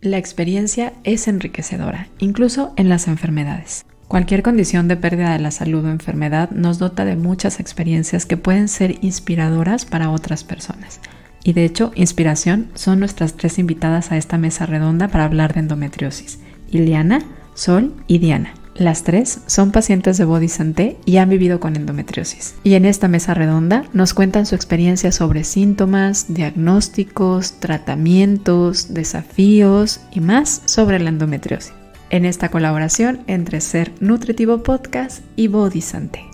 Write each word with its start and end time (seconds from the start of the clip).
La 0.00 0.16
experiencia 0.16 0.92
es 1.02 1.26
enriquecedora, 1.26 2.06
incluso 2.20 2.72
en 2.76 2.88
las 2.88 3.08
enfermedades. 3.08 3.84
Cualquier 4.06 4.44
condición 4.44 4.86
de 4.86 4.96
pérdida 4.96 5.32
de 5.32 5.40
la 5.40 5.50
salud 5.50 5.84
o 5.84 5.90
enfermedad 5.90 6.50
nos 6.50 6.78
dota 6.78 7.04
de 7.04 7.16
muchas 7.16 7.58
experiencias 7.58 8.24
que 8.24 8.36
pueden 8.36 8.68
ser 8.68 9.04
inspiradoras 9.04 9.86
para 9.86 10.10
otras 10.10 10.44
personas. 10.44 11.00
Y 11.42 11.52
de 11.52 11.64
hecho, 11.64 11.90
inspiración 11.96 12.68
son 12.74 13.00
nuestras 13.00 13.34
tres 13.34 13.58
invitadas 13.58 14.12
a 14.12 14.16
esta 14.16 14.38
mesa 14.38 14.66
redonda 14.66 15.08
para 15.08 15.24
hablar 15.24 15.54
de 15.54 15.60
endometriosis, 15.60 16.38
Ileana, 16.70 17.24
Sol 17.54 17.92
y 18.06 18.18
Diana. 18.18 18.54
Las 18.78 19.02
tres 19.02 19.40
son 19.46 19.72
pacientes 19.72 20.18
de 20.18 20.24
Body 20.24 20.48
Santé 20.48 20.98
y 21.04 21.16
han 21.16 21.28
vivido 21.28 21.58
con 21.58 21.74
endometriosis. 21.74 22.54
Y 22.62 22.74
en 22.74 22.84
esta 22.84 23.08
mesa 23.08 23.34
redonda 23.34 23.84
nos 23.92 24.14
cuentan 24.14 24.46
su 24.46 24.54
experiencia 24.54 25.10
sobre 25.10 25.42
síntomas, 25.42 26.32
diagnósticos, 26.32 27.58
tratamientos, 27.58 28.94
desafíos 28.94 30.00
y 30.12 30.20
más 30.20 30.62
sobre 30.66 31.00
la 31.00 31.08
endometriosis. 31.08 31.72
En 32.10 32.24
esta 32.24 32.50
colaboración 32.50 33.24
entre 33.26 33.60
Ser 33.60 33.92
Nutritivo 33.98 34.62
Podcast 34.62 35.24
y 35.34 35.48
Body 35.48 35.80
Santé. 35.80 36.24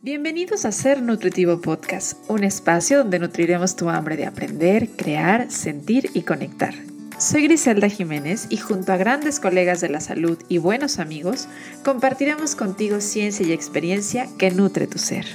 Bienvenidos 0.00 0.64
a 0.64 0.70
Ser 0.70 1.02
Nutritivo 1.02 1.60
Podcast, 1.60 2.16
un 2.28 2.44
espacio 2.44 2.98
donde 2.98 3.18
nutriremos 3.18 3.74
tu 3.74 3.90
hambre 3.90 4.16
de 4.16 4.26
aprender, 4.26 4.90
crear, 4.90 5.50
sentir 5.50 6.08
y 6.14 6.22
conectar. 6.22 6.72
Soy 7.20 7.42
Griselda 7.42 7.90
Jiménez 7.90 8.46
y 8.48 8.56
junto 8.56 8.94
a 8.94 8.96
grandes 8.96 9.40
colegas 9.40 9.82
de 9.82 9.90
la 9.90 10.00
salud 10.00 10.38
y 10.48 10.56
buenos 10.56 10.98
amigos, 10.98 11.48
compartiremos 11.84 12.56
contigo 12.56 13.02
ciencia 13.02 13.46
y 13.46 13.52
experiencia 13.52 14.26
que 14.38 14.50
nutre 14.50 14.86
tu 14.86 14.96
ser. 14.96 15.26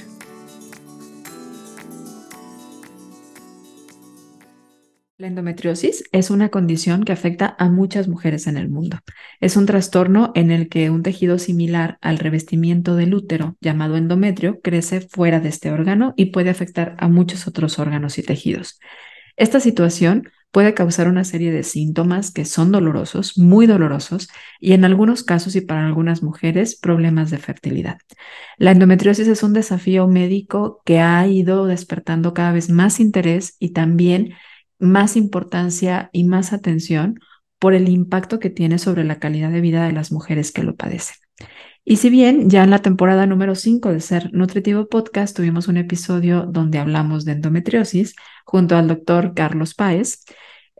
La 5.16 5.28
endometriosis 5.28 6.02
es 6.10 6.30
una 6.30 6.48
condición 6.48 7.04
que 7.04 7.12
afecta 7.12 7.54
a 7.56 7.68
muchas 7.68 8.08
mujeres 8.08 8.48
en 8.48 8.56
el 8.56 8.68
mundo. 8.68 8.98
Es 9.40 9.56
un 9.56 9.66
trastorno 9.66 10.32
en 10.34 10.50
el 10.50 10.68
que 10.68 10.90
un 10.90 11.04
tejido 11.04 11.38
similar 11.38 11.98
al 12.00 12.18
revestimiento 12.18 12.96
del 12.96 13.14
útero, 13.14 13.56
llamado 13.60 13.96
endometrio, 13.96 14.60
crece 14.60 15.02
fuera 15.02 15.38
de 15.38 15.50
este 15.50 15.70
órgano 15.70 16.14
y 16.16 16.26
puede 16.26 16.50
afectar 16.50 16.96
a 16.98 17.06
muchos 17.06 17.46
otros 17.46 17.78
órganos 17.78 18.18
y 18.18 18.24
tejidos. 18.24 18.80
Esta 19.36 19.60
situación 19.60 20.30
puede 20.50 20.74
causar 20.74 21.08
una 21.08 21.24
serie 21.24 21.52
de 21.52 21.62
síntomas 21.62 22.30
que 22.30 22.44
son 22.44 22.72
dolorosos, 22.72 23.36
muy 23.36 23.66
dolorosos, 23.66 24.28
y 24.60 24.72
en 24.72 24.84
algunos 24.84 25.22
casos 25.22 25.54
y 25.56 25.60
para 25.60 25.86
algunas 25.86 26.22
mujeres, 26.22 26.76
problemas 26.76 27.30
de 27.30 27.38
fertilidad. 27.38 27.98
La 28.56 28.72
endometriosis 28.72 29.28
es 29.28 29.42
un 29.42 29.52
desafío 29.52 30.08
médico 30.08 30.80
que 30.84 31.00
ha 31.00 31.26
ido 31.26 31.66
despertando 31.66 32.32
cada 32.34 32.52
vez 32.52 32.70
más 32.70 33.00
interés 33.00 33.56
y 33.58 33.70
también 33.70 34.34
más 34.78 35.16
importancia 35.16 36.10
y 36.12 36.24
más 36.24 36.52
atención 36.52 37.20
por 37.58 37.74
el 37.74 37.88
impacto 37.88 38.38
que 38.38 38.50
tiene 38.50 38.78
sobre 38.78 39.04
la 39.04 39.18
calidad 39.18 39.50
de 39.50 39.60
vida 39.60 39.86
de 39.86 39.92
las 39.92 40.12
mujeres 40.12 40.52
que 40.52 40.62
lo 40.62 40.76
padecen. 40.76 41.25
Y 41.88 41.98
si 41.98 42.10
bien 42.10 42.50
ya 42.50 42.64
en 42.64 42.70
la 42.70 42.80
temporada 42.80 43.26
número 43.26 43.54
5 43.54 43.92
de 43.92 44.00
Ser 44.00 44.34
Nutritivo 44.34 44.88
Podcast 44.88 45.36
tuvimos 45.36 45.68
un 45.68 45.76
episodio 45.76 46.42
donde 46.42 46.80
hablamos 46.80 47.24
de 47.24 47.32
endometriosis 47.32 48.16
junto 48.44 48.76
al 48.76 48.88
doctor 48.88 49.34
Carlos 49.34 49.74
Páez, 49.74 50.24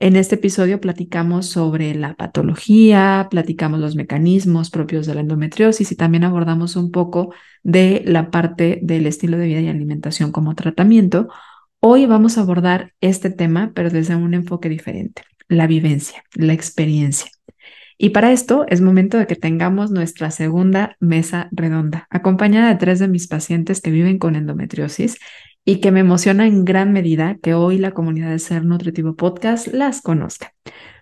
en 0.00 0.16
este 0.16 0.34
episodio 0.34 0.80
platicamos 0.80 1.46
sobre 1.46 1.94
la 1.94 2.16
patología, 2.16 3.28
platicamos 3.30 3.78
los 3.78 3.94
mecanismos 3.94 4.70
propios 4.70 5.06
de 5.06 5.14
la 5.14 5.20
endometriosis 5.20 5.92
y 5.92 5.94
también 5.94 6.24
abordamos 6.24 6.74
un 6.74 6.90
poco 6.90 7.32
de 7.62 8.02
la 8.04 8.32
parte 8.32 8.80
del 8.82 9.06
estilo 9.06 9.38
de 9.38 9.46
vida 9.46 9.60
y 9.60 9.68
alimentación 9.68 10.32
como 10.32 10.56
tratamiento. 10.56 11.28
Hoy 11.78 12.06
vamos 12.06 12.36
a 12.36 12.40
abordar 12.40 12.94
este 13.00 13.30
tema, 13.30 13.70
pero 13.76 13.90
desde 13.90 14.16
un 14.16 14.34
enfoque 14.34 14.68
diferente, 14.68 15.22
la 15.46 15.68
vivencia, 15.68 16.24
la 16.34 16.52
experiencia. 16.52 17.30
Y 17.98 18.10
para 18.10 18.32
esto 18.32 18.66
es 18.68 18.80
momento 18.80 19.18
de 19.18 19.26
que 19.26 19.36
tengamos 19.36 19.90
nuestra 19.90 20.30
segunda 20.30 20.96
mesa 21.00 21.48
redonda, 21.50 22.06
acompañada 22.10 22.68
de 22.68 22.76
tres 22.76 22.98
de 22.98 23.08
mis 23.08 23.26
pacientes 23.26 23.80
que 23.80 23.90
viven 23.90 24.18
con 24.18 24.36
endometriosis 24.36 25.18
y 25.64 25.80
que 25.80 25.90
me 25.90 26.00
emociona 26.00 26.46
en 26.46 26.64
gran 26.64 26.92
medida 26.92 27.38
que 27.42 27.54
hoy 27.54 27.78
la 27.78 27.92
comunidad 27.92 28.30
de 28.30 28.38
Ser 28.38 28.64
Nutritivo 28.64 29.16
Podcast 29.16 29.68
las 29.68 30.02
conozca. 30.02 30.52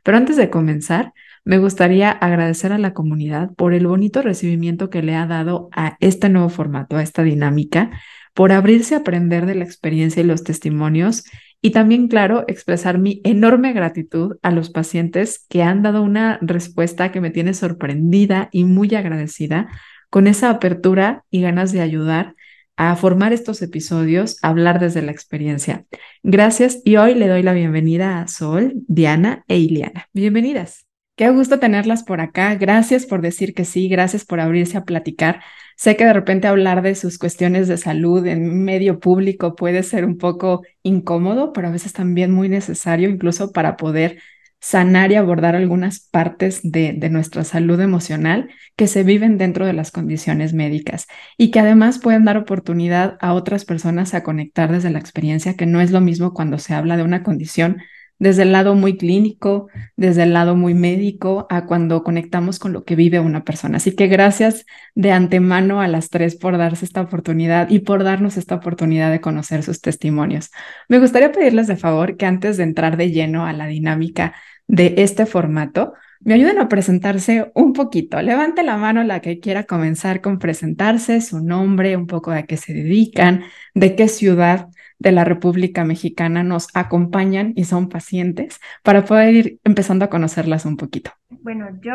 Pero 0.02 0.16
antes 0.16 0.36
de 0.36 0.50
comenzar, 0.50 1.12
me 1.44 1.58
gustaría 1.58 2.10
agradecer 2.10 2.72
a 2.72 2.78
la 2.78 2.94
comunidad 2.94 3.52
por 3.54 3.74
el 3.74 3.86
bonito 3.86 4.22
recibimiento 4.22 4.88
que 4.88 5.02
le 5.02 5.16
ha 5.16 5.26
dado 5.26 5.68
a 5.72 5.96
este 6.00 6.28
nuevo 6.28 6.48
formato, 6.48 6.96
a 6.96 7.02
esta 7.02 7.22
dinámica, 7.22 7.90
por 8.32 8.52
abrirse 8.52 8.94
a 8.94 8.98
aprender 8.98 9.46
de 9.46 9.54
la 9.54 9.64
experiencia 9.64 10.22
y 10.22 10.26
los 10.26 10.44
testimonios 10.44 11.24
y 11.64 11.70
también, 11.70 12.08
claro, 12.08 12.44
expresar 12.46 12.98
mi 12.98 13.22
enorme 13.24 13.72
gratitud 13.72 14.36
a 14.42 14.50
los 14.50 14.68
pacientes 14.68 15.46
que 15.48 15.62
han 15.62 15.80
dado 15.80 16.02
una 16.02 16.38
respuesta 16.42 17.10
que 17.10 17.22
me 17.22 17.30
tiene 17.30 17.54
sorprendida 17.54 18.50
y 18.52 18.64
muy 18.64 18.94
agradecida 18.94 19.68
con 20.10 20.26
esa 20.26 20.50
apertura 20.50 21.24
y 21.30 21.40
ganas 21.40 21.72
de 21.72 21.80
ayudar 21.80 22.34
a 22.76 22.94
formar 22.96 23.32
estos 23.32 23.62
episodios, 23.62 24.36
a 24.42 24.48
hablar 24.48 24.78
desde 24.78 25.00
la 25.00 25.12
experiencia. 25.12 25.86
Gracias 26.22 26.82
y 26.84 26.96
hoy 26.96 27.14
le 27.14 27.28
doy 27.28 27.42
la 27.42 27.54
bienvenida 27.54 28.20
a 28.20 28.28
Sol, 28.28 28.74
Diana 28.86 29.42
e 29.48 29.56
Iliana. 29.56 30.10
Bienvenidas. 30.12 30.84
Qué 31.16 31.30
gusto 31.30 31.60
tenerlas 31.60 32.02
por 32.02 32.20
acá. 32.20 32.56
Gracias 32.56 33.06
por 33.06 33.22
decir 33.22 33.54
que 33.54 33.64
sí, 33.64 33.88
gracias 33.88 34.26
por 34.26 34.38
abrirse 34.38 34.76
a 34.76 34.84
platicar. 34.84 35.40
Sé 35.76 35.96
que 35.96 36.04
de 36.04 36.12
repente 36.12 36.46
hablar 36.46 36.82
de 36.82 36.94
sus 36.94 37.18
cuestiones 37.18 37.68
de 37.68 37.76
salud 37.76 38.26
en 38.26 38.64
medio 38.64 39.00
público 39.00 39.56
puede 39.56 39.82
ser 39.82 40.04
un 40.04 40.18
poco 40.18 40.62
incómodo, 40.82 41.52
pero 41.52 41.68
a 41.68 41.70
veces 41.70 41.92
también 41.92 42.30
muy 42.30 42.48
necesario, 42.48 43.08
incluso 43.08 43.52
para 43.52 43.76
poder 43.76 44.18
sanar 44.60 45.12
y 45.12 45.16
abordar 45.16 45.56
algunas 45.56 46.00
partes 46.00 46.60
de, 46.62 46.94
de, 46.96 47.10
nuestra 47.10 47.44
salud 47.44 47.78
emocional 47.80 48.48
que 48.76 48.86
se 48.86 49.02
viven 49.02 49.36
dentro 49.36 49.66
de 49.66 49.74
las 49.74 49.90
condiciones 49.90 50.54
médicas 50.54 51.06
y 51.36 51.50
que 51.50 51.60
además 51.60 51.98
pueden 51.98 52.24
dar 52.24 52.38
oportunidad 52.38 53.18
a 53.20 53.34
otras 53.34 53.66
personas 53.66 54.14
a 54.14 54.22
conectar 54.22 54.72
desde 54.72 54.88
la 54.88 55.00
experiencia, 55.00 55.54
que 55.54 55.66
no 55.66 55.82
es 55.82 55.90
lo 55.90 56.00
mismo 56.00 56.32
cuando 56.32 56.58
se 56.58 56.72
habla 56.72 56.96
de 56.96 57.02
una 57.02 57.22
condición 57.22 57.82
desde 58.18 58.42
el 58.42 58.52
lado 58.52 58.74
muy 58.74 58.96
clínico, 58.96 59.68
desde 59.96 60.22
el 60.22 60.32
lado 60.32 60.56
muy 60.56 60.74
médico, 60.74 61.46
a 61.50 61.66
cuando 61.66 62.02
conectamos 62.02 62.58
con 62.58 62.72
lo 62.72 62.84
que 62.84 62.96
vive 62.96 63.20
una 63.20 63.44
persona. 63.44 63.78
Así 63.78 63.94
que 63.94 64.06
gracias 64.06 64.64
de 64.94 65.12
antemano 65.12 65.80
a 65.80 65.88
las 65.88 66.10
tres 66.10 66.36
por 66.36 66.56
darse 66.56 66.84
esta 66.84 67.00
oportunidad 67.00 67.68
y 67.70 67.80
por 67.80 68.04
darnos 68.04 68.36
esta 68.36 68.54
oportunidad 68.54 69.10
de 69.10 69.20
conocer 69.20 69.62
sus 69.62 69.80
testimonios. 69.80 70.50
Me 70.88 70.98
gustaría 70.98 71.32
pedirles 71.32 71.66
de 71.66 71.76
favor 71.76 72.16
que 72.16 72.26
antes 72.26 72.56
de 72.56 72.64
entrar 72.64 72.96
de 72.96 73.10
lleno 73.10 73.46
a 73.46 73.52
la 73.52 73.66
dinámica 73.66 74.34
de 74.66 74.94
este 74.98 75.26
formato, 75.26 75.94
me 76.20 76.34
ayuden 76.34 76.58
a 76.58 76.68
presentarse 76.68 77.50
un 77.54 77.74
poquito. 77.74 78.20
Levante 78.22 78.62
la 78.62 78.78
mano 78.78 79.04
la 79.04 79.20
que 79.20 79.40
quiera 79.40 79.64
comenzar 79.64 80.22
con 80.22 80.38
presentarse, 80.38 81.20
su 81.20 81.44
nombre, 81.44 81.96
un 81.96 82.06
poco 82.06 82.30
de 82.30 82.46
qué 82.46 82.56
se 82.56 82.72
dedican, 82.72 83.42
de 83.74 83.94
qué 83.94 84.08
ciudad 84.08 84.68
de 85.04 85.12
la 85.12 85.24
República 85.24 85.84
Mexicana 85.84 86.42
nos 86.42 86.68
acompañan 86.74 87.52
y 87.54 87.64
son 87.64 87.88
pacientes 87.88 88.58
para 88.82 89.04
poder 89.04 89.34
ir 89.34 89.60
empezando 89.62 90.04
a 90.06 90.10
conocerlas 90.10 90.64
un 90.64 90.76
poquito. 90.76 91.10
Bueno, 91.28 91.68
yo 91.82 91.92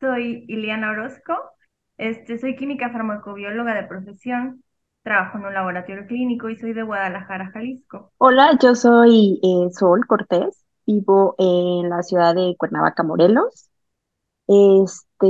soy 0.00 0.44
Iliana 0.48 0.90
Orozco, 0.90 1.34
este, 1.96 2.38
soy 2.38 2.56
química 2.56 2.90
farmacobióloga 2.90 3.74
de 3.74 3.84
profesión, 3.84 4.64
trabajo 5.02 5.38
en 5.38 5.44
un 5.44 5.54
laboratorio 5.54 6.06
clínico 6.06 6.50
y 6.50 6.56
soy 6.56 6.72
de 6.72 6.82
Guadalajara, 6.82 7.50
Jalisco. 7.52 8.12
Hola, 8.18 8.58
yo 8.60 8.74
soy 8.74 9.40
eh, 9.42 9.72
Sol 9.72 10.06
Cortés, 10.06 10.64
vivo 10.86 11.36
en 11.38 11.88
la 11.88 12.02
ciudad 12.02 12.34
de 12.34 12.56
Cuernavaca, 12.58 13.04
Morelos. 13.04 13.70
Este, 14.48 15.28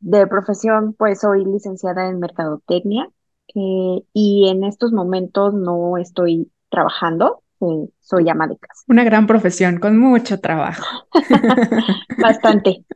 de 0.00 0.26
profesión, 0.26 0.92
pues 0.92 1.20
soy 1.20 1.46
licenciada 1.46 2.10
en 2.10 2.18
mercadotecnia 2.18 3.08
eh, 3.54 4.02
y 4.12 4.48
en 4.48 4.64
estos 4.64 4.92
momentos 4.92 5.54
no 5.54 5.96
estoy 5.98 6.50
trabajando, 6.70 7.42
eh, 7.60 7.88
soy 8.00 8.28
ama 8.28 8.46
de 8.46 8.56
casa. 8.56 8.82
Una 8.88 9.04
gran 9.04 9.26
profesión 9.26 9.78
con 9.78 9.98
mucho 9.98 10.40
trabajo. 10.40 10.84
Bastante. 12.22 12.84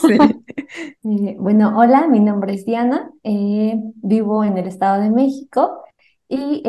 Sí. 0.00 0.18
Eh, 1.04 1.36
bueno, 1.38 1.78
hola, 1.78 2.08
mi 2.08 2.20
nombre 2.20 2.54
es 2.54 2.64
Diana, 2.64 3.10
vivo 3.22 4.44
en 4.44 4.58
el 4.58 4.66
Estado 4.66 5.02
de 5.02 5.10
México 5.10 5.84
y 6.28 6.62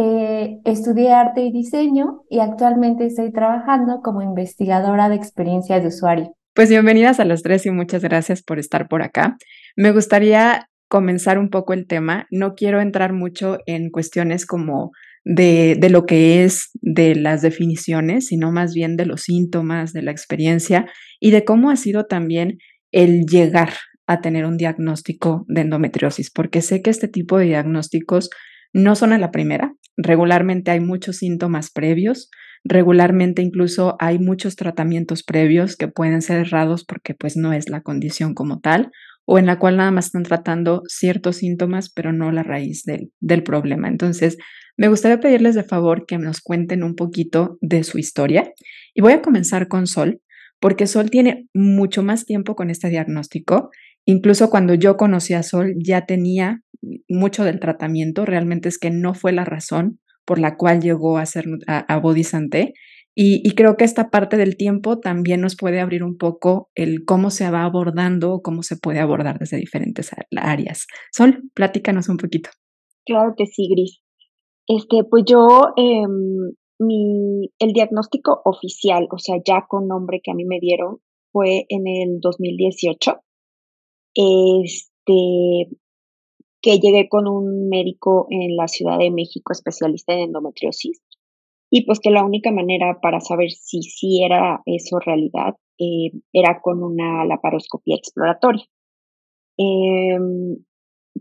estudié 0.64 1.12
arte 1.12 1.42
y 1.42 1.52
diseño 1.52 2.22
y 2.30 2.40
actualmente 2.40 3.06
estoy 3.06 3.32
trabajando 3.32 4.02
como 4.02 4.22
investigadora 4.22 5.10
de 5.10 5.16
experiencia 5.16 5.80
de 5.80 5.88
usuario. 5.88 6.36
Pues 6.54 6.70
bienvenidas 6.70 7.20
a 7.20 7.26
las 7.26 7.42
tres 7.42 7.66
y 7.66 7.72
muchas 7.72 8.02
gracias 8.02 8.42
por 8.42 8.60
estar 8.60 8.88
por 8.88 9.02
acá. 9.02 9.38
Me 9.76 9.92
gustaría 9.92 10.70
comenzar 10.88 11.38
un 11.38 11.50
poco 11.50 11.74
el 11.74 11.88
tema, 11.88 12.28
no 12.32 12.54
quiero 12.56 12.82
entrar 12.82 13.14
mucho 13.14 13.58
en 13.66 13.90
cuestiones 13.90 14.46
como 14.46 14.92
de, 15.24 15.76
de, 15.80 15.90
lo 15.90 16.06
que 16.06 16.44
es 16.44 16.70
de 16.82 17.16
las 17.16 17.42
definiciones, 17.42 18.28
sino 18.28 18.52
más 18.52 18.74
bien 18.74 18.96
de 18.96 19.06
los 19.06 19.22
síntomas, 19.22 19.94
de 19.94 20.04
la 20.04 20.12
experiencia 20.12 20.86
y 21.20 21.32
de 21.32 21.44
cómo 21.44 21.72
ha 21.72 21.76
sido 21.76 22.06
también 22.06 22.60
el 22.92 23.26
llegar 23.26 23.74
a 24.08 24.22
tener 24.22 24.46
un 24.46 24.58
diagnóstico 24.58 25.46
de 25.48 25.62
endometriosis, 25.62 26.30
porque 26.32 26.62
sé 26.62 26.82
que 26.82 26.92
este 26.92 27.08
tipo 27.08 27.40
de 27.40 27.46
diagnósticos 27.46 28.30
no 28.72 28.96
son 28.96 29.14
a 29.14 29.18
la 29.18 29.32
primera. 29.32 29.74
Regularmente 29.98 30.70
hay 30.70 30.80
muchos 30.80 31.18
síntomas 31.18 31.72
previos, 31.72 32.30
Regularmente 32.68 33.44
incluso 33.44 33.96
hay 34.00 34.18
muchos 34.18 34.56
tratamientos 34.56 35.22
previos 35.22 35.76
que 35.76 35.88
pueden 35.88 36.24
ser 36.24 36.40
errados 36.40 36.84
porque 36.84 37.14
pues 37.14 37.38
no 37.38 37.54
es 37.54 37.70
la 37.70 37.82
condición 37.82 38.34
como 38.34 38.60
tal 38.60 38.92
o 39.26 39.40
en 39.40 39.46
la 39.46 39.60
cual 39.60 39.78
nada 39.78 39.92
más 39.92 40.08
están 40.08 40.24
tratando 40.24 40.84
ciertos 40.88 41.38
síntomas 41.38 41.90
pero 41.90 42.14
no 42.14 42.32
la 42.32 42.44
raíz 42.44 42.84
del, 42.84 43.12
del 43.20 43.44
problema. 43.44 43.88
Entonces, 43.88 44.38
me 44.78 44.88
gustaría 44.88 45.20
pedirles 45.20 45.56
de 45.56 45.64
favor 45.64 46.06
que 46.06 46.18
nos 46.18 46.42
cuenten 46.42 46.84
un 46.84 46.96
poquito 46.96 47.58
de 47.62 47.84
su 47.84 47.98
historia 47.98 48.52
y 48.94 49.02
voy 49.02 49.14
a 49.14 49.22
comenzar 49.22 49.68
con 49.68 49.88
Sol 49.88 50.22
porque 50.60 50.88
Sol 50.88 51.10
tiene 51.10 51.48
mucho 51.54 52.04
más 52.04 52.26
tiempo 52.26 52.56
con 52.56 52.70
este 52.70 52.90
diagnóstico. 52.90 53.70
Incluso 54.06 54.50
cuando 54.50 54.74
yo 54.74 54.98
conocí 54.98 55.34
a 55.34 55.44
Sol 55.44 55.76
ya 55.78 56.06
tenía 56.06 56.62
mucho 57.08 57.44
del 57.44 57.60
tratamiento, 57.60 58.26
realmente 58.26 58.70
es 58.70 58.78
que 58.78 58.92
no 58.92 59.14
fue 59.14 59.32
la 59.32 59.46
razón 59.46 60.00
por 60.26 60.40
la 60.40 60.56
cual 60.58 60.82
llegó 60.82 61.18
a 61.18 61.26
ser 61.26 61.46
a, 61.68 61.80
a 61.80 62.00
Body. 62.00 62.24
Y, 63.18 63.42
y, 63.48 63.56
creo 63.56 63.78
que 63.78 63.86
esta 63.86 64.10
parte 64.10 64.36
del 64.36 64.58
tiempo 64.58 65.00
también 65.00 65.40
nos 65.40 65.56
puede 65.56 65.80
abrir 65.80 66.04
un 66.04 66.18
poco 66.18 66.70
el 66.76 67.06
cómo 67.06 67.30
se 67.30 67.50
va 67.50 67.64
abordando 67.64 68.34
o 68.34 68.42
cómo 68.42 68.62
se 68.62 68.76
puede 68.76 69.00
abordar 69.00 69.40
desde 69.40 69.56
diferentes 69.56 70.12
áreas. 70.36 70.86
Sol, 71.14 71.44
platícanos 71.54 72.10
un 72.10 72.18
poquito. 72.18 72.50
Claro 73.06 73.34
que 73.38 73.46
sí, 73.46 73.70
Gris. 73.70 74.02
Este, 74.68 75.06
pues 75.10 75.24
yo, 75.26 75.48
eh, 75.78 76.06
mi, 76.80 77.50
el 77.58 77.72
diagnóstico 77.72 78.42
oficial, 78.44 79.08
o 79.10 79.18
sea, 79.18 79.38
ya 79.46 79.66
con 79.66 79.88
nombre 79.88 80.20
que 80.22 80.32
a 80.32 80.36
mí 80.36 80.44
me 80.44 80.60
dieron, 80.60 80.98
fue 81.32 81.66
en 81.70 81.88
el 81.88 82.20
2018. 82.20 83.22
Este, 84.16 85.78
que 86.62 86.80
llegué 86.80 87.08
con 87.08 87.28
un 87.28 87.70
médico 87.70 88.28
en 88.30 88.58
la 88.58 88.68
Ciudad 88.68 88.98
de 88.98 89.12
México 89.12 89.54
especialista 89.54 90.14
en 90.14 90.22
endometriosis 90.22 91.00
y 91.70 91.86
pues 91.86 92.00
que 92.00 92.12
la 92.12 92.24
única 92.24 92.52
manera 92.52 93.00
para 93.02 93.20
saber 93.20 93.50
si 93.52 93.82
sí 93.82 94.24
era 94.24 94.62
eso 94.66 95.00
realidad 95.00 95.56
eh, 95.80 96.12
era 96.32 96.62
con 96.62 96.84
una 96.84 97.26
laparoscopía 97.26 97.96
exploratoria. 97.96 98.66
Eh, 99.58 100.18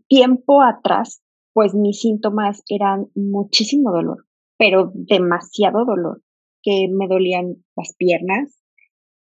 tiempo 0.08 0.62
atrás, 0.62 1.22
pues 1.52 1.74
mis 1.74 2.00
síntomas 2.00 2.62
eran 2.68 3.06
muchísimo 3.14 3.90
dolor, 3.90 4.26
pero 4.58 4.90
demasiado 4.94 5.84
dolor, 5.84 6.22
que 6.62 6.88
me 6.90 7.08
dolían 7.08 7.64
las 7.76 7.94
piernas, 7.96 8.60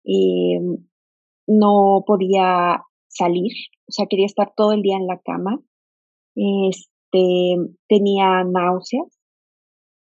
eh, 0.05 0.59
no 1.47 2.03
podía 2.05 2.83
salir, 3.07 3.51
o 3.87 3.91
sea, 3.91 4.05
quería 4.09 4.25
estar 4.25 4.53
todo 4.55 4.73
el 4.73 4.81
día 4.81 4.97
en 4.97 5.07
la 5.07 5.19
cama, 5.19 5.59
este, 6.35 7.55
tenía 7.87 8.43
náuseas 8.45 9.20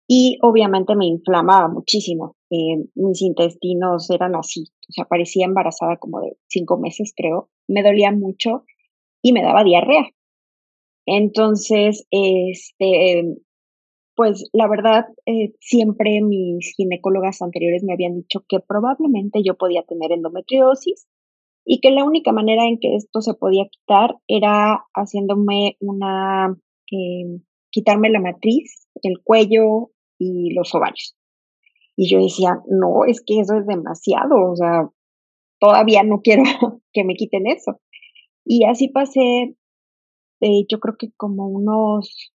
y 0.08 0.38
obviamente 0.42 0.96
me 0.96 1.06
inflamaba 1.06 1.68
muchísimo. 1.68 2.38
Eh, 2.50 2.86
mis 2.96 3.22
intestinos 3.22 4.10
eran 4.10 4.36
así, 4.36 4.64
o 4.90 4.94
sea, 4.94 5.06
parecía 5.06 5.46
embarazada 5.46 5.98
como 5.98 6.22
de 6.22 6.38
cinco 6.48 6.78
meses, 6.80 7.14
creo. 7.16 7.50
Me 7.68 7.84
dolía 7.84 8.12
mucho 8.12 8.64
y 9.22 9.34
me 9.34 9.44
daba 9.44 9.64
diarrea. 9.66 10.10
Entonces, 11.06 12.08
este, 12.12 13.36
pues 14.16 14.50
la 14.54 14.68
verdad, 14.68 15.06
eh, 15.26 15.54
siempre 15.60 16.22
mis 16.22 16.74
ginecólogas 16.76 17.42
anteriores 17.42 17.84
me 17.84 17.94
habían 17.94 18.16
dicho 18.16 18.44
que 18.48 18.60
probablemente 18.60 19.42
yo 19.44 19.56
podía 19.58 19.84
tener 19.84 20.12
endometriosis 20.12 21.08
y 21.66 21.82
que 21.82 21.92
la 21.92 22.06
única 22.06 22.32
manera 22.32 22.66
en 22.66 22.80
que 22.80 22.96
esto 22.96 23.22
se 23.22 23.34
podía 23.34 23.66
quitar 23.70 24.16
era 24.28 24.86
haciéndome 24.96 25.76
una, 25.82 26.58
eh, 26.92 27.42
quitarme 27.72 28.10
la 28.10 28.22
matriz, 28.22 28.88
el 29.04 29.22
cuello 29.22 29.92
y 30.18 30.54
los 30.54 30.74
ovarios. 30.74 31.16
Y 31.96 32.10
yo 32.10 32.22
decía, 32.22 32.60
no, 32.68 33.06
es 33.06 33.22
que 33.26 33.40
eso 33.40 33.58
es 33.58 33.66
demasiado, 33.66 34.52
o 34.52 34.56
sea, 34.56 34.90
todavía 35.60 36.04
no 36.04 36.22
quiero 36.22 36.44
que 36.94 37.04
me 37.04 37.16
quiten 37.16 37.48
eso. 37.48 37.82
Y 38.46 38.66
así 38.66 38.90
pasé, 38.90 39.56
eh, 40.42 40.66
yo 40.70 40.80
creo 40.80 40.96
que 40.98 41.12
como 41.18 41.48
unos, 41.48 42.34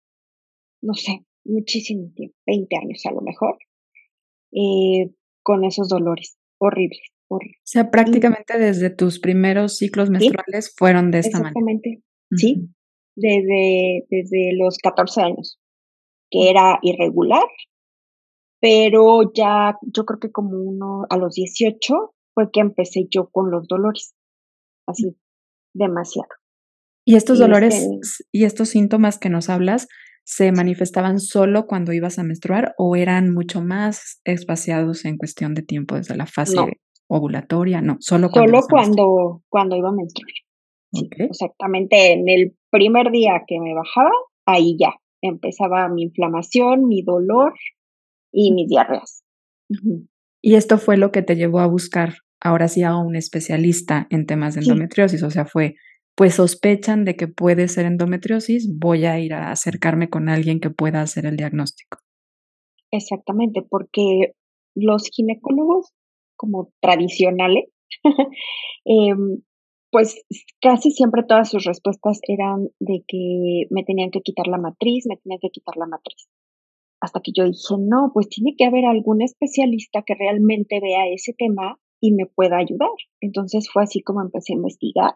no 0.81 0.93
sé, 0.93 1.25
muchísimo 1.43 2.11
tiempo, 2.15 2.35
20 2.47 2.75
años 2.77 3.05
a 3.05 3.11
lo 3.11 3.21
mejor, 3.21 3.57
eh, 4.51 5.11
con 5.43 5.63
esos 5.65 5.89
dolores 5.89 6.37
horribles. 6.57 7.01
O 7.31 7.39
sea, 7.63 7.91
prácticamente 7.91 8.57
desde 8.57 8.89
tus 8.89 9.19
primeros 9.19 9.77
ciclos 9.77 10.09
menstruales 10.09 10.73
fueron 10.75 11.11
de 11.11 11.19
esta 11.19 11.37
Exactamente, 11.37 12.01
sí, 12.31 12.69
desde, 13.15 14.07
desde 14.09 14.53
los 14.57 14.77
14 14.79 15.21
años, 15.21 15.59
que 16.31 16.49
era 16.49 16.79
irregular, 16.81 17.45
pero 18.59 19.31
ya 19.33 19.77
yo 19.81 20.05
creo 20.05 20.19
que 20.19 20.31
como 20.31 20.57
uno 20.57 21.05
a 21.09 21.17
los 21.17 21.35
18 21.35 22.13
fue 22.33 22.51
que 22.51 22.59
empecé 22.59 23.07
yo 23.09 23.29
con 23.29 23.51
los 23.51 23.67
dolores, 23.67 24.13
así, 24.85 25.17
demasiado. 25.73 26.29
¿Y 27.05 27.15
estos 27.15 27.39
dolores 27.39 27.75
este 27.75 28.23
y 28.31 28.43
estos 28.43 28.69
síntomas 28.69 29.17
que 29.17 29.29
nos 29.29 29.49
hablas 29.49 29.87
se 30.25 30.51
manifestaban 30.51 31.19
solo 31.19 31.65
cuando 31.65 31.91
ibas 31.91 32.19
a 32.19 32.23
menstruar 32.23 32.75
o 32.77 32.95
eran 32.95 33.33
mucho 33.33 33.61
más 33.61 34.21
espaciados 34.25 35.05
en 35.05 35.17
cuestión 35.17 35.55
de 35.55 35.63
tiempo 35.63 35.95
desde 35.95 36.15
la 36.15 36.27
fase 36.27 36.57
ovulatoria, 37.07 37.81
no, 37.81 37.97
solo 37.99 38.29
cuando. 38.29 38.61
Solo 38.61 38.67
cuando, 38.69 39.41
cuando 39.49 39.75
iba 39.75 39.89
a 39.89 39.93
menstruar. 39.93 40.31
exactamente, 41.17 42.13
en 42.13 42.29
el 42.29 42.55
primer 42.69 43.09
día 43.09 43.41
que 43.47 43.59
me 43.59 43.73
bajaba, 43.73 44.11
ahí 44.45 44.77
ya 44.79 44.93
empezaba 45.21 45.89
mi 45.89 46.03
inflamación, 46.03 46.87
mi 46.87 47.01
dolor 47.01 47.53
y 48.31 48.51
mis 48.53 48.67
diarreas. 48.67 49.23
Y 50.41 50.55
esto 50.55 50.77
fue 50.77 50.97
lo 50.97 51.11
que 51.11 51.21
te 51.21 51.35
llevó 51.35 51.59
a 51.59 51.67
buscar 51.67 52.15
ahora 52.41 52.67
sí 52.67 52.83
a 52.83 52.95
un 52.95 53.15
especialista 53.15 54.07
en 54.09 54.25
temas 54.25 54.55
de 54.55 54.61
endometriosis, 54.61 55.23
o 55.23 55.29
sea, 55.29 55.45
fue, 55.45 55.75
pues 56.15 56.35
sospechan 56.35 57.05
de 57.05 57.15
que 57.15 57.27
puede 57.27 57.67
ser 57.67 57.85
endometriosis, 57.85 58.69
voy 58.77 59.05
a 59.05 59.19
ir 59.19 59.33
a 59.33 59.51
acercarme 59.51 60.09
con 60.09 60.29
alguien 60.29 60.59
que 60.59 60.69
pueda 60.69 61.01
hacer 61.01 61.25
el 61.25 61.35
diagnóstico. 61.35 61.99
Exactamente, 62.91 63.61
porque 63.61 64.33
los 64.75 65.09
ginecólogos 65.09 65.93
como 66.35 66.71
tradicionales, 66.81 67.65
em, 68.85 69.41
pues 69.91 70.23
casi 70.61 70.91
siempre 70.91 71.23
todas 71.27 71.49
sus 71.49 71.65
respuestas 71.65 72.19
eran 72.27 72.69
de 72.79 73.03
que 73.07 73.65
me 73.69 73.83
tenían 73.83 74.11
que 74.11 74.21
quitar 74.21 74.47
la 74.47 74.57
matriz, 74.57 75.05
me 75.07 75.17
tenían 75.17 75.39
que 75.41 75.49
quitar 75.49 75.75
la 75.77 75.87
matriz. 75.87 76.29
Hasta 77.01 77.21
que 77.21 77.31
yo 77.33 77.45
dije, 77.45 77.75
no, 77.79 78.11
pues 78.13 78.27
tiene 78.29 78.55
que 78.57 78.65
haber 78.65 78.85
algún 78.85 79.21
especialista 79.21 80.03
que 80.05 80.15
realmente 80.15 80.79
vea 80.81 81.07
ese 81.07 81.33
tema 81.33 81.79
y 82.01 82.13
me 82.13 82.25
pueda 82.25 82.57
ayudar. 82.57 82.89
Entonces 83.21 83.69
fue 83.71 83.83
así 83.83 84.01
como 84.01 84.21
empecé 84.21 84.53
a 84.53 84.57
investigar. 84.57 85.13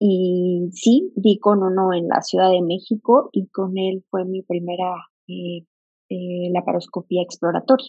Y 0.00 0.68
sí, 0.72 1.12
di 1.16 1.38
con 1.38 1.62
uno 1.62 1.92
en 1.92 2.08
la 2.08 2.22
Ciudad 2.22 2.50
de 2.50 2.62
México 2.62 3.30
y 3.32 3.48
con 3.48 3.76
él 3.76 4.04
fue 4.10 4.24
mi 4.24 4.42
primera 4.42 4.94
eh, 5.26 5.66
eh, 6.08 6.50
laparoscopía 6.52 7.22
exploratoria 7.22 7.88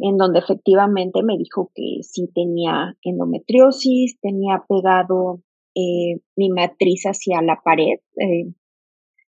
en 0.00 0.16
donde 0.16 0.38
efectivamente 0.38 1.22
me 1.22 1.36
dijo 1.36 1.70
que 1.74 2.02
sí 2.02 2.30
tenía 2.34 2.96
endometriosis, 3.02 4.18
tenía 4.20 4.64
pegado 4.68 5.40
eh, 5.74 6.20
mi 6.36 6.50
matriz 6.50 7.04
hacia 7.04 7.42
la 7.42 7.60
pared, 7.62 7.98
eh, 8.16 8.52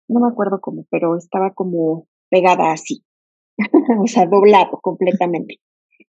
no 0.08 0.20
me 0.20 0.28
acuerdo 0.28 0.60
cómo, 0.60 0.86
pero 0.90 1.16
estaba 1.16 1.54
como 1.54 2.06
pegada 2.30 2.72
así, 2.72 3.04
o 4.02 4.06
sea, 4.06 4.26
doblado 4.26 4.78
completamente. 4.82 5.56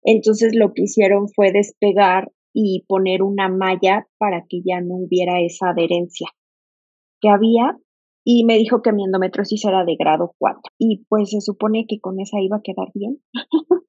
Entonces 0.03 0.55
lo 0.55 0.73
que 0.73 0.83
hicieron 0.83 1.27
fue 1.29 1.51
despegar 1.51 2.31
y 2.53 2.85
poner 2.87 3.23
una 3.23 3.49
malla 3.49 4.07
para 4.17 4.45
que 4.47 4.61
ya 4.65 4.81
no 4.81 4.95
hubiera 4.95 5.39
esa 5.41 5.69
adherencia 5.69 6.27
que 7.21 7.29
había 7.29 7.77
y 8.23 8.45
me 8.45 8.57
dijo 8.57 8.81
que 8.81 8.91
mi 8.91 9.03
endometriosis 9.03 9.63
era 9.65 9.85
de 9.85 9.95
grado 9.97 10.33
4 10.37 10.61
y 10.77 11.05
pues 11.07 11.31
se 11.31 11.41
supone 11.41 11.85
que 11.87 11.99
con 11.99 12.19
esa 12.19 12.39
iba 12.39 12.57
a 12.57 12.61
quedar 12.61 12.89
bien. 12.93 13.19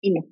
y 0.00 0.12
no. 0.12 0.24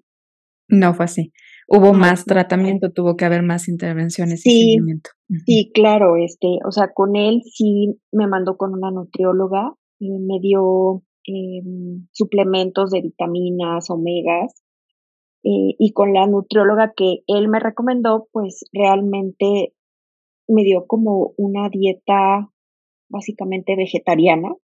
No 0.69 0.95
fue 0.95 1.05
así. 1.05 1.33
Hubo 1.69 1.93
más 1.93 2.25
tratamiento, 2.25 2.91
tuvo 2.93 3.17
que 3.17 3.25
haber 3.25 3.43
más 3.43 3.69
intervenciones 3.69 4.43
sí, 4.43 4.51
y 4.51 4.65
seguimiento. 4.75 5.11
Sí, 5.45 5.71
claro, 5.73 6.17
este, 6.17 6.59
o 6.67 6.73
sea, 6.73 6.93
con 6.93 7.17
él 7.17 7.43
sí 7.45 8.01
me 8.13 8.27
mandó 8.27 8.57
con 8.57 8.73
una 8.73 8.91
nutrióloga 8.91 9.75
y 9.99 10.11
me 10.11 10.41
dio 10.41 11.03
em, 11.25 12.07
suplementos 12.13 12.91
de 12.91 13.03
vitaminas, 13.03 13.91
omegas, 13.91 14.55
eh, 15.45 15.75
y 15.79 15.93
con 15.93 16.13
la 16.13 16.27
nutrióloga 16.27 16.93
que 16.97 17.23
él 17.27 17.49
me 17.49 17.61
recomendó, 17.61 18.29
pues 18.33 18.65
realmente 18.73 19.75
me 20.49 20.65
dio 20.65 20.87
como 20.87 21.35
una 21.37 21.69
dieta 21.69 22.51
básicamente 23.09 23.77
vegetariana, 23.77 24.55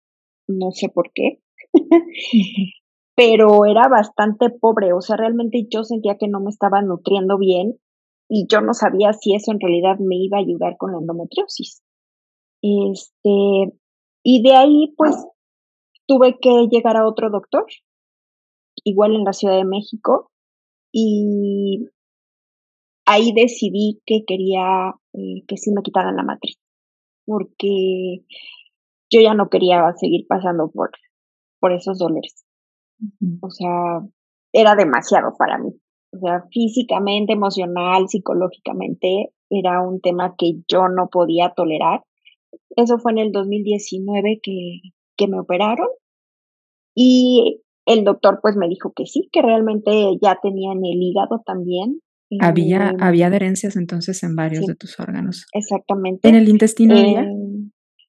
no 0.48 0.70
sé 0.72 0.88
por 0.88 1.12
qué. 1.12 1.40
pero 3.14 3.66
era 3.66 3.88
bastante 3.88 4.50
pobre, 4.50 4.92
o 4.92 5.00
sea, 5.00 5.16
realmente 5.16 5.66
yo 5.70 5.84
sentía 5.84 6.16
que 6.18 6.28
no 6.28 6.40
me 6.40 6.50
estaba 6.50 6.82
nutriendo 6.82 7.38
bien 7.38 7.78
y 8.28 8.46
yo 8.48 8.60
no 8.60 8.72
sabía 8.74 9.12
si 9.12 9.34
eso 9.34 9.52
en 9.52 9.60
realidad 9.60 9.98
me 9.98 10.16
iba 10.16 10.38
a 10.38 10.40
ayudar 10.40 10.76
con 10.78 10.92
la 10.92 10.98
endometriosis. 10.98 11.82
Este, 12.62 13.72
y 14.22 14.42
de 14.42 14.54
ahí 14.54 14.94
pues 14.96 15.16
tuve 16.06 16.38
que 16.40 16.68
llegar 16.70 16.96
a 16.96 17.06
otro 17.06 17.30
doctor 17.30 17.66
igual 18.84 19.14
en 19.14 19.24
la 19.24 19.32
Ciudad 19.32 19.56
de 19.56 19.64
México, 19.64 20.30
y 20.92 21.88
ahí 23.06 23.32
decidí 23.32 24.00
que 24.06 24.24
quería 24.26 24.94
eh, 25.14 25.44
que 25.46 25.56
sí 25.56 25.72
me 25.72 25.82
quitaran 25.82 26.16
la 26.16 26.22
matriz, 26.22 26.58
porque 27.24 28.24
yo 29.10 29.20
ya 29.20 29.34
no 29.34 29.48
quería 29.48 29.92
seguir 29.96 30.26
pasando 30.26 30.70
por, 30.70 30.90
por 31.60 31.72
esos 31.72 31.98
dolores. 31.98 32.44
O 33.40 33.50
sea, 33.50 34.00
era 34.52 34.74
demasiado 34.74 35.34
para 35.36 35.58
mí. 35.58 35.70
O 36.12 36.18
sea, 36.18 36.44
físicamente, 36.50 37.32
emocional, 37.32 38.08
psicológicamente, 38.08 39.32
era 39.50 39.82
un 39.82 40.00
tema 40.00 40.34
que 40.36 40.62
yo 40.68 40.88
no 40.88 41.08
podía 41.08 41.52
tolerar. 41.54 42.02
Eso 42.76 42.98
fue 42.98 43.12
en 43.12 43.18
el 43.18 43.32
2019 43.32 44.40
que, 44.42 44.80
que 45.16 45.28
me 45.28 45.40
operaron 45.40 45.88
y 46.94 47.62
el 47.86 48.04
doctor 48.04 48.40
pues 48.42 48.56
me 48.56 48.68
dijo 48.68 48.92
que 48.94 49.06
sí, 49.06 49.28
que 49.32 49.42
realmente 49.42 49.90
ya 50.20 50.38
tenía 50.42 50.72
en 50.72 50.84
el 50.84 51.02
hígado 51.02 51.42
también. 51.44 52.00
Había, 52.40 52.94
había 52.98 53.26
adherencias 53.26 53.76
entonces 53.76 54.22
en 54.22 54.34
varios 54.36 54.66
de 54.66 54.74
tus 54.74 54.98
órganos. 54.98 55.46
Exactamente. 55.52 56.28
¿En 56.28 56.34
el 56.34 56.48
intestino 56.48 56.96
había? 56.96 57.26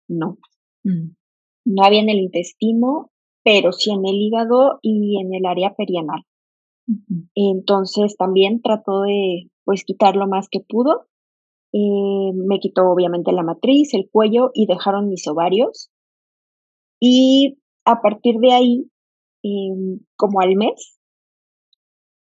No. 0.07 0.37
Mm. 0.83 1.09
No 1.65 1.83
había 1.83 2.01
en 2.01 2.09
el 2.09 2.19
intestino, 2.19 3.11
pero 3.43 3.73
sí 3.73 3.91
en 3.91 4.05
el 4.05 4.15
hígado 4.15 4.79
y 4.81 5.19
en 5.21 5.33
el 5.33 5.45
área 5.45 5.75
perianal. 5.75 6.23
Entonces 7.35 8.15
también 8.17 8.61
trató 8.61 9.01
de 9.01 9.49
pues 9.63 9.83
quitar 9.83 10.15
lo 10.15 10.27
más 10.27 10.47
que 10.49 10.59
pudo. 10.59 11.07
Eh, 11.73 12.31
me 12.35 12.59
quitó 12.59 12.83
obviamente 12.83 13.31
la 13.31 13.43
matriz, 13.43 13.93
el 13.93 14.09
cuello 14.11 14.51
y 14.53 14.67
dejaron 14.67 15.09
mis 15.09 15.27
ovarios. 15.27 15.89
Y 16.99 17.57
a 17.85 18.01
partir 18.01 18.35
de 18.39 18.53
ahí, 18.53 18.91
em, 19.43 19.99
como 20.15 20.39
al 20.39 20.55
mes, 20.55 20.99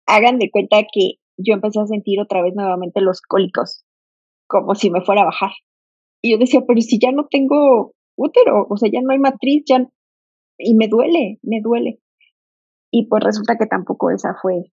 hagan 0.07 0.39
de 0.39 0.49
cuenta 0.49 0.77
que 0.91 1.15
yo 1.37 1.53
empecé 1.55 1.79
a 1.81 1.87
sentir 1.87 2.19
otra 2.19 2.41
vez 2.41 2.53
nuevamente 2.55 3.01
los 3.01 3.21
cólicos, 3.21 3.83
como 4.47 4.75
si 4.75 4.89
me 4.89 5.01
fuera 5.01 5.21
a 5.23 5.25
bajar. 5.25 5.51
Y 6.21 6.31
yo 6.31 6.37
decía, 6.37 6.61
pero 6.67 6.79
si 6.81 6.99
ya 6.99 7.11
no 7.11 7.27
tengo 7.29 7.93
útero, 8.15 8.65
o 8.69 8.77
sea, 8.77 8.89
ya 8.91 9.01
no 9.01 9.11
hay 9.11 9.19
matriz, 9.19 9.63
ya, 9.67 9.85
y 10.57 10.75
me 10.75 10.87
duele, 10.87 11.39
me 11.41 11.59
duele. 11.61 11.99
Y 12.91 13.07
pues 13.07 13.23
resulta 13.23 13.57
que 13.57 13.65
tampoco 13.65 14.11
esa 14.11 14.35
fue 14.41 14.71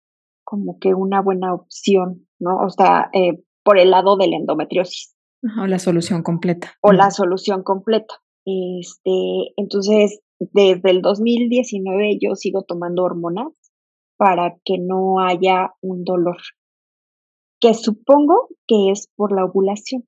como 0.44 0.78
que 0.78 0.94
una 0.94 1.20
buena 1.22 1.54
opción, 1.54 2.26
¿no? 2.38 2.58
O 2.58 2.70
sea, 2.70 3.10
eh, 3.12 3.42
por 3.66 3.78
el 3.80 3.90
lado 3.90 4.16
de 4.16 4.28
la 4.28 4.36
endometriosis. 4.36 5.16
O 5.60 5.66
la 5.66 5.80
solución 5.80 6.22
completa. 6.22 6.72
O 6.80 6.92
la 6.92 7.10
solución 7.10 7.64
completa. 7.64 8.14
Este, 8.46 9.52
entonces, 9.56 10.20
desde 10.38 10.90
el 10.90 11.02
2019 11.02 12.18
yo 12.22 12.36
sigo 12.36 12.62
tomando 12.62 13.02
hormonas 13.02 13.48
para 14.16 14.56
que 14.64 14.78
no 14.78 15.18
haya 15.18 15.72
un 15.82 16.04
dolor, 16.04 16.36
que 17.60 17.74
supongo 17.74 18.48
que 18.68 18.92
es 18.92 19.08
por 19.16 19.32
la 19.32 19.44
ovulación. 19.44 20.04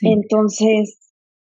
Entonces, 0.00 1.12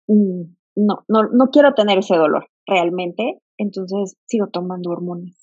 mm, 0.08 0.42
no, 0.76 1.04
no, 1.08 1.24
no 1.34 1.46
quiero 1.52 1.74
tener 1.74 1.98
ese 1.98 2.16
dolor 2.16 2.48
realmente, 2.68 3.40
entonces 3.58 4.16
sigo 4.28 4.50
tomando 4.54 4.92
hormonas. 4.92 5.36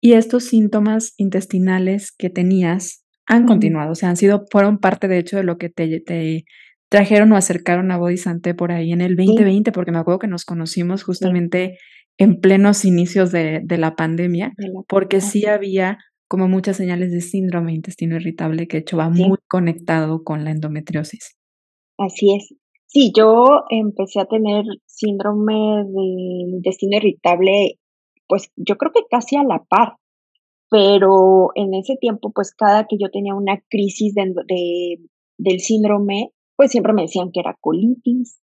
Y 0.00 0.12
estos 0.12 0.44
síntomas 0.44 1.12
intestinales 1.16 2.12
que 2.12 2.30
tenías 2.30 3.04
han 3.28 3.46
continuado, 3.46 3.92
o 3.92 3.94
sea, 3.94 4.08
han 4.08 4.16
sido, 4.16 4.46
fueron 4.50 4.78
parte 4.78 5.06
de 5.06 5.18
hecho 5.18 5.36
de 5.36 5.44
lo 5.44 5.58
que 5.58 5.68
te, 5.68 6.00
te 6.00 6.44
trajeron 6.88 7.30
o 7.32 7.36
acercaron 7.36 7.92
a 7.92 7.98
Body 7.98 8.16
por 8.56 8.72
ahí 8.72 8.92
en 8.92 9.02
el 9.02 9.16
2020, 9.16 9.70
porque 9.70 9.92
me 9.92 9.98
acuerdo 9.98 10.18
que 10.18 10.28
nos 10.28 10.44
conocimos 10.44 11.04
justamente 11.04 11.78
en 12.16 12.40
plenos 12.40 12.84
inicios 12.84 13.30
de, 13.30 13.60
de 13.62 13.78
la 13.78 13.94
pandemia, 13.94 14.54
porque 14.88 15.20
sí 15.20 15.46
había 15.46 15.98
como 16.26 16.48
muchas 16.48 16.76
señales 16.76 17.12
de 17.12 17.20
síndrome 17.20 17.74
intestino 17.74 18.16
irritable 18.16 18.66
que 18.66 18.78
de 18.78 18.80
hecho 18.80 18.96
va 18.96 19.08
muy 19.08 19.38
conectado 19.48 20.24
con 20.24 20.44
la 20.44 20.50
endometriosis. 20.50 21.36
Así 21.98 22.34
es. 22.34 22.54
Sí, 22.86 23.12
yo 23.14 23.64
empecé 23.68 24.20
a 24.20 24.26
tener 24.26 24.64
síndrome 24.86 25.84
de 25.84 26.56
intestino 26.56 26.96
irritable, 26.96 27.78
pues 28.26 28.50
yo 28.56 28.76
creo 28.76 28.92
que 28.92 29.02
casi 29.10 29.36
a 29.36 29.42
la 29.42 29.62
par, 29.68 29.96
pero 30.70 31.50
en 31.54 31.74
ese 31.74 31.96
tiempo, 31.96 32.30
pues 32.32 32.54
cada 32.54 32.86
que 32.86 32.96
yo 32.98 33.10
tenía 33.10 33.34
una 33.34 33.62
crisis 33.70 34.14
de, 34.14 34.98
del 35.38 35.60
síndrome, 35.60 36.32
pues 36.56 36.70
siempre 36.70 36.92
me 36.92 37.02
decían 37.02 37.30
que 37.32 37.40
era 37.40 37.56
colitis, 37.60 38.40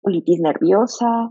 colitis 0.00 0.40
nerviosa, 0.40 1.30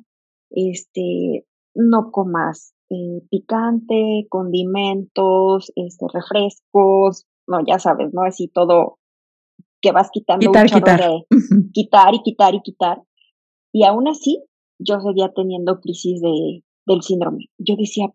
este, 0.50 1.46
no 1.76 2.12
comas 2.12 2.74
eh, 2.90 3.22
picante, 3.30 4.26
condimentos, 4.30 5.72
este, 5.76 6.06
refrescos, 6.12 7.26
no, 7.48 7.60
ya 7.68 7.80
sabes, 7.80 8.14
¿no? 8.14 8.24
Así 8.24 8.48
todo 8.48 8.98
que 9.82 9.92
vas 9.92 10.10
quitando 10.12 10.46
quitar, 10.46 10.68
quitar. 10.68 11.00
de 11.02 11.26
quitar 11.74 12.14
y 12.16 12.24
quitar 12.24 12.56
y 12.56 12.62
quitar. 12.62 13.04
Y 13.74 13.84
aún 13.84 14.08
así, 14.08 14.44
yo 14.80 15.00
seguía 15.02 15.32
teniendo 15.36 15.82
crisis 15.82 16.22
de, 16.22 16.64
del 16.86 17.02
síndrome. 17.02 17.50
Yo 17.58 17.76
decía, 17.76 18.08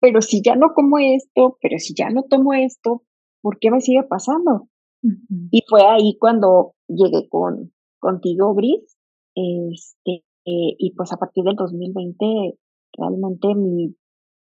pero 0.00 0.20
si 0.20 0.42
ya 0.42 0.56
no 0.56 0.72
como 0.74 0.98
esto, 0.98 1.58
pero 1.60 1.78
si 1.78 1.94
ya 1.94 2.10
no 2.10 2.24
tomo 2.24 2.54
esto, 2.54 3.02
¿por 3.42 3.58
qué 3.58 3.70
me 3.70 3.80
sigue 3.80 4.02
pasando? 4.02 4.68
Y 5.50 5.62
fue 5.68 5.82
ahí 5.82 6.16
cuando 6.18 6.74
llegué 6.88 7.28
con 7.28 7.72
contigo, 7.98 8.54
Gris, 8.54 8.96
este, 9.34 10.24
y 10.44 10.94
pues 10.96 11.12
a 11.12 11.16
partir 11.16 11.44
del 11.44 11.54
2020 11.54 12.58
realmente 12.96 13.54
mi, 13.54 13.94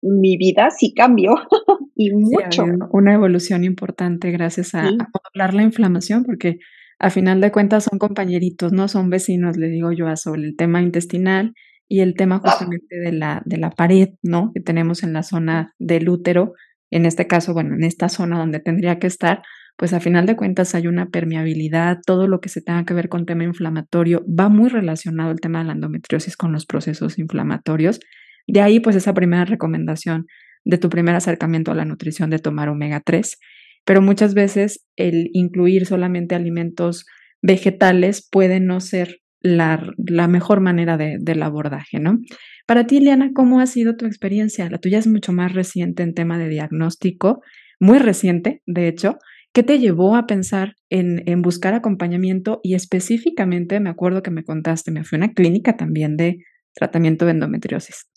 mi 0.04 0.38
vida 0.38 0.70
sí 0.70 0.94
cambió 0.94 1.34
y 1.96 2.12
mucho. 2.12 2.66
una 2.92 3.14
evolución 3.14 3.64
importante 3.64 4.32
gracias 4.32 4.76
a, 4.76 4.90
hablar 5.34 5.54
la 5.54 5.64
inflamación, 5.64 6.24
porque 6.24 6.58
a 7.00 7.10
final 7.10 7.42
de 7.42 7.52
cuentas 7.52 7.86
son 7.86 8.00
compañeritos, 8.00 8.72
no 8.72 8.88
son 8.88 9.10
vecinos, 9.10 9.58
le 9.58 9.68
digo 9.70 9.92
yo, 9.92 10.08
a 10.08 10.16
sobre 10.16 10.44
el 10.44 10.56
tema 10.56 10.82
intestinal 10.82 11.54
y 11.94 12.00
el 12.00 12.16
tema 12.16 12.40
justamente 12.40 12.96
de 12.96 13.12
la, 13.12 13.44
de 13.46 13.58
la 13.58 13.70
pared, 13.70 14.10
¿no? 14.24 14.50
Que 14.56 14.62
tenemos 14.62 15.04
en 15.04 15.14
la 15.14 15.22
zona 15.22 15.76
del 15.78 16.10
útero, 16.10 16.54
en 16.90 17.06
este 17.06 17.28
caso, 17.28 17.54
bueno, 17.54 17.76
en 17.76 17.84
esta 17.84 18.10
zona 18.10 18.40
donde 18.40 18.60
tendría 18.60 18.98
que 18.98 19.06
estar, 19.06 19.44
pues 19.78 19.94
a 19.94 20.00
final 20.00 20.26
de 20.26 20.36
cuentas 20.36 20.74
hay 20.74 20.88
una 20.88 21.10
permeabilidad, 21.10 22.00
todo 22.04 22.28
lo 22.28 22.42
que 22.42 22.50
se 22.50 22.64
tenga 22.64 22.84
que 22.84 22.96
ver 22.96 23.10
con 23.10 23.28
tema 23.28 23.44
inflamatorio, 23.44 24.26
va 24.28 24.50
muy 24.50 24.70
relacionado 24.70 25.30
el 25.30 25.40
tema 25.40 25.60
de 25.60 25.66
la 25.66 25.74
endometriosis 25.74 26.36
con 26.36 26.52
los 26.52 26.66
procesos 26.66 27.20
inflamatorios 27.20 28.00
de 28.48 28.62
ahí, 28.62 28.80
pues, 28.80 28.96
esa 28.96 29.14
primera 29.14 29.46
recomendación 29.46 30.26
de 30.66 30.80
tu 30.80 30.90
primer 30.90 31.14
acercamiento 31.14 31.72
a 31.72 31.76
la 31.76 31.86
nutrición 31.86 32.32
de 32.32 32.40
tomar 32.40 32.70
omega 32.70 33.02
3. 33.06 33.38
Pero 33.86 34.02
muchas 34.02 34.34
veces 34.34 34.84
el 34.96 35.30
incluir 35.34 35.86
solamente 35.86 36.34
alimentos 36.34 37.06
vegetales 37.44 38.28
puede 38.32 38.60
no 38.60 38.80
ser 38.80 39.20
la, 39.44 40.28
mejor 40.28 40.62
manera 40.62 40.98
de, 40.98 41.18
del 41.20 41.44
abordaje, 41.44 42.00
¿no? 42.00 42.18
Para 42.66 42.88
ti, 42.88 43.00
Liana, 43.00 43.32
¿cómo 43.34 43.60
ha 43.60 43.66
sido 43.66 43.96
tu 43.96 44.06
experiencia? 44.06 44.70
La 44.70 44.80
tuya 44.80 44.98
es 44.98 45.08
mucho 45.08 45.34
más 45.34 45.54
reciente 45.54 46.02
en 46.02 46.14
tema 46.14 46.40
de 46.40 46.48
diagnóstico, 46.50 47.42
muy 47.80 48.00
reciente, 48.00 48.62
de 48.66 48.88
hecho. 48.88 49.18
¿Qué 49.54 49.62
te 49.62 49.78
llevó 49.78 50.16
a 50.16 50.26
pensar 50.26 50.74
en, 50.90 51.22
en 51.30 51.44
buscar 51.44 51.76
acompañamiento? 51.76 52.60
Y 52.64 52.74
específicamente, 52.74 53.80
me 53.80 53.90
acuerdo 53.90 54.24
que 54.24 54.32
me 54.32 54.44
contaste, 54.44 54.92
me 54.92 55.04
fui 55.04 55.18
a 55.18 55.26
una 55.26 55.34
clínica 55.34 55.78
también 55.78 56.18
de 56.18 56.38
tratamiento 56.74 57.26
de 57.26 57.32
endometriosis. 57.32 58.10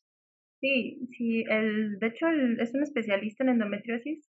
Sí, 0.61 0.99
sí, 1.17 1.45
el, 1.51 1.99
de 1.99 2.07
hecho 2.07 2.27
es 2.61 2.75
un 2.75 2.83
especialista 2.83 3.45
en 3.45 3.51
endometriosis. 3.51 4.27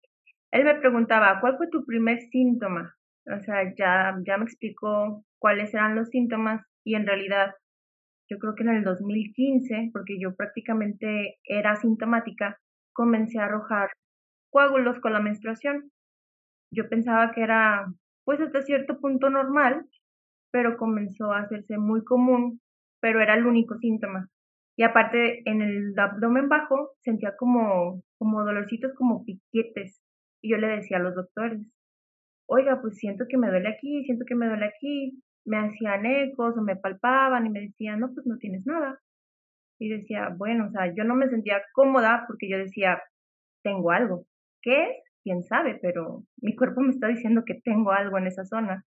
Él 0.52 0.64
me 0.64 0.76
preguntaba, 0.76 1.40
¿cuál 1.42 1.58
fue 1.58 1.68
tu 1.70 1.84
primer 1.86 2.20
síntoma? 2.32 2.96
O 3.26 3.40
sea, 3.44 3.74
ya, 3.78 4.16
ya 4.26 4.38
me 4.38 4.46
explicó 4.46 5.26
cuáles 5.44 5.74
eran 5.74 5.96
los 5.96 6.08
síntomas 6.08 6.66
y 6.86 6.96
en 6.96 7.06
realidad 7.06 7.52
yo 8.30 8.40
creo 8.40 8.56
que 8.56 8.64
en 8.64 8.70
el 8.70 8.86
2015, 8.86 9.90
porque 9.92 10.18
yo 10.18 10.34
prácticamente 10.38 11.38
era 11.44 11.76
sintomática, 11.76 12.58
comencé 12.94 13.40
a 13.40 13.46
arrojar 13.46 13.90
coágulos 14.50 15.02
con 15.02 15.12
la 15.12 15.20
menstruación. 15.20 15.92
Yo 16.72 16.88
pensaba 16.88 17.34
que 17.34 17.42
era 17.42 17.86
pues 18.24 18.40
hasta 18.40 18.62
cierto 18.62 19.02
punto 19.02 19.30
normal, 19.30 19.86
pero 20.50 20.78
comenzó 20.78 21.34
a 21.34 21.42
hacerse 21.42 21.78
muy 21.78 22.06
común, 22.06 22.62
pero 23.02 23.20
era 23.20 23.36
el 23.36 23.46
único 23.46 23.78
síntoma. 23.80 24.30
Y 24.78 24.84
aparte, 24.84 25.42
en 25.44 25.62
el 25.62 25.94
abdomen 26.00 26.48
bajo 26.48 26.92
sentía 27.02 27.36
como, 27.36 28.02
como 28.18 28.46
dolorcitos, 28.46 28.94
como 28.94 29.26
piquetes. 29.26 30.02
Y 30.42 30.52
yo 30.52 30.58
le 30.58 30.68
decía 30.68 30.98
a 30.98 31.02
los 31.02 31.16
doctores, 31.16 31.60
oiga, 32.48 32.80
pues 32.82 32.98
siento 32.98 33.26
que 33.28 33.38
me 33.38 33.50
duele 33.50 33.68
aquí, 33.68 34.06
siento 34.06 34.24
que 34.26 34.36
me 34.36 34.48
duele 34.48 34.68
aquí. 34.68 35.22
Me 35.46 35.58
hacían 35.58 36.06
ecos 36.06 36.58
o 36.58 36.62
me 36.62 36.76
palpaban 36.76 37.46
y 37.46 37.50
me 37.50 37.62
decían, 37.62 38.00
no, 38.00 38.14
pues 38.14 38.26
no 38.26 38.38
tienes 38.38 38.66
nada. 38.66 39.00
Y 39.80 39.90
decía, 39.90 40.30
bueno, 40.38 40.68
o 40.68 40.72
sea, 40.72 40.94
yo 40.94 41.04
no 41.04 41.16
me 41.16 41.30
sentía 41.30 41.62
cómoda 41.74 42.26
porque 42.28 42.50
yo 42.50 42.58
decía, 42.58 43.02
tengo 43.64 43.92
algo. 43.92 44.26
¿Qué 44.62 44.84
es? 44.84 45.04
Quién 45.24 45.44
sabe, 45.44 45.80
pero 45.82 46.24
mi 46.42 46.56
cuerpo 46.56 46.82
me 46.82 46.92
está 46.92 47.08
diciendo 47.08 47.44
que 47.46 47.62
tengo 47.64 47.92
algo 47.92 48.18
en 48.18 48.28
esa 48.28 48.46
zona. 48.46 48.86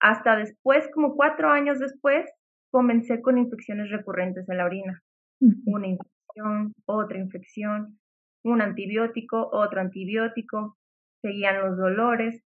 Hasta 0.00 0.36
después, 0.36 0.88
como 0.92 1.16
cuatro 1.16 1.50
años 1.50 1.78
después, 1.78 2.30
comencé 2.70 3.20
con 3.20 3.38
infecciones 3.38 3.90
recurrentes 3.90 4.48
en 4.48 4.58
la 4.58 4.64
orina. 4.64 5.02
Una 5.66 5.86
infección 5.86 6.18
otra 6.86 7.18
infección, 7.18 7.98
un 8.44 8.62
antibiótico, 8.62 9.48
otro 9.52 9.80
antibiótico, 9.80 10.76
seguían 11.22 11.60
los 11.60 11.76
dolores, 11.76 12.42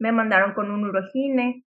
me 0.00 0.12
mandaron 0.12 0.54
con 0.54 0.70
un 0.70 0.84
urogine 0.84 1.64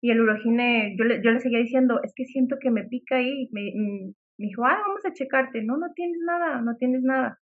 y 0.00 0.10
el 0.10 0.20
urogine, 0.20 0.96
yo 0.96 1.04
le, 1.04 1.22
yo 1.22 1.30
le 1.30 1.40
seguía 1.40 1.58
diciendo, 1.58 2.00
es 2.02 2.12
que 2.14 2.24
siento 2.24 2.56
que 2.60 2.70
me 2.70 2.84
pica 2.84 3.16
ahí, 3.16 3.48
me, 3.52 3.72
mm, 3.74 4.12
me 4.38 4.46
dijo, 4.46 4.64
ah, 4.64 4.78
vamos 4.86 5.04
a 5.04 5.12
checarte, 5.12 5.62
no, 5.64 5.76
no 5.76 5.92
tienes 5.94 6.20
nada, 6.24 6.60
no 6.60 6.76
tienes 6.76 7.02
nada. 7.02 7.38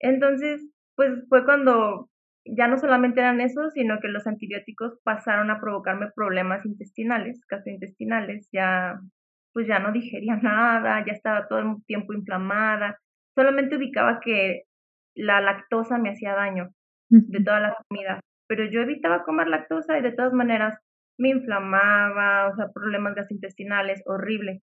Entonces, 0.00 0.60
pues 0.96 1.24
fue 1.28 1.44
cuando 1.44 2.08
ya 2.44 2.66
no 2.66 2.78
solamente 2.78 3.20
eran 3.20 3.40
esos, 3.40 3.72
sino 3.72 4.00
que 4.00 4.08
los 4.08 4.26
antibióticos 4.26 4.98
pasaron 5.04 5.50
a 5.50 5.60
provocarme 5.60 6.10
problemas 6.14 6.66
intestinales, 6.66 7.40
gastrointestinales, 7.48 8.48
ya 8.52 8.98
pues 9.52 9.66
ya 9.68 9.78
no 9.78 9.92
digería 9.92 10.36
nada, 10.42 11.04
ya 11.06 11.12
estaba 11.12 11.46
todo 11.46 11.60
el 11.60 11.84
tiempo 11.86 12.12
inflamada, 12.14 12.98
solamente 13.36 13.76
ubicaba 13.76 14.20
que 14.20 14.62
la 15.14 15.40
lactosa 15.40 15.98
me 15.98 16.10
hacía 16.10 16.34
daño 16.34 16.70
de 17.10 17.44
todas 17.44 17.60
las 17.60 17.74
comidas, 17.88 18.20
pero 18.48 18.64
yo 18.64 18.80
evitaba 18.80 19.22
comer 19.24 19.48
lactosa 19.48 19.98
y 19.98 20.02
de 20.02 20.12
todas 20.12 20.32
maneras 20.32 20.78
me 21.18 21.30
inflamaba, 21.30 22.48
o 22.48 22.56
sea, 22.56 22.68
problemas 22.72 23.14
gastrointestinales, 23.14 24.02
horrible. 24.06 24.62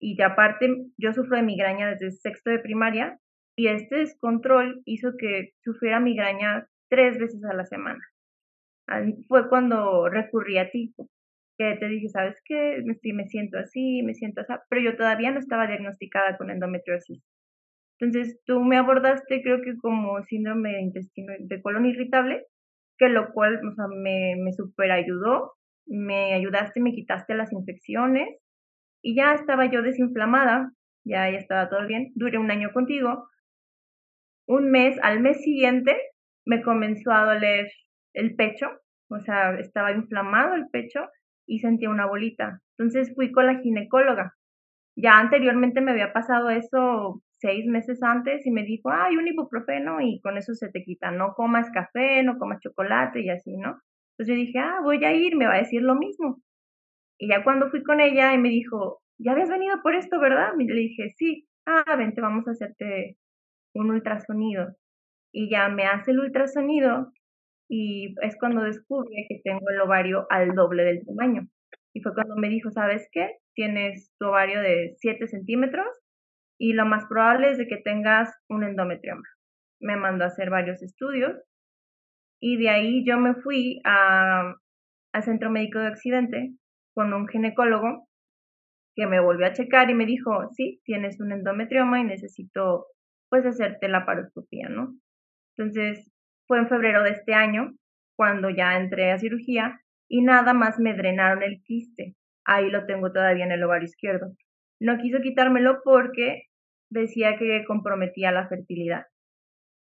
Y 0.00 0.16
de 0.16 0.24
aparte, 0.24 0.68
yo 0.96 1.12
sufro 1.12 1.36
de 1.36 1.42
migraña 1.42 1.88
desde 1.90 2.10
sexto 2.10 2.50
de 2.50 2.58
primaria 2.58 3.18
y 3.56 3.68
este 3.68 3.96
descontrol 3.96 4.82
hizo 4.84 5.12
que 5.18 5.52
sufriera 5.62 6.00
migraña 6.00 6.66
tres 6.88 7.18
veces 7.18 7.42
a 7.44 7.54
la 7.54 7.64
semana. 7.64 8.00
Fue 9.28 9.48
cuando 9.48 10.08
recurrí 10.08 10.58
a 10.58 10.70
ti, 10.70 10.94
que 11.58 11.76
te 11.76 11.88
dije, 11.88 12.08
¿sabes 12.08 12.40
qué? 12.44 12.82
Me, 12.84 13.26
siento 13.26 13.58
así, 13.58 14.02
me 14.02 14.14
siento 14.14 14.42
así, 14.42 14.52
pero 14.68 14.82
yo 14.82 14.96
todavía 14.96 15.30
no 15.30 15.38
estaba 15.38 15.66
diagnosticada 15.66 16.36
con 16.36 16.50
endometriosis. 16.50 17.22
Entonces 17.98 18.38
tú 18.44 18.60
me 18.60 18.76
abordaste, 18.76 19.42
creo 19.42 19.62
que 19.62 19.76
como 19.78 20.22
síndrome 20.22 20.72
de 20.72 20.82
intestino, 20.82 21.32
de 21.38 21.62
colon 21.62 21.86
irritable, 21.86 22.44
que 22.98 23.08
lo 23.08 23.32
cual 23.32 23.60
o 23.66 23.74
sea, 23.74 23.86
me, 23.88 24.36
me 24.36 24.52
super 24.52 24.90
ayudó, 24.90 25.54
me 25.86 26.34
ayudaste, 26.34 26.80
me 26.80 26.92
quitaste 26.92 27.34
las 27.34 27.52
infecciones 27.52 28.28
y 29.02 29.14
ya 29.14 29.34
estaba 29.34 29.66
yo 29.66 29.82
desinflamada, 29.82 30.72
ya, 31.04 31.30
ya 31.30 31.38
estaba 31.38 31.68
todo 31.68 31.86
bien. 31.86 32.12
Duré 32.14 32.38
un 32.38 32.50
año 32.50 32.72
contigo. 32.72 33.28
Un 34.48 34.70
mes, 34.70 34.98
al 35.02 35.20
mes 35.20 35.42
siguiente, 35.42 35.96
me 36.44 36.62
comenzó 36.62 37.12
a 37.12 37.24
doler 37.24 37.70
el 38.14 38.34
pecho, 38.34 38.66
o 39.08 39.20
sea, 39.20 39.54
estaba 39.58 39.92
inflamado 39.92 40.54
el 40.54 40.68
pecho 40.68 41.06
y 41.46 41.60
sentía 41.60 41.90
una 41.90 42.06
bolita. 42.06 42.60
Entonces 42.78 43.14
fui 43.14 43.32
con 43.32 43.46
la 43.46 43.60
ginecóloga. 43.60 44.34
Ya 44.96 45.18
anteriormente 45.18 45.80
me 45.80 45.92
había 45.92 46.12
pasado 46.12 46.50
eso 46.50 47.22
seis 47.46 47.64
meses 47.66 48.02
antes 48.02 48.44
y 48.44 48.50
me 48.50 48.64
dijo, 48.64 48.90
hay 48.90 49.16
un 49.16 49.28
ibuprofeno 49.28 50.00
y 50.00 50.20
con 50.20 50.36
eso 50.36 50.52
se 50.54 50.68
te 50.68 50.82
quita. 50.82 51.12
No 51.12 51.34
comas 51.34 51.70
café, 51.70 52.24
no 52.24 52.38
comas 52.38 52.58
chocolate 52.60 53.20
y 53.20 53.30
así, 53.30 53.56
¿no? 53.56 53.78
Entonces 54.10 54.26
yo 54.26 54.34
dije, 54.34 54.58
ah, 54.58 54.80
voy 54.82 55.04
a 55.04 55.12
ir, 55.12 55.36
me 55.36 55.46
va 55.46 55.54
a 55.54 55.58
decir 55.58 55.80
lo 55.82 55.94
mismo. 55.94 56.42
Y 57.18 57.28
ya 57.28 57.44
cuando 57.44 57.70
fui 57.70 57.84
con 57.84 58.00
ella 58.00 58.34
y 58.34 58.38
me 58.38 58.48
dijo, 58.48 59.00
ya 59.18 59.32
habías 59.32 59.48
venido 59.48 59.76
por 59.80 59.94
esto, 59.94 60.18
¿verdad? 60.18 60.54
Y 60.58 60.66
le 60.66 60.80
dije, 60.80 61.10
sí, 61.16 61.46
ah, 61.66 61.96
vente, 61.96 62.20
vamos 62.20 62.48
a 62.48 62.50
hacerte 62.50 63.16
un 63.74 63.90
ultrasonido. 63.90 64.74
Y 65.32 65.48
ya 65.48 65.68
me 65.68 65.84
hace 65.84 66.10
el 66.10 66.18
ultrasonido 66.18 67.12
y 67.68 68.14
es 68.22 68.36
cuando 68.40 68.62
descubre 68.62 69.26
que 69.28 69.40
tengo 69.44 69.70
el 69.70 69.80
ovario 69.80 70.26
al 70.30 70.54
doble 70.56 70.82
del 70.82 71.04
tamaño. 71.06 71.42
Y 71.94 72.00
fue 72.00 72.12
cuando 72.12 72.34
me 72.34 72.48
dijo, 72.48 72.72
¿sabes 72.72 73.08
qué? 73.12 73.36
Tienes 73.54 74.12
tu 74.18 74.26
ovario 74.26 74.60
de 74.60 74.94
7 74.98 75.28
centímetros 75.28 75.86
y 76.58 76.72
lo 76.72 76.86
más 76.86 77.04
probable 77.06 77.50
es 77.50 77.58
de 77.58 77.66
que 77.66 77.76
tengas 77.76 78.32
un 78.48 78.64
endometrioma. 78.64 79.24
Me 79.80 79.96
mandó 79.96 80.24
a 80.24 80.28
hacer 80.28 80.50
varios 80.50 80.82
estudios 80.82 81.36
y 82.40 82.56
de 82.56 82.70
ahí 82.70 83.04
yo 83.06 83.18
me 83.18 83.34
fui 83.34 83.80
a, 83.84 84.54
al 85.12 85.22
Centro 85.22 85.50
Médico 85.50 85.78
de 85.78 85.88
Occidente 85.88 86.52
con 86.94 87.12
un 87.12 87.28
ginecólogo 87.28 88.08
que 88.94 89.06
me 89.06 89.20
volvió 89.20 89.46
a 89.46 89.52
checar 89.52 89.90
y 89.90 89.94
me 89.94 90.06
dijo, 90.06 90.48
sí, 90.52 90.80
tienes 90.84 91.20
un 91.20 91.32
endometrioma 91.32 92.00
y 92.00 92.04
necesito 92.04 92.86
pues 93.28 93.44
hacerte 93.44 93.88
la 93.88 94.06
paroscopía, 94.06 94.68
¿no? 94.68 94.94
Entonces 95.56 96.10
fue 96.46 96.58
en 96.58 96.68
febrero 96.68 97.02
de 97.02 97.10
este 97.10 97.34
año 97.34 97.72
cuando 98.16 98.48
ya 98.48 98.78
entré 98.78 99.12
a 99.12 99.18
cirugía 99.18 99.80
y 100.08 100.22
nada 100.22 100.54
más 100.54 100.78
me 100.78 100.94
drenaron 100.94 101.42
el 101.42 101.62
quiste. 101.62 102.14
Ahí 102.44 102.70
lo 102.70 102.86
tengo 102.86 103.12
todavía 103.12 103.44
en 103.44 103.52
el 103.52 103.64
ovario 103.64 103.86
izquierdo. 103.86 104.32
No 104.80 104.98
quiso 104.98 105.20
quitármelo 105.20 105.80
porque 105.84 106.44
decía 106.90 107.36
que 107.38 107.64
comprometía 107.66 108.32
la 108.32 108.48
fertilidad, 108.48 109.06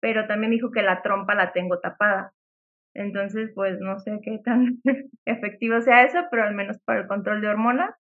pero 0.02 0.28
también 0.28 0.52
dijo 0.52 0.72
que 0.72 0.82
la 0.82 1.02
trompa 1.02 1.36
la 1.36 1.52
tengo 1.54 1.80
tapada. 1.80 2.34
Entonces, 2.94 3.52
pues 3.54 3.80
no 3.80 4.00
sé 4.00 4.20
qué 4.24 4.40
tan 4.44 4.82
efectivo 5.26 5.82
sea 5.82 6.04
eso, 6.04 6.20
pero 6.32 6.44
al 6.44 6.56
menos 6.56 6.80
para 6.86 7.02
el 7.02 7.08
control 7.08 7.42
de 7.42 7.50
hormonas, 7.50 7.94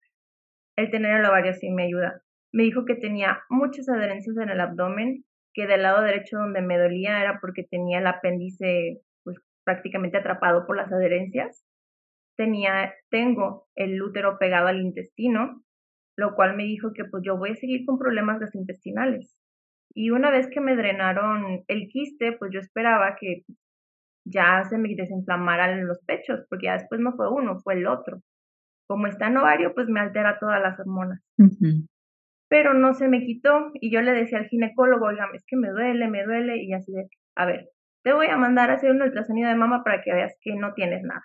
el 0.75 0.91
tener 0.91 1.19
el 1.19 1.25
ovario 1.25 1.53
sí 1.53 1.69
me 1.69 1.85
ayuda. 1.85 2.21
Me 2.51 2.63
dijo 2.63 2.85
que 2.85 2.95
tenía 2.95 3.41
muchas 3.49 3.89
adherencias 3.89 4.37
en 4.37 4.49
el 4.49 4.59
abdomen, 4.59 5.23
que 5.53 5.67
del 5.67 5.83
lado 5.83 6.01
derecho 6.01 6.37
donde 6.37 6.61
me 6.61 6.77
dolía 6.77 7.21
era 7.21 7.39
porque 7.39 7.63
tenía 7.63 7.99
el 7.99 8.07
apéndice 8.07 9.01
pues 9.23 9.37
prácticamente 9.63 10.17
atrapado 10.17 10.65
por 10.65 10.77
las 10.77 10.91
adherencias. 10.91 11.63
Tenía, 12.37 12.93
tengo 13.09 13.67
el 13.75 14.01
útero 14.01 14.37
pegado 14.39 14.67
al 14.67 14.81
intestino, 14.81 15.63
lo 16.17 16.35
cual 16.35 16.55
me 16.55 16.63
dijo 16.63 16.93
que 16.93 17.05
pues 17.05 17.23
yo 17.25 17.37
voy 17.37 17.51
a 17.51 17.55
seguir 17.55 17.85
con 17.85 17.97
problemas 17.97 18.39
gastrointestinales. 18.39 19.35
Y 19.95 20.09
una 20.09 20.31
vez 20.31 20.47
que 20.47 20.59
me 20.59 20.75
drenaron 20.75 21.63
el 21.67 21.87
quiste, 21.87 22.33
pues 22.33 22.51
yo 22.51 22.59
esperaba 22.59 23.15
que 23.19 23.43
ya 24.25 24.63
se 24.69 24.77
me 24.77 24.95
desinflamaran 24.95 25.85
los 25.87 25.99
pechos, 26.05 26.45
porque 26.49 26.67
ya 26.67 26.73
después 26.73 27.01
no 27.01 27.13
fue 27.13 27.29
uno, 27.29 27.59
fue 27.59 27.75
el 27.75 27.87
otro. 27.87 28.21
Como 28.87 29.07
está 29.07 29.27
en 29.27 29.37
ovario, 29.37 29.73
pues 29.73 29.87
me 29.87 29.99
altera 29.99 30.39
todas 30.39 30.61
las 30.61 30.79
hormonas 30.79 31.21
pero 32.53 32.75
no 32.75 32.93
se 32.93 33.07
me 33.07 33.25
quitó 33.25 33.71
y 33.73 33.89
yo 33.89 34.03
le 34.03 34.11
decía 34.11 34.37
al 34.37 34.45
ginecólogo, 34.45 35.07
oiga, 35.07 35.27
es 35.33 35.43
que 35.47 35.57
me 35.57 35.69
duele, 35.69 36.07
me 36.07 36.23
duele 36.23 36.57
y 36.63 36.71
así 36.73 36.91
de, 36.91 37.09
a 37.35 37.47
ver, 37.47 37.69
te 38.03 38.13
voy 38.13 38.27
a 38.27 38.37
mandar 38.37 38.69
a 38.69 38.75
hacer 38.75 38.91
un 38.91 39.01
ultrasonido 39.01 39.49
de 39.49 39.55
mama 39.55 39.83
para 39.83 40.03
que 40.03 40.13
veas 40.13 40.37
que 40.39 40.53
no 40.53 40.75
tienes 40.75 41.01
nada. 41.01 41.23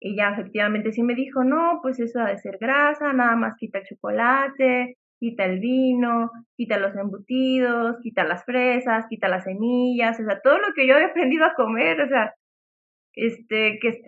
Ya 0.00 0.30
efectivamente 0.30 0.92
sí 0.92 1.02
me 1.02 1.14
dijo, 1.14 1.44
no, 1.44 1.80
pues 1.82 2.00
eso 2.00 2.20
ha 2.20 2.30
de 2.30 2.38
ser 2.38 2.58
grasa, 2.58 3.12
nada 3.12 3.36
más 3.36 3.56
quita 3.56 3.78
el 3.78 3.84
chocolate, 3.84 4.96
quita 5.18 5.44
el 5.44 5.60
vino, 5.60 6.30
quita 6.56 6.78
los 6.78 6.96
embutidos, 6.96 7.98
quita 8.02 8.24
las 8.24 8.44
fresas, 8.44 9.06
quita 9.10 9.28
las 9.28 9.44
semillas, 9.44 10.18
o 10.20 10.24
sea, 10.24 10.40
todo 10.40 10.58
lo 10.58 10.72
que 10.74 10.86
yo 10.86 10.94
he 10.96 11.04
aprendido 11.04 11.44
a 11.44 11.54
comer, 11.54 12.00
o 12.00 12.08
sea, 12.08 12.34
este, 13.14 13.78
que 13.80 14.02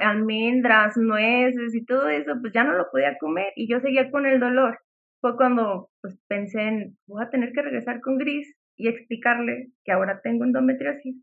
almendras, 0.00 0.96
nueces 0.96 1.74
y 1.74 1.84
todo 1.84 2.08
eso, 2.08 2.34
pues 2.40 2.52
ya 2.54 2.64
no 2.64 2.72
lo 2.72 2.90
podía 2.90 3.18
comer 3.18 3.52
y 3.56 3.68
yo 3.68 3.80
seguía 3.80 4.10
con 4.10 4.26
el 4.26 4.40
dolor 4.40 4.78
fue 5.20 5.36
cuando 5.36 5.90
pues, 6.00 6.18
pensé 6.28 6.62
en, 6.62 6.98
voy 7.06 7.22
a 7.24 7.30
tener 7.30 7.52
que 7.52 7.62
regresar 7.62 8.00
con 8.00 8.18
Gris 8.18 8.54
y 8.76 8.88
explicarle 8.88 9.70
que 9.84 9.92
ahora 9.92 10.20
tengo 10.22 10.44
endometriosis, 10.44 11.16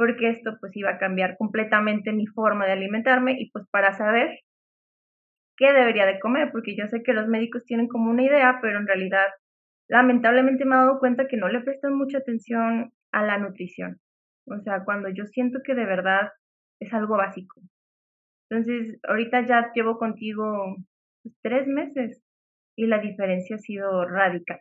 porque 0.00 0.30
esto 0.30 0.56
pues 0.60 0.74
iba 0.78 0.92
a 0.92 0.98
cambiar 0.98 1.36
completamente 1.36 2.10
mi 2.10 2.26
forma 2.26 2.64
de 2.64 2.72
alimentarme 2.72 3.36
y 3.38 3.50
pues 3.50 3.66
para 3.70 3.92
saber 3.92 4.38
qué 5.58 5.74
debería 5.74 6.06
de 6.06 6.18
comer, 6.18 6.50
porque 6.52 6.74
yo 6.74 6.86
sé 6.86 7.02
que 7.02 7.12
los 7.12 7.28
médicos 7.28 7.66
tienen 7.66 7.86
como 7.86 8.10
una 8.10 8.22
idea, 8.22 8.60
pero 8.62 8.78
en 8.78 8.86
realidad 8.86 9.26
lamentablemente 9.90 10.64
me 10.64 10.74
he 10.74 10.78
dado 10.78 11.00
cuenta 11.00 11.28
que 11.28 11.36
no 11.36 11.48
le 11.50 11.60
prestan 11.60 11.92
mucha 11.98 12.16
atención 12.16 12.94
a 13.12 13.26
la 13.26 13.36
nutrición. 13.36 14.00
O 14.46 14.58
sea, 14.60 14.84
cuando 14.86 15.10
yo 15.10 15.26
siento 15.26 15.58
que 15.62 15.74
de 15.74 15.84
verdad 15.84 16.30
es 16.80 16.94
algo 16.94 17.18
básico. 17.18 17.60
Entonces, 18.48 18.98
ahorita 19.06 19.44
ya 19.44 19.70
llevo 19.74 19.98
contigo 19.98 20.76
pues, 21.22 21.34
tres 21.42 21.66
meses 21.66 22.22
y 22.74 22.86
la 22.86 23.00
diferencia 23.00 23.56
ha 23.56 23.58
sido 23.58 24.08
radical, 24.08 24.60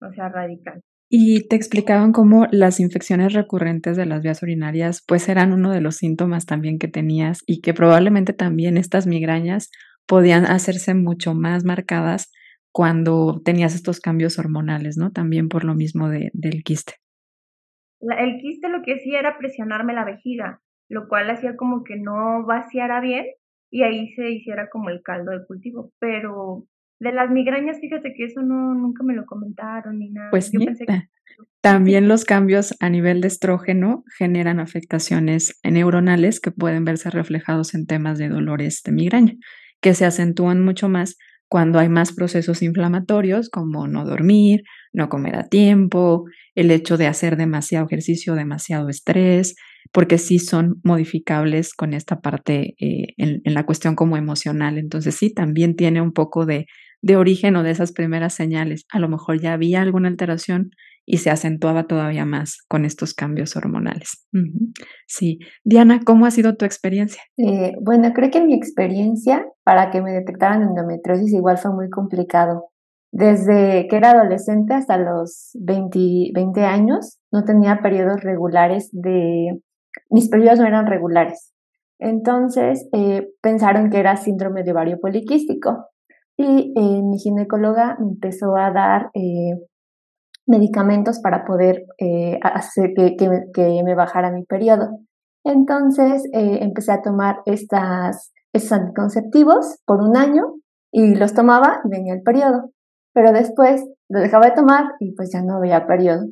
o 0.00 0.10
sea, 0.12 0.30
radical. 0.30 0.80
Y 1.10 1.48
te 1.48 1.56
explicaban 1.56 2.12
cómo 2.12 2.46
las 2.50 2.80
infecciones 2.80 3.32
recurrentes 3.32 3.96
de 3.96 4.04
las 4.04 4.22
vías 4.22 4.42
urinarias 4.42 5.02
pues 5.06 5.28
eran 5.28 5.52
uno 5.52 5.70
de 5.70 5.80
los 5.80 5.96
síntomas 5.96 6.44
también 6.44 6.78
que 6.78 6.88
tenías 6.88 7.42
y 7.46 7.62
que 7.62 7.72
probablemente 7.72 8.34
también 8.34 8.76
estas 8.76 9.06
migrañas 9.06 9.70
podían 10.06 10.44
hacerse 10.44 10.94
mucho 10.94 11.34
más 11.34 11.64
marcadas 11.64 12.30
cuando 12.72 13.40
tenías 13.44 13.74
estos 13.74 14.00
cambios 14.00 14.38
hormonales, 14.38 14.96
¿no? 14.98 15.10
También 15.10 15.48
por 15.48 15.64
lo 15.64 15.74
mismo 15.74 16.08
de, 16.08 16.30
del 16.32 16.62
quiste. 16.62 16.94
el 18.00 18.38
quiste 18.40 18.68
lo 18.68 18.82
que 18.82 18.94
hacía 18.94 19.18
era 19.18 19.38
presionarme 19.38 19.94
la 19.94 20.04
vejiga, 20.04 20.60
lo 20.88 21.08
cual 21.08 21.30
hacía 21.30 21.56
como 21.56 21.84
que 21.84 21.96
no 21.96 22.44
vaciara 22.46 23.00
bien 23.00 23.26
y 23.70 23.82
ahí 23.82 24.08
se 24.14 24.30
hiciera 24.30 24.68
como 24.70 24.90
el 24.90 25.02
caldo 25.02 25.32
de 25.32 25.44
cultivo, 25.46 25.92
pero 25.98 26.66
de 27.00 27.12
las 27.12 27.30
migrañas, 27.30 27.78
fíjate 27.80 28.12
que 28.16 28.24
eso 28.24 28.42
no, 28.42 28.74
nunca 28.74 29.02
me 29.04 29.14
lo 29.14 29.24
comentaron 29.24 29.98
ni 29.98 30.10
nada. 30.10 30.30
Pues 30.30 30.50
también 31.60 32.08
los 32.08 32.24
cambios 32.24 32.74
a 32.80 32.88
nivel 32.88 33.20
de 33.20 33.28
estrógeno 33.28 34.04
generan 34.16 34.60
afectaciones 34.60 35.58
neuronales 35.62 36.40
que 36.40 36.50
pueden 36.50 36.84
verse 36.84 37.10
reflejados 37.10 37.74
en 37.74 37.86
temas 37.86 38.18
de 38.18 38.28
dolores 38.28 38.82
de 38.84 38.92
migraña, 38.92 39.34
que 39.80 39.94
se 39.94 40.04
acentúan 40.04 40.64
mucho 40.64 40.88
más 40.88 41.16
cuando 41.48 41.78
hay 41.78 41.88
más 41.88 42.12
procesos 42.12 42.62
inflamatorios 42.62 43.48
como 43.48 43.88
no 43.88 44.04
dormir, 44.04 44.62
no 44.92 45.08
comer 45.08 45.36
a 45.36 45.48
tiempo, 45.48 46.24
el 46.54 46.70
hecho 46.70 46.96
de 46.98 47.06
hacer 47.06 47.36
demasiado 47.36 47.86
ejercicio, 47.86 48.34
demasiado 48.34 48.88
estrés, 48.88 49.54
porque 49.92 50.18
sí 50.18 50.38
son 50.38 50.80
modificables 50.84 51.72
con 51.72 51.94
esta 51.94 52.20
parte 52.20 52.74
eh, 52.78 53.14
en, 53.16 53.40
la 53.54 53.64
cuestión 53.64 53.94
como 53.94 54.16
emocional. 54.16 54.76
Entonces 54.76 55.14
sí, 55.14 55.32
también 55.32 55.76
tiene 55.76 56.02
un 56.02 56.12
poco 56.12 56.44
de, 56.44 56.66
de 57.02 57.16
origen 57.16 57.56
o 57.56 57.62
de 57.62 57.70
esas 57.70 57.92
primeras 57.92 58.34
señales. 58.34 58.84
A 58.92 58.98
lo 58.98 59.08
mejor 59.08 59.40
ya 59.40 59.52
había 59.52 59.82
alguna 59.82 60.08
alteración 60.08 60.70
y 61.10 61.18
se 61.18 61.30
acentuaba 61.30 61.84
todavía 61.84 62.26
más 62.26 62.58
con 62.68 62.84
estos 62.84 63.14
cambios 63.14 63.56
hormonales. 63.56 64.26
Sí. 65.06 65.38
Diana, 65.64 66.00
¿cómo 66.04 66.26
ha 66.26 66.30
sido 66.30 66.56
tu 66.56 66.66
experiencia? 66.66 67.22
Eh, 67.38 67.72
bueno, 67.80 68.12
creo 68.12 68.30
que 68.30 68.44
mi 68.44 68.54
experiencia 68.54 69.46
para 69.64 69.90
que 69.90 70.02
me 70.02 70.12
detectaran 70.12 70.62
endometriosis 70.62 71.32
igual 71.32 71.56
fue 71.56 71.72
muy 71.72 71.88
complicado. 71.88 72.66
Desde 73.10 73.86
que 73.88 73.96
era 73.96 74.10
adolescente 74.10 74.74
hasta 74.74 74.98
los 74.98 75.52
20, 75.54 76.32
20 76.34 76.64
años 76.64 77.18
no 77.32 77.42
tenía 77.44 77.80
periodos 77.80 78.20
regulares 78.20 78.90
de... 78.92 79.58
Mis 80.10 80.28
periodos 80.28 80.58
no 80.58 80.66
eran 80.66 80.86
regulares. 80.86 81.54
Entonces 81.98 82.86
eh, 82.92 83.28
pensaron 83.40 83.88
que 83.88 83.98
era 83.98 84.18
síndrome 84.18 84.62
de 84.62 84.72
ovario 84.72 84.98
poliquístico 85.00 85.86
y 86.38 86.72
eh, 86.74 87.02
mi 87.02 87.18
ginecóloga 87.18 87.98
me 88.00 88.12
empezó 88.12 88.56
a 88.56 88.70
dar 88.70 89.10
medicamentos 90.48 91.20
para 91.20 91.44
poder 91.44 91.84
eh, 91.98 92.40
hacer 92.42 92.94
que, 92.96 93.16
que, 93.16 93.82
me 93.84 93.94
bajara 93.94 94.32
mi 94.32 94.44
periodo. 94.44 94.98
Entonces 95.44 96.24
eh, 96.32 96.58
empecé 96.62 96.92
a 96.92 97.02
tomar 97.02 97.36
estas, 97.44 98.32
estos 98.52 98.72
anticonceptivos 98.72 99.76
por 99.84 100.00
un 100.00 100.16
año 100.16 100.54
y 100.90 101.14
los 101.14 101.34
tomaba 101.34 101.80
y 101.84 101.90
venía 101.90 102.14
el 102.14 102.22
periodo. 102.22 102.70
Pero 103.12 103.32
después 103.32 103.86
lo 104.08 104.20
dejaba 104.20 104.46
de 104.46 104.54
tomar 104.54 104.84
y 105.00 105.14
pues 105.14 105.30
ya 105.32 105.42
no 105.42 105.58
había 105.58 105.86
periodo. 105.86 106.24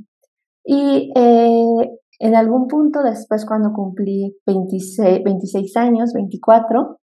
Y 0.64 1.12
eh, 1.14 1.90
en 2.18 2.34
algún 2.34 2.68
punto 2.68 3.02
después 3.02 3.44
cuando 3.44 3.72
cumplí 3.74 4.34
26, 4.46 5.22
26 5.24 5.76
años, 5.76 6.12
24, 6.14 6.98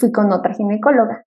fui 0.00 0.10
con 0.10 0.32
otra 0.32 0.54
ginecóloga 0.54 1.26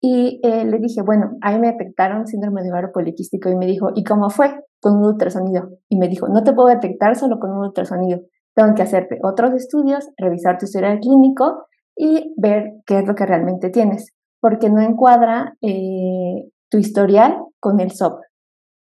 y 0.00 0.40
eh, 0.42 0.64
le 0.64 0.78
dije, 0.78 1.02
bueno, 1.02 1.36
ahí 1.40 1.58
me 1.58 1.72
detectaron 1.72 2.26
síndrome 2.26 2.62
de 2.62 2.70
ovario 2.70 2.92
poliquístico 2.92 3.48
y 3.48 3.56
me 3.56 3.66
dijo, 3.66 3.90
¿y 3.94 4.04
cómo 4.04 4.30
fue? 4.30 4.64
Con 4.80 4.98
un 4.98 5.04
ultrasonido. 5.04 5.70
Y 5.88 5.96
me 5.96 6.08
dijo, 6.08 6.28
no 6.28 6.42
te 6.44 6.52
puedo 6.52 6.68
detectar 6.68 7.16
solo 7.16 7.38
con 7.38 7.50
un 7.50 7.58
ultrasonido. 7.58 8.20
Tengo 8.54 8.74
que 8.74 8.82
hacerte 8.82 9.18
otros 9.22 9.54
estudios, 9.54 10.08
revisar 10.16 10.58
tu 10.58 10.66
historial 10.66 11.00
clínico 11.00 11.66
y 11.96 12.34
ver 12.36 12.74
qué 12.86 12.98
es 12.98 13.06
lo 13.06 13.14
que 13.14 13.26
realmente 13.26 13.70
tienes, 13.70 14.12
porque 14.40 14.68
no 14.68 14.80
encuadra 14.80 15.56
eh, 15.62 16.50
tu 16.70 16.78
historial 16.78 17.38
con 17.58 17.80
el 17.80 17.90
SOP. 17.90 18.20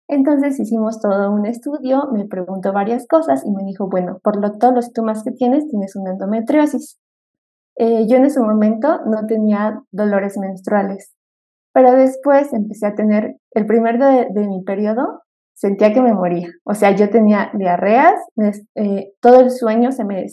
Entonces 0.09 0.61
hicimos 0.61 1.01
todo 1.01 1.31
un 1.31 1.47
estudio, 1.47 2.09
me 2.13 2.27
preguntó 2.27 2.73
varias 2.73 3.07
cosas 3.07 3.45
y 3.47 3.51
me 3.51 3.65
dijo, 3.65 3.89
bueno, 3.89 4.19
por 4.23 4.41
lo, 4.41 4.59
todos 4.59 4.75
los 4.75 4.85
síntomas 4.87 5.23
que 5.25 5.31
tienes, 5.31 5.67
tienes 5.69 5.97
una 5.97 6.11
endometriosis. 6.11 6.99
Eh, 7.77 8.07
yo 8.07 8.17
en 8.17 8.27
ese 8.27 8.41
momento 8.41 9.01
no 9.07 9.27
tenía 9.27 9.81
dolores 9.91 10.37
menstruales, 10.39 11.15
pero 11.73 11.93
después 11.93 12.53
empecé 12.53 12.87
a 12.87 12.95
tener, 12.95 13.37
el 13.53 13.67
primer 13.67 13.99
de, 13.99 14.29
de 14.33 14.47
mi 14.47 14.63
periodo, 14.63 15.25
sentía 15.55 15.93
que 15.93 16.03
me 16.03 16.13
moría. 16.13 16.49
O 16.65 16.75
sea, 16.75 16.91
yo 16.91 17.09
tenía 17.11 17.51
diarreas, 17.55 18.15
eh, 18.75 19.13
todo 19.21 19.41
el 19.41 19.51
sueño 19.51 19.93
se 19.93 20.05
me 20.05 20.27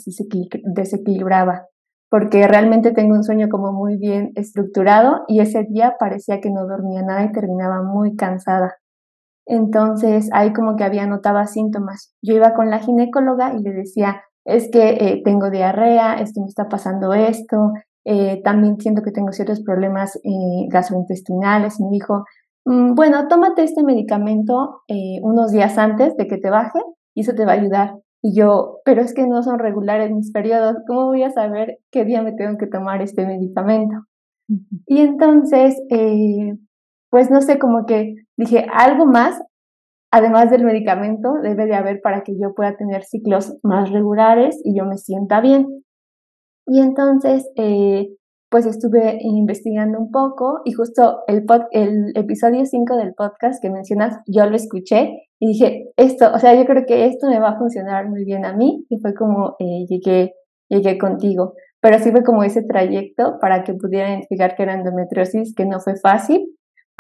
desequilibraba, 0.63 1.67
porque 2.10 2.47
realmente 2.47 2.91
tengo 2.91 3.15
un 3.15 3.23
sueño 3.23 3.47
como 3.49 3.71
muy 3.71 3.97
bien 3.97 4.32
estructurado 4.36 5.23
y 5.27 5.39
ese 5.39 5.63
día 5.69 5.95
parecía 5.99 6.41
que 6.41 6.49
no 6.49 6.67
dormía 6.67 7.04
nada 7.04 7.23
y 7.23 7.32
terminaba 7.32 7.84
muy 7.84 8.15
cansada. 8.15 8.75
Entonces 9.45 10.30
ahí 10.34 10.54
como 10.54 10.75
que 10.75 10.84
había 10.84 11.08
notado 11.08 11.45
síntomas. 11.45 12.13
Yo 12.21 12.36
iba 12.36 12.54
con 12.54 12.69
la 12.69 12.80
ginecóloga 12.80 13.54
y 13.54 13.62
le 13.63 13.71
decía, 13.71 14.23
es 14.45 14.69
que 14.71 14.89
eh, 14.89 15.21
tengo 15.23 15.49
diarrea, 15.49 16.15
es 16.15 16.34
que 16.34 16.41
me 16.41 16.47
está 16.47 16.67
pasando 16.67 17.13
esto, 17.13 17.73
eh, 18.06 18.41
también 18.43 18.80
siento 18.80 19.04
que 19.04 19.12
tengo 19.12 19.32
ciertos 19.32 19.62
problemas 19.62 20.15
eh, 20.23 20.67
gastrointestinales. 20.69 21.80
Me 21.80 21.89
dijo, 21.91 22.25
mm, 22.65 22.95
bueno, 22.95 23.27
tómate 23.27 23.63
este 23.63 23.84
medicamento 23.84 24.82
unos 25.21 25.51
días 25.51 25.77
antes 25.77 26.15
de 26.17 26.27
que 26.27 26.38
te 26.38 26.49
baje 26.49 26.80
y 27.13 27.21
eso 27.21 27.34
te 27.34 27.45
va 27.45 27.54
a 27.54 27.56
ayudar. 27.56 27.95
Y 28.23 28.36
yo, 28.36 28.80
pero 28.86 29.01
es 29.01 29.13
que 29.13 29.25
no 29.27 29.41
son 29.43 29.60
regulares 29.60 30.12
mis 30.12 30.32
periodos, 30.32 30.77
¿cómo 30.88 31.08
voy 31.08 31.23
a 31.23 31.32
saber 31.32 31.80
qué 31.91 32.06
día 32.06 32.21
me 32.21 32.34
tengo 32.34 32.58
que 32.58 32.67
tomar 32.67 33.01
este 33.01 33.25
medicamento? 33.25 34.06
Y 34.86 34.99
entonces, 34.99 35.82
pues 37.10 37.32
no 37.32 37.41
sé, 37.41 37.58
como 37.58 37.86
que 37.86 38.15
dije, 38.38 38.67
algo 38.71 39.06
más 39.06 39.41
además 40.12 40.52
del 40.52 40.65
medicamento, 40.65 41.34
debe 41.41 41.65
de 41.65 41.76
haber 41.76 42.02
para 42.02 42.24
que 42.24 42.34
yo 42.38 42.54
pueda 42.54 42.76
tener 42.76 43.04
ciclos 43.04 43.58
más 43.63 43.89
regulares 43.89 44.60
y 44.63 44.78
yo 44.78 44.86
me 44.86 44.97
sienta 44.97 45.41
bien. 45.41 45.84
Y 46.67 46.80
entonces, 46.80 47.50
eh, 47.56 48.10
pues 48.50 48.65
estuve 48.65 49.17
investigando 49.21 49.97
un 49.97 50.12
poco 50.12 50.60
y 50.65 50.74
justo 50.74 51.19
el, 51.28 51.45
el 51.71 52.12
episodio 52.15 52.65
5 52.65 52.97
del 52.97 53.13
podcast 53.13 53.62
que 53.62 53.69
mencionas, 53.69 54.17
yo 54.28 54.45
lo 54.45 54.58
escuché 54.58 55.30
y 55.39 55.47
dije, 55.47 55.89
esto, 55.95 56.30
o 56.34 56.38
sea, 56.38 56.54
yo 56.54 56.65
creo 56.65 56.86
que 56.86 57.06
esto 57.06 57.30
me 57.30 57.39
va 57.39 57.52
a 57.52 57.58
funcionar 57.58 58.10
muy 58.10 58.26
bien 58.26 58.45
a 58.45 58.54
mí 58.54 58.86
y 58.89 59.00
fue 59.00 59.13
como 59.15 59.56
eh, 59.60 59.86
llegué, 59.88 60.34
llegué 60.69 60.97
contigo. 60.97 61.54
Pero 61.80 61.97
sí 62.00 62.12
fue 62.12 62.24
como 62.24 62.43
ese 62.43 62.62
trayecto 62.62 63.39
para 63.39 63.63
que 63.63 63.74
pudiera 63.74 64.10
identificar 64.10 64.56
que 64.56 64.63
era 64.63 64.76
endometriosis, 64.76 65.56
que 65.56 65.65
no 65.65 65.80
fue 65.80 65.95
fácil, 65.95 66.45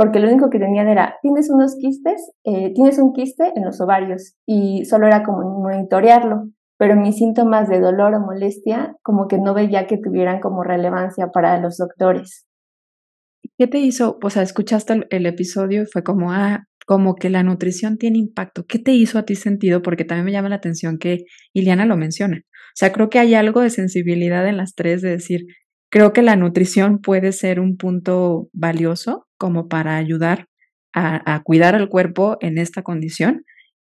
porque 0.01 0.19
lo 0.19 0.27
único 0.27 0.49
que 0.49 0.57
tenían 0.57 0.87
era, 0.87 1.19
tienes 1.21 1.51
unos 1.51 1.75
quistes, 1.75 2.31
eh, 2.43 2.73
tienes 2.73 2.97
un 2.97 3.13
quiste 3.13 3.53
en 3.55 3.63
los 3.63 3.79
ovarios 3.81 4.33
y 4.47 4.83
solo 4.85 5.05
era 5.05 5.21
como 5.21 5.61
monitorearlo, 5.61 6.49
pero 6.79 6.95
mis 6.95 7.17
síntomas 7.17 7.69
de 7.69 7.79
dolor 7.79 8.15
o 8.15 8.19
molestia 8.19 8.95
como 9.03 9.27
que 9.27 9.37
no 9.37 9.53
veía 9.53 9.85
que 9.85 9.99
tuvieran 9.99 10.39
como 10.39 10.63
relevancia 10.63 11.27
para 11.27 11.59
los 11.59 11.77
doctores. 11.77 12.47
¿Qué 13.59 13.67
te 13.67 13.77
hizo? 13.77 14.17
O 14.23 14.31
sea, 14.31 14.41
escuchaste 14.41 15.05
el, 15.11 15.25
episodio 15.27 15.83
y 15.83 15.85
fue 15.85 16.01
como, 16.01 16.31
ah, 16.31 16.63
como 16.87 17.13
que 17.13 17.29
la 17.29 17.43
nutrición 17.43 17.99
tiene 17.99 18.17
impacto. 18.17 18.65
¿Qué 18.67 18.79
te 18.79 18.93
hizo 18.93 19.19
a 19.19 19.25
ti 19.25 19.35
sentido? 19.35 19.83
Porque 19.83 20.03
también 20.03 20.25
me 20.25 20.31
llama 20.31 20.49
la 20.49 20.55
atención 20.55 20.97
que 20.97 21.25
Iliana 21.53 21.85
lo 21.85 21.95
menciona. 21.95 22.37
O 22.39 22.73
sea, 22.73 22.91
creo 22.91 23.11
que 23.11 23.19
hay 23.19 23.35
algo 23.35 23.61
de 23.61 23.69
sensibilidad 23.69 24.47
en 24.47 24.57
las 24.57 24.73
tres 24.73 25.03
de 25.03 25.11
decir, 25.11 25.41
creo 25.91 26.13
que 26.13 26.23
la 26.23 26.35
nutrición 26.35 26.99
puede 26.99 27.33
ser 27.33 27.59
un 27.59 27.77
punto 27.77 28.47
valioso 28.53 29.27
como 29.37 29.67
para 29.67 29.97
ayudar 29.97 30.47
a, 30.93 31.41
cuidar 31.43 31.75
al 31.75 31.89
cuerpo 31.89 32.37
en 32.41 32.57
esta 32.57 32.81
condición. 32.81 33.43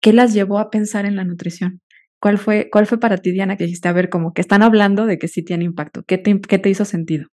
¿Qué 0.01 0.13
las 0.13 0.33
llevó 0.33 0.59
a 0.59 0.69
pensar 0.69 1.05
en 1.05 1.15
la 1.15 1.23
nutrición? 1.23 1.81
¿Cuál 2.19 2.37
fue, 2.37 2.69
cuál 2.71 2.87
fue 2.87 2.99
para 2.99 3.17
ti, 3.17 3.31
Diana, 3.31 3.55
que 3.55 3.65
dijiste, 3.65 3.87
a 3.87 3.93
ver, 3.93 4.09
como 4.09 4.33
que 4.33 4.41
están 4.41 4.63
hablando 4.63 5.05
de 5.05 5.17
que 5.17 5.27
sí 5.27 5.43
tiene 5.43 5.65
impacto? 5.65 6.03
¿Qué 6.05 6.17
te, 6.17 6.39
qué 6.41 6.57
te 6.57 6.69
hizo 6.69 6.83
sentido? 6.83 7.27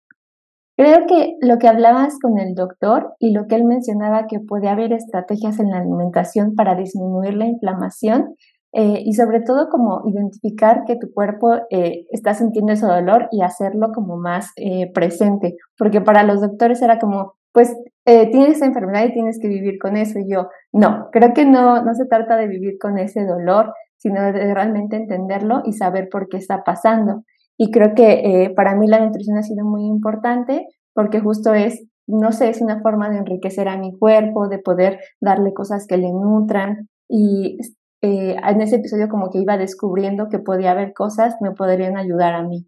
Creo 0.75 1.05
que 1.07 1.35
lo 1.41 1.59
que 1.59 1.67
hablabas 1.67 2.17
con 2.19 2.39
el 2.39 2.55
doctor 2.55 3.13
y 3.19 3.31
lo 3.31 3.47
que 3.47 3.55
él 3.55 3.63
mencionaba 3.63 4.25
que 4.27 4.39
puede 4.39 4.69
haber 4.69 4.91
estrategias 4.91 5.59
en 5.59 5.69
la 5.69 5.77
alimentación 5.77 6.55
para 6.55 6.75
disminuir 6.75 7.35
la 7.35 7.45
inflamación 7.45 8.35
eh, 8.75 9.03
y 9.05 9.13
sobre 9.13 9.41
todo 9.41 9.69
como 9.69 10.01
identificar 10.07 10.83
que 10.85 10.95
tu 10.95 11.13
cuerpo 11.13 11.53
eh, 11.69 12.07
está 12.11 12.33
sintiendo 12.33 12.73
ese 12.73 12.87
dolor 12.87 13.27
y 13.31 13.43
hacerlo 13.43 13.91
como 13.93 14.17
más 14.17 14.51
eh, 14.55 14.91
presente, 14.93 15.57
porque 15.77 16.01
para 16.01 16.23
los 16.23 16.41
doctores 16.41 16.81
era 16.81 16.97
como, 16.97 17.35
pues 17.51 17.75
tienes 18.03 18.57
esa 18.57 18.65
enfermedad 18.65 19.05
y 19.05 19.13
tienes 19.13 19.39
que 19.39 19.47
vivir 19.47 19.77
con 19.79 19.95
eso 19.95 20.19
y 20.19 20.29
yo, 20.29 20.49
no, 20.73 21.09
creo 21.11 21.33
que 21.33 21.45
no, 21.45 21.83
no 21.83 21.93
se 21.93 22.05
trata 22.05 22.35
de 22.35 22.47
vivir 22.47 22.77
con 22.77 22.97
ese 22.97 23.25
dolor, 23.25 23.73
sino 23.97 24.21
de 24.21 24.53
realmente 24.53 24.97
entenderlo 24.97 25.61
y 25.63 25.73
saber 25.73 26.09
por 26.11 26.27
qué 26.27 26.37
está 26.37 26.63
pasando. 26.63 27.23
Y 27.57 27.71
creo 27.71 27.93
que 27.95 28.51
para 28.57 28.75
mí 28.75 28.87
la 28.87 28.99
nutrición 28.99 29.37
ha 29.37 29.43
sido 29.43 29.63
muy 29.63 29.85
importante 29.85 30.67
porque 30.93 31.21
justo 31.21 31.53
es 31.53 31.85
no 32.07 32.31
sé, 32.31 32.49
es 32.49 32.61
una 32.61 32.81
forma 32.81 33.09
de 33.09 33.17
enriquecer 33.17 33.67
a 33.69 33.77
mi 33.77 33.97
cuerpo, 33.97 34.49
de 34.49 34.59
poder 34.59 34.99
darle 35.21 35.53
cosas 35.53 35.87
que 35.87 35.97
le 35.97 36.11
nutran 36.11 36.89
y 37.07 37.57
eh, 38.05 38.35
en 38.35 38.61
ese 38.61 38.75
episodio 38.75 39.07
como 39.07 39.31
que 39.31 39.39
iba 39.39 39.57
descubriendo 39.57 40.27
que 40.29 40.37
podía 40.37 40.71
haber 40.71 40.91
cosas 40.91 41.37
que 41.39 41.49
me 41.49 41.55
podrían 41.55 41.95
ayudar 41.95 42.33
a 42.33 42.43
mí. 42.43 42.67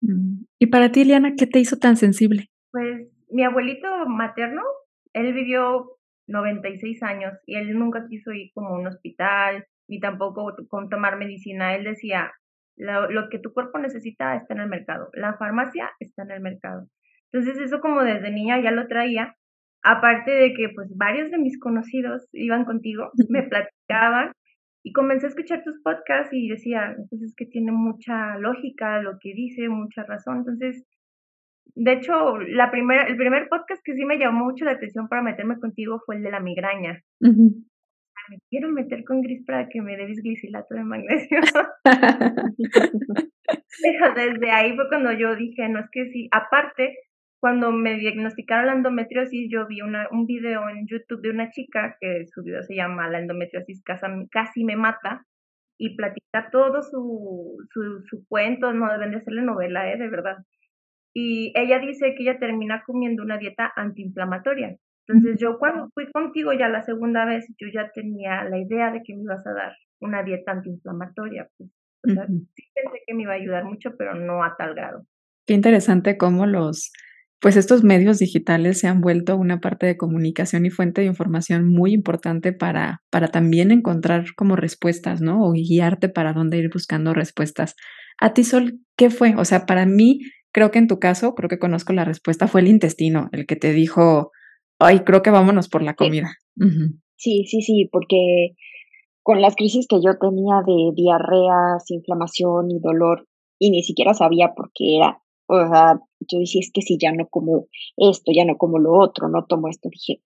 Mm. 0.00 0.44
Y 0.58 0.66
para 0.68 0.90
ti, 0.90 1.04
Liana, 1.04 1.34
¿qué 1.36 1.46
te 1.46 1.58
hizo 1.58 1.76
tan 1.76 1.98
sensible? 1.98 2.48
Pues 2.70 3.06
mi 3.30 3.44
abuelito 3.44 3.86
materno, 4.08 4.62
él 5.12 5.34
vivió 5.34 5.98
96 6.26 7.02
años 7.02 7.34
y 7.44 7.56
él 7.56 7.78
nunca 7.78 8.06
quiso 8.08 8.32
ir 8.32 8.50
como 8.54 8.68
a 8.68 8.78
un 8.78 8.86
hospital 8.86 9.66
ni 9.88 10.00
tampoco 10.00 10.54
con 10.68 10.88
tomar 10.88 11.18
medicina. 11.18 11.74
Él 11.74 11.84
decía, 11.84 12.32
lo, 12.78 13.10
lo, 13.10 13.28
que 13.28 13.38
tu 13.38 13.52
cuerpo 13.52 13.78
necesita 13.78 14.36
está 14.36 14.54
en 14.54 14.60
el 14.60 14.70
mercado, 14.70 15.10
la 15.12 15.36
farmacia 15.36 15.90
está 16.00 16.22
en 16.22 16.30
el 16.30 16.40
mercado. 16.40 16.88
Entonces 17.30 17.60
eso 17.60 17.80
como 17.80 18.02
desde 18.02 18.30
niña 18.30 18.58
ya 18.62 18.70
lo 18.70 18.86
traía, 18.86 19.36
aparte 19.82 20.30
de 20.30 20.54
que 20.54 20.70
pues 20.74 20.88
varios 20.96 21.30
de 21.30 21.36
mis 21.36 21.60
conocidos 21.60 22.26
iban 22.32 22.64
contigo, 22.64 23.10
me 23.28 23.42
platicaban 23.42 24.32
y 24.84 24.92
comencé 24.92 25.26
a 25.26 25.30
escuchar 25.30 25.62
tus 25.64 25.80
podcasts 25.82 26.32
y 26.32 26.48
decía, 26.48 26.86
entonces 26.90 27.08
pues, 27.10 27.22
es 27.22 27.34
que 27.36 27.46
tiene 27.46 27.72
mucha 27.72 28.38
lógica 28.38 29.00
lo 29.02 29.18
que 29.20 29.32
dice, 29.34 29.68
mucha 29.68 30.04
razón. 30.04 30.38
Entonces, 30.38 30.84
De 31.74 31.92
hecho, 31.92 32.38
la 32.38 32.70
primera, 32.70 33.04
el 33.04 33.16
primer 33.16 33.48
podcast 33.48 33.82
que 33.84 33.94
sí 33.94 34.04
me 34.04 34.18
llamó 34.18 34.44
mucho 34.46 34.64
la 34.64 34.72
atención 34.72 35.08
para 35.08 35.22
meterme 35.22 35.58
contigo 35.58 36.00
fue 36.04 36.16
el 36.16 36.22
de 36.22 36.30
la 36.30 36.40
migraña. 36.40 37.02
Me 38.28 38.38
quiero 38.50 38.68
meter 38.70 39.04
con 39.04 39.20
Gris 39.22 39.44
para 39.44 39.68
que 39.68 39.82
me 39.82 39.96
dé 39.96 40.06
bisglicilato 40.06 40.74
de 40.74 40.84
magnesio. 40.84 41.40
Pero 43.82 44.14
desde 44.14 44.50
ahí 44.50 44.74
fue 44.76 44.88
cuando 44.88 45.12
yo 45.12 45.34
dije, 45.36 45.68
no 45.68 45.80
es 45.80 45.86
que 45.90 46.10
sí. 46.12 46.28
Aparte, 46.30 46.96
cuando 47.42 47.72
me 47.72 47.96
diagnosticaron 47.96 48.66
la 48.66 48.74
endometriosis, 48.74 49.50
yo 49.50 49.66
vi 49.66 49.82
una, 49.82 50.06
un 50.12 50.26
video 50.26 50.68
en 50.68 50.86
YouTube 50.86 51.22
de 51.22 51.30
una 51.30 51.50
chica 51.50 51.96
que 52.00 52.24
su 52.32 52.44
video 52.44 52.62
se 52.62 52.76
llama 52.76 53.10
La 53.10 53.18
endometriosis 53.18 53.82
casi 54.30 54.62
me 54.62 54.76
mata 54.76 55.26
y 55.76 55.96
platica 55.96 56.50
todo 56.52 56.84
su, 56.84 57.56
su, 57.72 58.00
su 58.04 58.24
cuento, 58.28 58.72
no 58.72 58.88
deben 58.92 59.10
de 59.10 59.16
hacerle 59.16 59.42
novela, 59.42 59.92
¿eh? 59.92 59.98
de 59.98 60.08
verdad. 60.08 60.36
Y 61.12 61.52
ella 61.56 61.80
dice 61.80 62.14
que 62.14 62.22
ella 62.22 62.38
termina 62.38 62.84
comiendo 62.86 63.24
una 63.24 63.38
dieta 63.38 63.72
antiinflamatoria. 63.74 64.76
Entonces 65.08 65.40
yo 65.40 65.58
cuando 65.58 65.90
fui 65.94 66.12
contigo 66.12 66.52
ya 66.52 66.68
la 66.68 66.82
segunda 66.82 67.24
vez, 67.24 67.52
yo 67.58 67.66
ya 67.74 67.90
tenía 67.90 68.44
la 68.44 68.58
idea 68.58 68.92
de 68.92 69.02
que 69.02 69.16
me 69.16 69.22
ibas 69.22 69.44
a 69.48 69.52
dar 69.52 69.72
una 69.98 70.22
dieta 70.22 70.52
antiinflamatoria. 70.52 71.48
Pues, 71.58 71.70
o 72.04 72.10
sea, 72.12 72.24
sí 72.28 72.70
pensé 72.72 73.02
que 73.04 73.14
me 73.14 73.22
iba 73.22 73.32
a 73.32 73.36
ayudar 73.36 73.64
mucho, 73.64 73.96
pero 73.96 74.14
no 74.14 74.44
a 74.44 74.54
tal 74.56 74.76
grado. 74.76 75.04
Qué 75.44 75.54
interesante 75.54 76.16
cómo 76.16 76.46
los, 76.46 76.92
pues 77.42 77.56
estos 77.56 77.82
medios 77.82 78.20
digitales 78.20 78.78
se 78.78 78.86
han 78.86 79.00
vuelto 79.00 79.36
una 79.36 79.60
parte 79.60 79.84
de 79.84 79.96
comunicación 79.96 80.64
y 80.64 80.70
fuente 80.70 81.00
de 81.00 81.08
información 81.08 81.68
muy 81.68 81.92
importante 81.92 82.52
para, 82.52 83.02
para 83.10 83.28
también 83.28 83.72
encontrar 83.72 84.26
como 84.36 84.54
respuestas, 84.54 85.20
¿no? 85.20 85.44
O 85.44 85.50
guiarte 85.50 86.08
para 86.08 86.32
dónde 86.32 86.58
ir 86.58 86.70
buscando 86.72 87.12
respuestas. 87.14 87.74
A 88.20 88.32
ti, 88.32 88.44
Sol, 88.44 88.78
¿qué 88.96 89.10
fue? 89.10 89.34
O 89.36 89.44
sea, 89.44 89.66
para 89.66 89.86
mí, 89.86 90.20
creo 90.52 90.70
que 90.70 90.78
en 90.78 90.86
tu 90.86 91.00
caso, 91.00 91.34
creo 91.34 91.48
que 91.48 91.58
conozco 91.58 91.92
la 91.92 92.04
respuesta, 92.04 92.46
fue 92.46 92.60
el 92.60 92.68
intestino, 92.68 93.28
el 93.32 93.44
que 93.44 93.56
te 93.56 93.72
dijo, 93.72 94.30
ay, 94.78 95.00
creo 95.00 95.22
que 95.22 95.30
vámonos 95.30 95.68
por 95.68 95.82
la 95.82 95.94
comida. 95.94 96.36
Sí, 97.16 97.44
sí, 97.46 97.60
sí, 97.62 97.88
porque 97.90 98.54
con 99.24 99.42
las 99.42 99.56
crisis 99.56 99.88
que 99.88 99.96
yo 99.96 100.16
tenía 100.16 100.62
de 100.64 100.92
diarreas, 100.94 101.90
inflamación 101.90 102.70
y 102.70 102.78
dolor, 102.78 103.26
y 103.58 103.72
ni 103.72 103.82
siquiera 103.82 104.14
sabía 104.14 104.52
por 104.54 104.70
qué 104.72 104.98
era, 104.98 105.21
o 105.52 105.68
sea, 105.68 106.00
yo 106.20 106.38
decía, 106.38 106.60
es 106.60 106.70
que 106.72 106.82
si 106.82 106.98
ya 106.98 107.12
no 107.12 107.28
como 107.28 107.66
esto, 107.96 108.32
ya 108.34 108.44
no 108.44 108.56
como 108.56 108.78
lo 108.78 108.98
otro, 108.98 109.28
no 109.28 109.44
tomo 109.46 109.68
esto, 109.68 109.88
dije, 109.90 110.22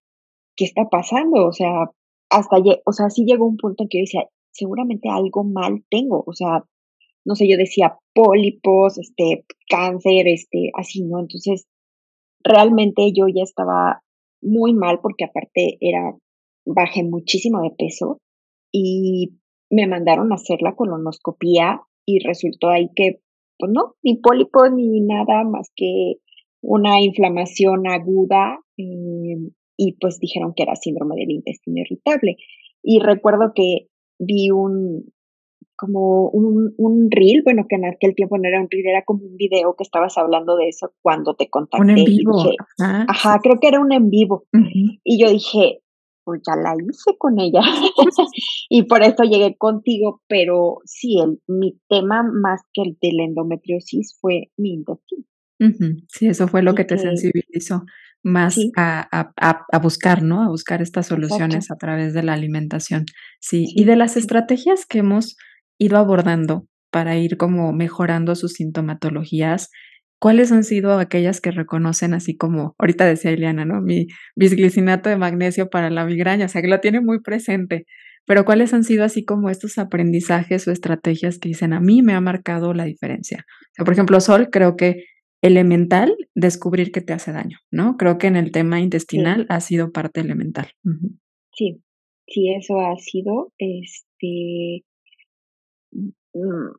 ¿qué 0.57 0.65
está 0.65 0.89
pasando? 0.89 1.47
O 1.47 1.53
sea, 1.53 1.91
hasta, 2.31 2.57
o 2.85 2.93
sea, 2.93 3.11
sí 3.11 3.25
llegó 3.27 3.47
un 3.47 3.57
punto 3.57 3.83
en 3.83 3.89
que 3.89 3.99
yo 3.99 4.03
decía, 4.03 4.23
seguramente 4.53 5.09
algo 5.09 5.45
mal 5.45 5.85
tengo, 5.91 6.23
o 6.27 6.33
sea, 6.33 6.65
no 7.25 7.35
sé, 7.35 7.49
yo 7.49 7.57
decía 7.57 7.99
pólipos, 8.15 8.99
este, 8.99 9.45
cáncer, 9.69 10.29
este, 10.29 10.71
así, 10.75 11.03
¿no? 11.03 11.19
Entonces, 11.19 11.67
realmente 12.45 13.12
yo 13.12 13.27
ya 13.27 13.43
estaba 13.43 14.03
muy 14.41 14.75
mal 14.75 15.01
porque 15.03 15.25
aparte 15.25 15.77
era, 15.81 16.17
bajé 16.65 17.03
muchísimo 17.03 17.62
de 17.62 17.71
peso 17.71 18.19
y 18.73 19.39
me 19.71 19.89
mandaron 19.89 20.33
a 20.33 20.37
hacer 20.37 20.62
la 20.62 20.77
colonoscopía 20.77 21.83
y 22.07 22.21
resultó 22.21 22.69
ahí 22.69 22.91
que 22.95 23.21
pues 23.59 23.73
no, 23.73 23.95
ni 24.03 24.16
pólipo 24.16 24.69
ni 24.69 25.01
nada 25.01 25.45
más 25.45 25.71
que 25.75 26.16
una 26.62 27.01
inflamación 27.01 27.87
aguda 27.87 28.59
em, 28.77 29.51
y 29.77 29.92
pues 30.01 30.19
dijeron 30.19 30.53
que 30.55 30.62
era 30.62 30.77
síndrome 30.77 31.16
del 31.16 31.31
intestino 31.31 31.81
irritable. 31.81 32.37
Y 32.83 33.01
recuerdo 33.01 33.53
que 33.55 33.88
vi 34.19 34.51
un, 34.51 35.12
como 35.77 36.29
un, 36.31 36.75
un 36.77 37.11
reel, 37.11 37.42
bueno, 37.45 37.66
que 37.69 37.77
en 37.77 37.85
aquel 37.85 38.14
tiempo 38.14 38.38
no 38.38 38.49
era 38.49 38.61
un 38.61 38.69
reel, 38.71 38.87
era 38.87 39.05
como 39.05 39.25
un 39.25 39.37
video 39.37 39.75
que 39.77 39.85
estabas 39.85 40.16
hablando 40.16 40.57
de 40.57 40.69
eso 40.69 40.92
cuando 41.03 41.35
te 41.35 41.49
contacté. 41.49 41.83
Un 41.85 41.99
en 41.99 42.05
vivo. 42.05 42.42
ajá, 42.79 43.38
creo 43.42 43.59
que 43.61 43.69
era 43.69 43.81
un 43.81 43.92
en 43.92 44.09
vivo. 44.09 44.45
Y 45.05 45.21
yo 45.21 45.31
dije, 45.31 45.83
pues 46.27 46.43
ya 46.45 46.57
la 46.57 46.75
hice 46.75 47.17
con 47.17 47.39
ella. 47.39 47.61
y 48.69 48.83
por 48.83 49.03
eso 49.03 49.23
llegué 49.23 49.57
contigo, 49.57 50.23
pero 50.27 50.81
sí, 50.85 51.21
el, 51.21 51.41
mi 51.47 51.81
tema 51.89 52.25
más 52.25 52.62
que 52.75 52.83
el 52.83 52.99
de 53.01 53.12
la 53.12 53.25
endometriosis 53.25 54.19
fue 54.21 54.51
mi 54.57 54.75
intestino. 54.75 55.25
Sí, 56.09 56.27
eso 56.27 56.49
fue 56.49 56.62
lo 56.62 56.75
que 56.75 56.85
te 56.85 56.99
sensibilizó 56.99 57.85
más 58.23 58.59
a, 58.77 59.09
a, 59.11 59.67
a, 59.71 59.79
buscar, 59.79 60.23
¿no? 60.23 60.43
A 60.43 60.49
buscar 60.49 60.83
estas 60.83 61.07
soluciones 61.07 61.71
a 61.71 61.77
través 61.77 62.12
de 62.12 62.25
la 62.25 62.35
alimentación. 62.35 63.07
Sí. 63.41 63.67
y 63.75 63.85
de 63.85 63.97
las 63.97 64.17
estrategias 64.17 64.85
que 64.85 64.99
hemos 64.99 65.37
ido 65.79 65.97
abordando 65.97 66.67
para 66.91 67.17
ir 67.17 67.37
como 67.37 67.73
mejorando 67.73 68.35
sus 68.35 68.55
sintomatologías, 68.55 69.71
¿Cuáles 70.19 70.51
han 70.51 70.65
sido 70.65 70.99
aquellas 70.99 71.41
que 71.41 71.51
reconocen 71.51 72.15
así 72.15 72.37
como, 72.37 72.75
ahorita 72.79 73.05
decía 73.05 73.33
Ileana, 73.33 73.65
¿no? 73.65 73.83
Mi 73.83 74.07
bisglicinato 74.35 75.11
de 75.11 75.17
magnesio 75.17 75.69
para 75.69 75.91
la 75.91 76.07
migraña, 76.07 76.47
o 76.47 76.49
sea, 76.49 76.63
que 76.63 76.69
lo 76.69 76.81
tiene 76.81 77.01
muy 77.01 77.21
presente, 77.21 77.85
pero 78.27 78.45
¿cuáles 78.45 78.75
han 78.75 78.83
sido 78.83 79.05
así 79.05 79.25
como 79.25 79.51
estos 79.51 79.79
aprendizajes 79.79 80.67
o 80.67 80.73
estrategias 80.73 81.39
que 81.39 81.51
dicen, 81.51 81.73
a 81.73 81.81
mí 81.81 82.03
me 82.03 82.15
ha 82.15 82.21
marcado 82.21 82.75
la 82.75 82.85
diferencia? 82.85 83.45
O 83.49 83.75
sea, 83.75 83.85
por 83.85 83.95
ejemplo, 83.95 84.21
Sol, 84.21 84.49
creo 84.51 84.77
que 84.77 85.05
elemental 85.43 86.17
descubrir 86.35 86.91
que 86.91 87.03
te 87.03 87.13
hace 87.13 87.33
daño, 87.33 87.59
¿no? 87.71 87.97
Creo 87.97 88.19
que 88.19 88.27
en 88.27 88.37
el 88.37 88.51
tema 88.51 88.81
intestinal 88.81 89.47
ha 89.49 89.61
sido 89.61 89.93
parte 89.93 90.21
elemental. 90.21 90.73
Sí, 91.53 91.83
sí, 92.27 92.53
eso 92.53 92.81
ha 92.81 92.97
sido, 92.97 93.53
este, 93.59 94.85
mm, 95.93 96.75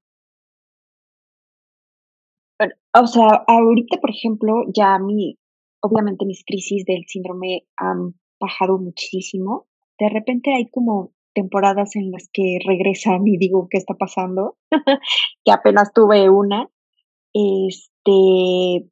o 2.59 3.07
sea, 3.07 3.43
ahorita, 3.47 3.99
por 3.99 4.09
ejemplo, 4.09 4.63
ya 4.73 4.97
mi, 4.99 5.37
obviamente 5.81 6.25
mis 6.25 6.43
crisis 6.43 6.85
del 6.85 7.03
síndrome 7.07 7.65
han 7.77 8.15
bajado 8.39 8.77
muchísimo. 8.77 9.67
De 9.99 10.09
repente 10.09 10.53
hay 10.53 10.69
como 10.69 11.11
temporadas 11.33 11.95
en 11.95 12.11
las 12.11 12.29
que 12.33 12.57
regresan 12.65 13.27
y 13.27 13.37
digo, 13.37 13.67
¿qué 13.69 13.77
está 13.77 13.93
pasando? 13.93 14.57
que 15.45 15.51
apenas 15.51 15.93
tuve 15.93 16.29
una. 16.29 16.69
Este, 17.33 18.89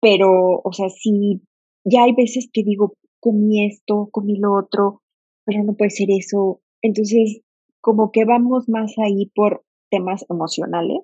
pero, 0.00 0.60
o 0.64 0.72
sea, 0.72 0.88
sí, 0.88 1.42
ya 1.84 2.04
hay 2.04 2.14
veces 2.14 2.48
que 2.52 2.62
digo, 2.62 2.94
comí 3.20 3.66
esto, 3.66 4.08
comí 4.10 4.38
lo 4.38 4.54
otro, 4.54 5.02
pero 5.44 5.62
no 5.62 5.74
puede 5.74 5.90
ser 5.90 6.08
eso. 6.10 6.62
Entonces, 6.80 7.42
como 7.80 8.10
que 8.12 8.24
vamos 8.24 8.68
más 8.68 8.94
ahí 8.98 9.30
por 9.34 9.64
temas 9.90 10.24
emocionales 10.30 11.00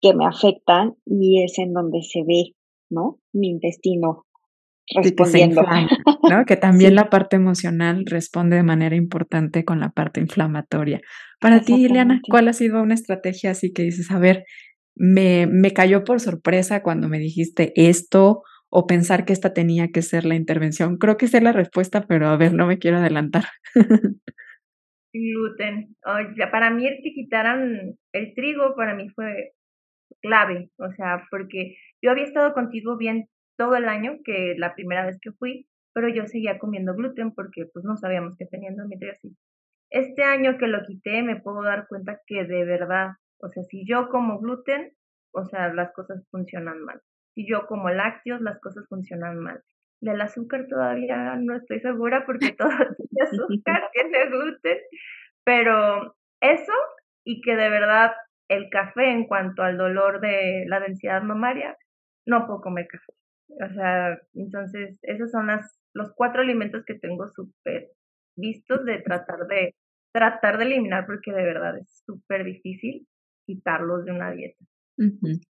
que 0.00 0.14
me 0.14 0.26
afectan 0.26 0.94
y 1.04 1.42
es 1.42 1.58
en 1.58 1.72
donde 1.72 2.02
se 2.02 2.22
ve, 2.26 2.54
¿no? 2.90 3.18
Mi 3.32 3.48
intestino 3.48 4.26
respondiendo. 4.94 5.62
Que, 5.62 6.34
¿no? 6.34 6.44
que 6.44 6.56
también 6.56 6.94
la 6.94 7.10
parte 7.10 7.36
emocional 7.36 8.04
responde 8.06 8.56
de 8.56 8.62
manera 8.62 8.96
importante 8.96 9.64
con 9.64 9.80
la 9.80 9.90
parte 9.90 10.20
inflamatoria. 10.20 11.00
Para 11.40 11.60
ti, 11.60 11.74
Ileana, 11.74 12.20
¿cuál 12.28 12.48
ha 12.48 12.52
sido 12.52 12.82
una 12.82 12.94
estrategia 12.94 13.50
así 13.50 13.72
que 13.72 13.82
dices, 13.82 14.10
a 14.10 14.18
ver, 14.18 14.44
me, 14.96 15.46
me 15.46 15.72
cayó 15.72 16.04
por 16.04 16.20
sorpresa 16.20 16.82
cuando 16.82 17.08
me 17.08 17.18
dijiste 17.18 17.72
esto 17.76 18.42
o 18.70 18.86
pensar 18.86 19.24
que 19.24 19.32
esta 19.32 19.52
tenía 19.52 19.88
que 19.88 20.02
ser 20.02 20.24
la 20.24 20.34
intervención? 20.34 20.96
Creo 20.96 21.16
que 21.16 21.28
sé 21.28 21.40
la 21.40 21.52
respuesta, 21.52 22.06
pero 22.08 22.28
a 22.28 22.36
ver, 22.36 22.54
no 22.54 22.66
me 22.66 22.78
quiero 22.78 22.98
adelantar. 22.98 23.44
Gluten. 25.12 25.96
para 26.52 26.70
mí 26.70 26.86
el 26.86 26.98
que 27.02 27.12
quitaran 27.12 27.96
el 28.12 28.34
trigo, 28.34 28.74
para 28.76 28.94
mí 28.94 29.08
fue 29.10 29.52
clave, 30.20 30.70
o 30.78 30.90
sea, 30.92 31.24
porque 31.30 31.76
yo 32.02 32.10
había 32.10 32.24
estado 32.24 32.52
contigo 32.52 32.96
bien 32.96 33.28
todo 33.56 33.76
el 33.76 33.88
año, 33.88 34.18
que 34.24 34.54
la 34.56 34.74
primera 34.74 35.04
vez 35.04 35.18
que 35.20 35.32
fui, 35.32 35.68
pero 35.92 36.08
yo 36.08 36.26
seguía 36.26 36.58
comiendo 36.58 36.94
gluten 36.94 37.32
porque 37.34 37.66
pues 37.72 37.84
no 37.84 37.96
sabíamos 37.96 38.36
que 38.36 38.46
tenía 38.46 38.70
endometriosis. 38.70 39.36
Este 39.90 40.22
año 40.22 40.58
que 40.58 40.68
lo 40.68 40.84
quité 40.84 41.22
me 41.22 41.40
puedo 41.40 41.62
dar 41.62 41.88
cuenta 41.88 42.20
que 42.26 42.44
de 42.44 42.64
verdad, 42.64 43.12
o 43.38 43.48
sea, 43.48 43.64
si 43.64 43.86
yo 43.86 44.08
como 44.08 44.38
gluten, 44.38 44.92
o 45.32 45.44
sea, 45.44 45.72
las 45.72 45.92
cosas 45.92 46.24
funcionan 46.30 46.82
mal. 46.84 47.00
Si 47.34 47.48
yo 47.48 47.66
como 47.66 47.90
lácteos, 47.90 48.40
las 48.40 48.60
cosas 48.60 48.86
funcionan 48.88 49.38
mal. 49.38 49.62
Del 50.00 50.20
azúcar 50.20 50.66
todavía 50.68 51.34
no 51.36 51.56
estoy 51.56 51.80
segura 51.80 52.24
porque 52.26 52.52
todo 52.52 52.68
tiene 52.96 53.28
azúcar, 53.28 53.90
tiene 53.92 54.26
gluten, 54.26 54.78
pero 55.44 56.14
eso 56.40 56.72
y 57.24 57.40
que 57.40 57.56
de 57.56 57.68
verdad 57.68 58.12
el 58.48 58.68
café 58.70 59.10
en 59.10 59.26
cuanto 59.26 59.62
al 59.62 59.76
dolor 59.76 60.20
de 60.20 60.64
la 60.66 60.80
densidad 60.80 61.22
mamaria, 61.22 61.76
no 62.26 62.46
puedo 62.46 62.60
comer 62.60 62.86
café. 62.88 63.12
O 63.48 63.74
sea, 63.74 64.18
entonces 64.34 64.98
esos 65.02 65.30
son 65.30 65.48
las, 65.48 65.78
los 65.94 66.12
cuatro 66.14 66.42
alimentos 66.42 66.84
que 66.86 66.94
tengo 66.94 67.28
súper 67.28 67.88
vistos 68.36 68.84
de 68.84 69.00
tratar 69.00 69.46
de 69.48 69.74
tratar 70.12 70.58
de 70.58 70.64
eliminar 70.64 71.06
porque 71.06 71.32
de 71.32 71.44
verdad 71.44 71.78
es 71.78 72.02
súper 72.06 72.44
difícil 72.44 73.06
quitarlos 73.46 74.04
de 74.04 74.12
una 74.12 74.30
dieta. 74.32 74.64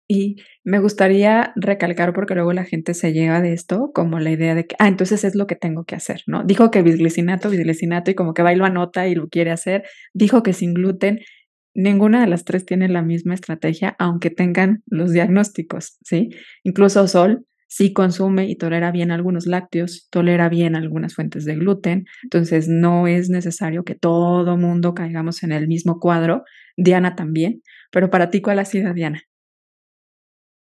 Y 0.09 0.37
me 0.64 0.80
gustaría 0.80 1.52
recalcar, 1.54 2.12
porque 2.12 2.35
luego 2.35 2.52
la 2.52 2.64
gente 2.64 2.94
se 2.94 3.12
llega 3.12 3.40
de 3.40 3.52
esto, 3.52 3.92
como 3.94 4.18
la 4.18 4.30
idea 4.30 4.56
de 4.56 4.66
que, 4.66 4.74
ah, 4.80 4.88
entonces 4.88 5.22
es 5.22 5.37
lo 5.37 5.46
que 5.46 5.54
tengo 5.54 5.85
que 5.85 5.94
hacer, 5.94 6.22
¿no? 6.26 6.42
Dijo 6.42 6.70
que 6.72 6.82
bisglicinato, 6.82 7.48
bisglicinato, 7.48 8.11
y 8.11 8.14
como 8.14 8.35
que 8.35 8.42
va 8.42 8.52
y 8.52 8.56
lo 8.56 8.64
anota 8.64 9.06
y 9.06 9.14
lo 9.14 9.28
quiere 9.28 9.52
hacer. 9.52 9.85
Dijo 10.14 10.42
que 10.42 10.52
sin 10.52 10.74
gluten, 10.74 11.20
ninguna 11.76 12.20
de 12.20 12.26
las 12.26 12.44
tres 12.44 12.66
tiene 12.66 12.88
la 12.88 13.02
misma 13.02 13.34
estrategia, 13.34 13.94
aunque 13.98 14.30
tengan 14.30 14.82
los 14.86 15.12
diagnósticos, 15.12 15.98
¿sí? 16.02 16.30
Incluso 16.64 17.06
Sol 17.06 17.46
sí 17.68 17.92
consume 17.92 18.46
y 18.46 18.56
tolera 18.56 18.90
bien 18.90 19.10
algunos 19.10 19.46
lácteos, 19.46 20.08
tolera 20.10 20.48
bien 20.48 20.76
algunas 20.76 21.14
fuentes 21.14 21.44
de 21.44 21.56
gluten, 21.56 22.06
entonces 22.22 22.68
no 22.68 23.06
es 23.06 23.28
necesario 23.28 23.84
que 23.84 23.94
todo 23.94 24.56
mundo 24.56 24.94
caigamos 24.94 25.42
en 25.42 25.52
el 25.52 25.68
mismo 25.68 26.00
cuadro. 26.00 26.44
Diana 26.76 27.16
también, 27.16 27.62
pero 27.90 28.10
para 28.10 28.30
ti, 28.30 28.40
¿cuál 28.40 28.58
ha 28.58 28.64
sido, 28.64 28.92
Diana? 28.92 29.20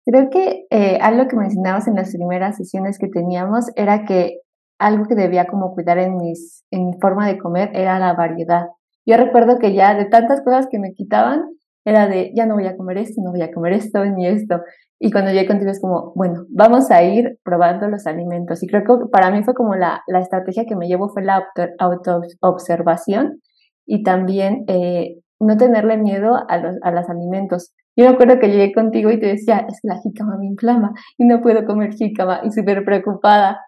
Creo 0.05 0.29
que 0.29 0.65
eh, 0.69 0.99
algo 1.01 1.27
que 1.27 1.35
mencionabas 1.35 1.87
en 1.87 1.95
las 1.95 2.13
primeras 2.15 2.55
sesiones 2.55 2.97
que 2.97 3.07
teníamos 3.07 3.65
era 3.75 4.05
que 4.05 4.39
algo 4.79 5.05
que 5.07 5.15
debía 5.15 5.47
como 5.47 5.73
cuidar 5.73 5.97
en, 5.97 6.15
mis, 6.17 6.65
en 6.71 6.87
mi 6.87 6.93
forma 7.01 7.27
de 7.27 7.37
comer 7.37 7.71
era 7.73 7.99
la 7.99 8.13
variedad. 8.13 8.67
Yo 9.07 9.17
recuerdo 9.17 9.57
que 9.57 9.73
ya 9.73 9.95
de 9.95 10.05
tantas 10.05 10.41
cosas 10.43 10.67
que 10.69 10.79
me 10.79 10.93
quitaban, 10.93 11.45
era 11.85 12.07
de, 12.07 12.33
ya 12.35 12.45
no 12.45 12.55
voy 12.55 12.67
a 12.67 12.75
comer 12.75 12.97
esto, 12.97 13.21
no 13.23 13.31
voy 13.31 13.41
a 13.41 13.51
comer 13.51 13.71
esto, 13.71 14.03
ni 14.05 14.27
esto. 14.27 14.61
Y 14.99 15.09
cuando 15.09 15.31
llegué 15.31 15.47
contigo 15.47 15.71
es 15.71 15.79
como, 15.79 16.11
bueno, 16.15 16.45
vamos 16.49 16.91
a 16.91 17.01
ir 17.01 17.39
probando 17.43 17.87
los 17.87 18.05
alimentos. 18.05 18.61
Y 18.61 18.67
creo 18.67 18.83
que 18.83 19.09
para 19.09 19.31
mí 19.31 19.41
fue 19.43 19.53
como 19.53 19.75
la, 19.75 20.01
la 20.07 20.19
estrategia 20.19 20.65
que 20.65 20.75
me 20.75 20.87
llevó 20.87 21.07
fue 21.07 21.23
la 21.23 21.47
auto-observación 21.79 23.39
y 23.85 24.03
también 24.03 24.65
eh, 24.67 25.19
no 25.39 25.55
tenerle 25.55 25.95
miedo 25.95 26.35
a 26.49 26.57
los, 26.57 26.75
a 26.81 26.91
los 26.91 27.07
alimentos. 27.09 27.71
Yo 27.95 28.03
me 28.03 28.11
acuerdo 28.11 28.39
que 28.39 28.49
llegué 28.49 28.73
contigo 28.73 29.09
y 29.09 29.21
te 29.21 29.27
decía, 29.27 29.65
es 29.69 29.79
que 29.81 29.87
la 29.87 30.01
jícama 30.01 30.35
me 30.37 30.47
inflama 30.47 30.91
y 31.17 31.25
no 31.25 31.41
puedo 31.41 31.65
comer 31.65 31.93
jícama 31.93 32.41
y 32.43 32.51
súper 32.51 32.83
preocupada. 32.83 33.61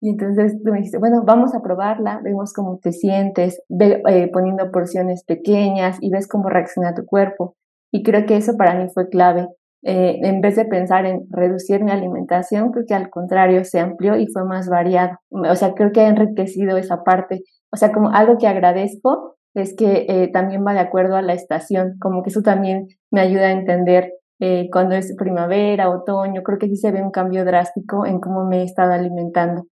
Y 0.00 0.10
entonces 0.10 0.56
tú 0.62 0.70
me 0.70 0.78
dijiste, 0.78 0.98
bueno, 0.98 1.22
vamos 1.24 1.54
a 1.54 1.60
probarla, 1.60 2.20
vemos 2.24 2.52
cómo 2.52 2.78
te 2.78 2.92
sientes, 2.92 3.62
ve, 3.68 4.02
eh, 4.08 4.30
poniendo 4.32 4.70
porciones 4.70 5.24
pequeñas 5.24 5.98
y 6.00 6.10
ves 6.10 6.26
cómo 6.26 6.48
reacciona 6.48 6.94
tu 6.94 7.04
cuerpo. 7.04 7.56
Y 7.92 8.02
creo 8.02 8.24
que 8.26 8.36
eso 8.36 8.56
para 8.56 8.74
mí 8.74 8.88
fue 8.94 9.08
clave. 9.08 9.48
Eh, 9.82 10.20
en 10.22 10.40
vez 10.40 10.56
de 10.56 10.64
pensar 10.66 11.06
en 11.06 11.26
reducir 11.30 11.82
mi 11.82 11.90
alimentación, 11.90 12.70
creo 12.70 12.84
que 12.86 12.94
al 12.94 13.10
contrario 13.10 13.64
se 13.64 13.80
amplió 13.80 14.16
y 14.16 14.26
fue 14.26 14.44
más 14.44 14.68
variado. 14.68 15.18
O 15.30 15.54
sea, 15.54 15.74
creo 15.74 15.92
que 15.92 16.00
ha 16.00 16.08
enriquecido 16.08 16.76
esa 16.76 17.02
parte. 17.02 17.42
O 17.72 17.76
sea, 17.76 17.92
como 17.92 18.10
algo 18.10 18.38
que 18.38 18.46
agradezco 18.46 19.36
es 19.54 19.74
que 19.76 20.06
eh, 20.08 20.30
también 20.32 20.64
va 20.66 20.72
de 20.74 20.80
acuerdo 20.80 21.16
a 21.16 21.22
la 21.22 21.34
estación, 21.34 21.96
como 22.00 22.22
que 22.22 22.30
eso 22.30 22.42
también 22.42 22.88
me 23.10 23.20
ayuda 23.20 23.46
a 23.48 23.52
entender 23.52 24.12
eh, 24.38 24.68
cuando 24.72 24.94
es 24.94 25.14
primavera, 25.16 25.90
otoño, 25.90 26.42
creo 26.42 26.58
que 26.58 26.68
sí 26.68 26.76
se 26.76 26.92
ve 26.92 27.02
un 27.02 27.10
cambio 27.10 27.44
drástico 27.44 28.06
en 28.06 28.20
cómo 28.20 28.46
me 28.46 28.60
he 28.60 28.64
estado 28.64 28.92
alimentando. 28.92 29.66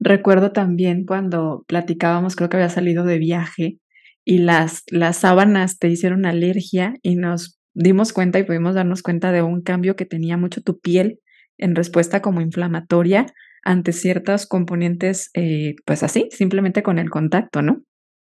Recuerdo 0.00 0.52
también 0.52 1.04
cuando 1.04 1.64
platicábamos, 1.66 2.36
creo 2.36 2.48
que 2.48 2.56
había 2.56 2.68
salido 2.68 3.04
de 3.04 3.18
viaje 3.18 3.78
y 4.24 4.38
las, 4.38 4.84
las 4.90 5.18
sábanas 5.18 5.78
te 5.78 5.88
hicieron 5.88 6.26
alergia 6.26 6.94
y 7.02 7.16
nos 7.16 7.60
dimos 7.74 8.12
cuenta 8.12 8.38
y 8.38 8.44
pudimos 8.44 8.74
darnos 8.74 9.02
cuenta 9.02 9.32
de 9.32 9.42
un 9.42 9.62
cambio 9.62 9.96
que 9.96 10.06
tenía 10.06 10.36
mucho 10.36 10.62
tu 10.62 10.78
piel 10.80 11.20
en 11.58 11.74
respuesta 11.74 12.20
como 12.20 12.40
inflamatoria 12.40 13.26
ante 13.64 13.92
ciertos 13.92 14.46
componentes, 14.46 15.30
eh, 15.34 15.76
pues 15.86 16.02
así, 16.02 16.28
simplemente 16.32 16.82
con 16.82 16.98
el 16.98 17.10
contacto, 17.10 17.62
¿no? 17.62 17.82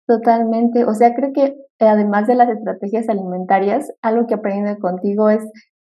Totalmente. 0.07 0.85
O 0.85 0.95
sea, 0.95 1.15
creo 1.15 1.33
que 1.33 1.45
eh, 1.45 1.87
además 1.87 2.27
de 2.27 2.35
las 2.35 2.49
estrategias 2.49 3.09
alimentarias, 3.09 3.93
algo 4.03 4.27
que 4.27 4.35
aprendí 4.35 4.77
contigo 4.81 5.31
es 5.31 5.45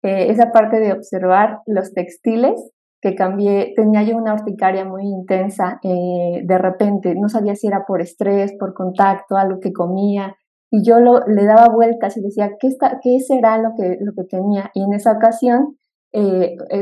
eh, 0.02 0.31
esa 0.31 0.52
parte 0.52 0.81
de 0.81 0.92
observar 0.92 1.61
los 1.66 1.94
textiles 1.94 2.55
que 3.02 3.14
cambié. 3.14 3.74
Tenía 3.76 4.02
yo 4.02 4.16
una 4.16 4.32
urticaria 4.32 4.86
muy 4.86 5.02
intensa 5.02 5.78
eh, 5.82 6.40
de 6.44 6.58
repente. 6.58 7.14
No 7.14 7.28
sabía 7.28 7.54
si 7.54 7.66
era 7.66 7.84
por 7.86 8.00
estrés, 8.00 8.54
por 8.58 8.72
contacto, 8.72 9.36
algo 9.36 9.60
que 9.60 9.72
comía. 9.72 10.36
Y 10.70 10.82
yo 10.82 11.00
lo, 11.00 11.26
le 11.26 11.44
daba 11.44 11.66
vueltas 11.68 12.16
y 12.16 12.22
decía, 12.22 12.52
¿qué, 12.58 12.68
está, 12.68 12.98
qué 13.02 13.18
será 13.20 13.58
lo 13.58 13.72
que, 13.76 13.98
lo 14.00 14.12
que 14.14 14.24
tenía? 14.24 14.70
Y 14.72 14.82
en 14.82 14.94
esa 14.94 15.12
ocasión, 15.12 15.76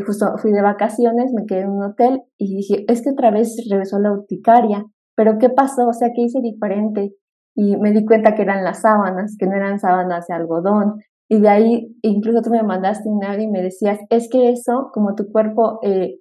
justo 0.07 0.39
fui 0.39 0.53
de 0.53 0.63
vacaciones, 0.63 1.33
me 1.33 1.47
quedé 1.47 1.63
en 1.63 1.71
un 1.71 1.83
hotel 1.83 2.23
y 2.39 2.55
dije, 2.57 2.85
es 2.87 3.03
que 3.03 3.11
otra 3.11 3.33
vez 3.33 3.57
regresó 3.69 3.99
la 3.99 4.13
urticaria 4.13 4.85
pero 5.17 5.37
¿qué 5.39 5.51
pasó? 5.51 5.87
O 5.87 5.93
sea, 5.93 6.09
¿qué 6.15 6.23
hice 6.23 6.41
diferente? 6.41 7.13
y 7.55 7.77
me 7.77 7.93
di 7.93 8.05
cuenta 8.05 8.35
que 8.35 8.43
eran 8.43 8.65
las 8.65 8.81
sábanas, 8.81 9.37
que 9.39 9.47
no 9.47 9.55
eran 9.55 9.79
sábanas 9.79 10.27
de 10.27 10.35
algodón. 10.35 11.01
Y 11.33 11.41
de 11.41 11.49
ahí 11.49 11.97
incluso 12.03 12.43
tú 12.43 12.51
me 12.51 12.63
mandaste 12.65 13.09
un 13.09 13.25
audio 13.25 13.45
y 13.45 13.51
me 13.51 13.63
decías, 13.63 14.01
es 14.11 14.29
que 14.29 14.51
eso, 14.51 14.91
como 14.93 15.15
tu 15.15 15.31
cuerpo 15.31 15.79
eh, 15.83 16.19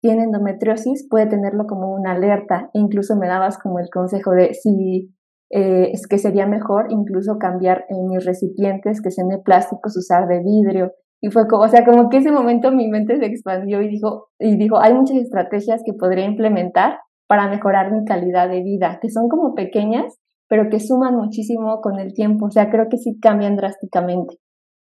tiene 0.00 0.22
endometriosis, 0.22 1.08
puede 1.10 1.26
tenerlo 1.26 1.66
como 1.66 1.92
una 1.92 2.12
alerta. 2.12 2.70
E 2.72 2.78
incluso 2.78 3.16
me 3.16 3.26
dabas 3.26 3.58
como 3.58 3.80
el 3.80 3.90
consejo 3.92 4.30
de 4.30 4.54
si 4.54 5.12
eh, 5.50 5.90
es 5.92 6.06
que 6.06 6.18
sería 6.18 6.46
mejor 6.46 6.86
incluso 6.90 7.38
cambiar 7.38 7.86
mis 8.08 8.24
recipientes 8.24 9.02
que 9.02 9.10
sean 9.10 9.28
de 9.28 9.38
plásticos, 9.38 9.96
usar 9.96 10.28
de 10.28 10.40
vidrio. 10.44 10.92
Y 11.20 11.30
fue 11.30 11.48
como, 11.48 11.64
o 11.64 11.68
sea, 11.68 11.84
como 11.84 12.08
que 12.08 12.18
ese 12.18 12.30
momento 12.30 12.70
mi 12.70 12.88
mente 12.88 13.16
se 13.16 13.26
expandió 13.26 13.82
y 13.82 13.88
dijo, 13.88 14.28
y 14.38 14.56
dijo, 14.56 14.78
hay 14.78 14.94
muchas 14.94 15.16
estrategias 15.16 15.82
que 15.84 15.92
podría 15.92 16.24
implementar 16.24 16.98
para 17.26 17.48
mejorar 17.48 17.90
mi 17.90 18.04
calidad 18.04 18.48
de 18.48 18.62
vida, 18.62 19.00
que 19.02 19.10
son 19.10 19.28
como 19.28 19.56
pequeñas, 19.56 20.20
pero 20.48 20.68
que 20.70 20.80
suman 20.80 21.14
muchísimo 21.16 21.80
con 21.80 21.98
el 21.98 22.14
tiempo. 22.14 22.46
O 22.46 22.50
sea, 22.50 22.70
creo 22.70 22.88
que 22.88 22.98
sí 22.98 23.18
cambian 23.20 23.56
drásticamente. 23.56 24.36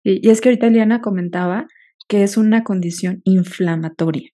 Y, 0.04 0.30
es 0.30 0.42
que 0.42 0.50
ahorita 0.50 0.68
Eliana 0.68 1.02
comentaba 1.02 1.68
que 2.08 2.24
es 2.24 2.38
una 2.38 2.64
condición 2.64 3.22
inflamatoria. 3.24 4.30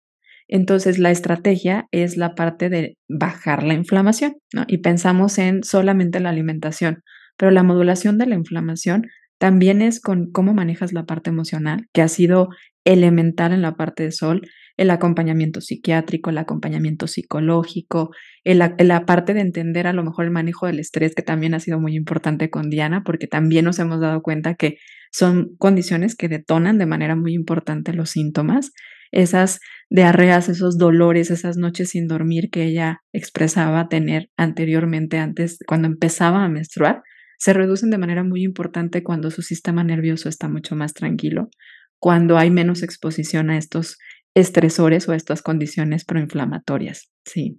Entonces, 0.47 0.97
la 0.97 1.12
estrategia 1.12 1.88
es 1.91 2.17
la 2.17 2.34
parte 2.34 2.69
de 2.69 2.97
bajar 3.08 3.62
la 3.63 3.75
inflamación, 3.75 4.36
¿no? 4.53 4.63
Y 4.67 4.79
pensamos 4.79 5.38
en 5.38 5.63
solamente 5.63 6.19
la 6.19 6.29
alimentación, 6.29 7.03
pero 7.38 7.51
la 7.51 7.62
modulación 7.62 8.17
de 8.17 8.25
la 8.25 8.36
inflamación 8.36 9.03
también 9.38 9.82
es 9.82 10.01
con 10.01 10.32
cómo 10.32 10.53
manejas 10.53 10.91
la 10.91 11.05
parte 11.05 11.29
emocional, 11.29 11.88
que 11.93 12.01
ha 12.01 12.08
sido 12.08 12.49
elemental 12.84 13.53
en 13.53 13.62
la 13.62 13.75
parte 13.75 14.03
de 14.03 14.12
sol, 14.12 14.41
el 14.79 14.91
acompañamiento 14.91 15.59
psiquiátrico, 15.59 16.29
el 16.29 16.37
acompañamiento 16.37 17.05
psicológico, 17.05 18.11
la 18.45 19.05
parte 19.05 19.33
de 19.33 19.41
entender 19.41 19.87
a 19.87 19.93
lo 19.93 20.05
mejor 20.05 20.23
el 20.23 20.31
manejo 20.31 20.67
del 20.67 20.79
estrés, 20.79 21.15
que 21.15 21.21
también 21.21 21.53
ha 21.53 21.59
sido 21.59 21.81
muy 21.81 21.97
importante 21.97 22.49
con 22.49 22.69
Diana, 22.69 23.03
porque 23.03 23.27
también 23.27 23.65
nos 23.65 23.77
hemos 23.79 23.99
dado 23.99 24.21
cuenta 24.21 24.55
que 24.55 24.77
son 25.11 25.49
condiciones 25.57 26.15
que 26.15 26.29
detonan 26.29 26.77
de 26.77 26.85
manera 26.85 27.17
muy 27.17 27.33
importante 27.33 27.91
los 27.91 28.11
síntomas, 28.11 28.71
esas 29.11 29.59
diarreas, 29.89 30.47
esos 30.47 30.77
dolores, 30.77 31.29
esas 31.29 31.57
noches 31.57 31.89
sin 31.89 32.07
dormir 32.07 32.49
que 32.49 32.63
ella 32.63 33.01
expresaba 33.11 33.89
tener 33.89 34.29
anteriormente, 34.37 35.17
antes, 35.17 35.59
cuando 35.67 35.89
empezaba 35.89 36.45
a 36.45 36.49
menstruar, 36.49 37.01
se 37.37 37.51
reducen 37.51 37.89
de 37.89 37.97
manera 37.97 38.23
muy 38.23 38.43
importante 38.43 39.03
cuando 39.03 39.29
su 39.29 39.41
sistema 39.41 39.83
nervioso 39.83 40.29
está 40.29 40.47
mucho 40.47 40.77
más 40.77 40.93
tranquilo, 40.93 41.49
cuando 41.97 42.37
hay 42.37 42.49
menos 42.49 42.81
exposición 42.81 43.49
a 43.49 43.57
estos 43.57 43.97
estresores 44.39 45.08
o 45.08 45.13
estas 45.13 45.41
condiciones 45.41 46.06
proinflamatorias. 46.06 47.12
Sí. 47.25 47.58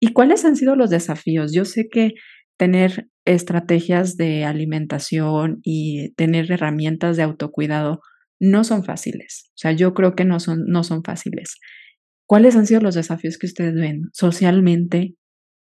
¿Y 0.00 0.12
cuáles 0.12 0.44
han 0.44 0.56
sido 0.56 0.76
los 0.76 0.90
desafíos? 0.90 1.52
Yo 1.52 1.64
sé 1.64 1.88
que 1.90 2.12
tener 2.56 3.08
estrategias 3.24 4.16
de 4.16 4.44
alimentación 4.44 5.60
y 5.62 6.12
tener 6.14 6.50
herramientas 6.50 7.16
de 7.16 7.22
autocuidado 7.22 8.00
no 8.40 8.64
son 8.64 8.84
fáciles. 8.84 9.50
O 9.50 9.58
sea, 9.58 9.72
yo 9.72 9.94
creo 9.94 10.14
que 10.14 10.24
no 10.24 10.40
son, 10.40 10.64
no 10.66 10.84
son 10.84 11.02
fáciles. 11.02 11.56
¿Cuáles 12.26 12.56
han 12.56 12.66
sido 12.66 12.80
los 12.80 12.94
desafíos 12.94 13.38
que 13.38 13.46
ustedes 13.46 13.74
ven 13.74 14.10
socialmente, 14.12 15.14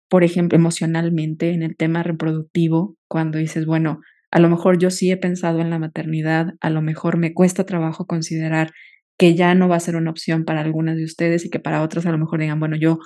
por 0.09 0.25
ejemplo, 0.25 0.59
emocionalmente, 0.59 1.53
en 1.53 1.63
el 1.63 1.77
tema 1.77 2.03
reproductivo, 2.03 2.97
cuando 3.09 3.39
dices, 3.39 3.65
bueno, 3.65 4.01
a 4.31 4.39
lo 4.39 4.49
mejor 4.49 4.79
yo 4.79 4.91
sí 4.91 5.11
he 5.11 5.17
pensado 5.17 5.61
en 5.61 5.71
la 5.71 5.79
maternidad, 5.79 6.55
a 6.61 6.71
lo 6.71 6.83
mejor 6.83 7.17
me 7.19 7.33
cuesta 7.35 7.65
trabajo 7.65 8.07
considerar 8.07 8.73
que 9.23 9.37
ya 9.37 9.55
no 9.55 9.69
va 9.69 9.77
a 9.77 9.81
ser 9.81 9.95
una 9.95 10.11
opción 10.11 10.45
para 10.45 10.63
algunas 10.63 10.97
de 10.97 11.05
ustedes 11.05 11.45
y 11.45 11.49
que 11.49 11.61
para 11.61 11.83
otras 11.83 12.07
a 12.07 12.11
lo 12.11 12.19
mejor 12.19 12.41
digan, 12.41 12.59
bueno, 12.59 12.75
yo 12.75 12.99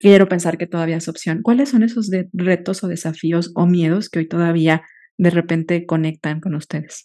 quiero 0.00 0.28
pensar 0.28 0.58
que 0.58 0.66
todavía 0.66 0.96
es 0.96 1.06
opción. 1.06 1.42
¿Cuáles 1.44 1.68
son 1.68 1.84
esos 1.84 2.10
retos 2.32 2.82
o 2.82 2.88
desafíos 2.88 3.52
o 3.54 3.66
miedos 3.66 4.08
que 4.08 4.18
hoy 4.18 4.26
todavía 4.26 4.82
de 5.16 5.30
repente 5.30 5.86
conectan 5.86 6.40
con 6.40 6.56
ustedes? 6.56 7.04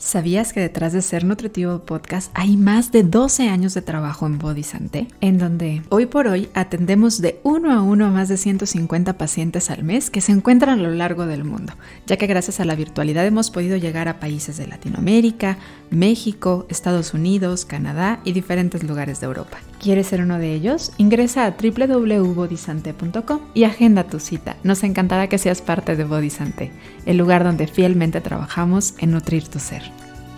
¿Sabías 0.00 0.54
que 0.54 0.60
detrás 0.60 0.94
de 0.94 1.02
Ser 1.02 1.24
Nutritivo 1.24 1.80
Podcast 1.80 2.32
hay 2.32 2.56
más 2.56 2.90
de 2.90 3.02
12 3.02 3.50
años 3.50 3.74
de 3.74 3.82
trabajo 3.82 4.24
en 4.24 4.38
Body 4.38 4.62
Santé? 4.62 5.08
En 5.20 5.36
donde 5.36 5.82
hoy 5.90 6.06
por 6.06 6.26
hoy 6.26 6.48
atendemos 6.54 7.20
de 7.20 7.38
uno 7.42 7.70
a 7.70 7.82
uno 7.82 8.06
a 8.06 8.10
más 8.10 8.30
de 8.30 8.38
150 8.38 9.18
pacientes 9.18 9.68
al 9.68 9.84
mes 9.84 10.08
que 10.08 10.22
se 10.22 10.32
encuentran 10.32 10.78
a 10.78 10.82
lo 10.82 10.90
largo 10.90 11.26
del 11.26 11.44
mundo, 11.44 11.74
ya 12.06 12.16
que 12.16 12.26
gracias 12.26 12.60
a 12.60 12.64
la 12.64 12.76
virtualidad 12.76 13.26
hemos 13.26 13.50
podido 13.50 13.76
llegar 13.76 14.08
a 14.08 14.20
países 14.20 14.56
de 14.56 14.66
Latinoamérica, 14.66 15.58
México, 15.90 16.64
Estados 16.70 17.12
Unidos, 17.12 17.66
Canadá 17.66 18.20
y 18.24 18.32
diferentes 18.32 18.82
lugares 18.82 19.20
de 19.20 19.26
Europa. 19.26 19.58
¿Quieres 19.80 20.08
ser 20.08 20.20
uno 20.20 20.38
de 20.38 20.52
ellos? 20.52 20.92
Ingresa 20.98 21.46
a 21.46 21.52
www.bodysante.com 21.52 23.40
y 23.54 23.64
agenda 23.64 24.04
tu 24.04 24.20
cita. 24.20 24.56
Nos 24.62 24.84
encantará 24.84 25.26
que 25.28 25.38
seas 25.38 25.62
parte 25.62 25.96
de 25.96 26.04
Bodysante, 26.04 26.70
el 27.06 27.16
lugar 27.16 27.44
donde 27.44 27.66
fielmente 27.66 28.20
trabajamos 28.20 28.94
en 29.02 29.12
nutrir 29.12 29.48
tu 29.48 29.58
ser. 29.58 29.80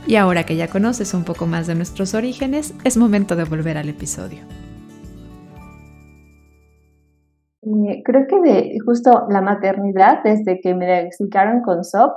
Y 0.07 0.15
ahora 0.15 0.45
que 0.45 0.55
ya 0.55 0.69
conoces 0.69 1.13
un 1.13 1.25
poco 1.25 1.47
más 1.47 1.67
de 1.67 1.75
nuestros 1.75 2.15
orígenes, 2.15 2.73
es 2.85 2.97
momento 2.97 3.35
de 3.35 3.43
volver 3.43 3.79
al 3.79 3.89
episodio. 3.89 4.45
Eh, 7.63 8.03
creo 8.05 8.27
que 8.29 8.41
de 8.49 8.79
justo 8.87 9.27
la 9.29 9.43
maternidad, 9.43 10.23
desde 10.23 10.61
que 10.61 10.73
me 10.77 10.87
diagnosticaron 10.87 11.63
con 11.63 11.83
SOP, 11.83 12.13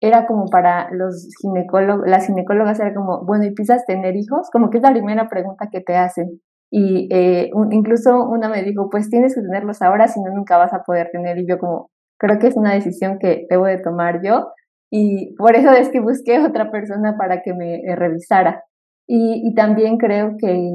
era 0.00 0.26
como 0.26 0.46
para 0.46 0.90
los 0.90 1.28
ginecólogos, 1.40 2.08
las 2.08 2.26
ginecólogas 2.26 2.80
era 2.80 2.92
como, 2.94 3.24
bueno, 3.24 3.44
¿y 3.44 3.54
piensas 3.54 3.86
tener 3.86 4.16
hijos? 4.16 4.50
Como 4.50 4.70
que 4.70 4.78
es 4.78 4.82
la 4.82 4.90
primera 4.90 5.28
pregunta 5.28 5.68
que 5.70 5.80
te 5.80 5.96
hacen. 5.96 6.40
Y 6.70 7.08
eh, 7.10 7.50
incluso 7.70 8.24
una 8.24 8.48
me 8.48 8.62
dijo, 8.62 8.90
pues 8.90 9.08
tienes 9.08 9.34
que 9.34 9.40
tenerlos 9.40 9.80
ahora, 9.82 10.08
si 10.08 10.20
no, 10.20 10.32
nunca 10.34 10.58
vas 10.58 10.72
a 10.72 10.82
poder 10.82 11.10
tener. 11.12 11.38
Y 11.38 11.46
yo 11.46 11.58
como, 11.58 11.90
creo 12.18 12.38
que 12.38 12.48
es 12.48 12.56
una 12.56 12.74
decisión 12.74 13.18
que 13.18 13.46
debo 13.48 13.66
de 13.66 13.78
tomar 13.78 14.20
yo. 14.22 14.48
Y 14.90 15.34
por 15.36 15.56
eso 15.56 15.72
es 15.72 15.88
que 15.90 16.00
busqué 16.00 16.38
otra 16.44 16.70
persona 16.70 17.16
para 17.18 17.42
que 17.42 17.54
me 17.54 17.76
eh, 17.76 17.96
revisara. 17.96 18.64
Y, 19.06 19.48
y 19.48 19.54
también 19.54 19.96
creo 19.96 20.36
que 20.38 20.70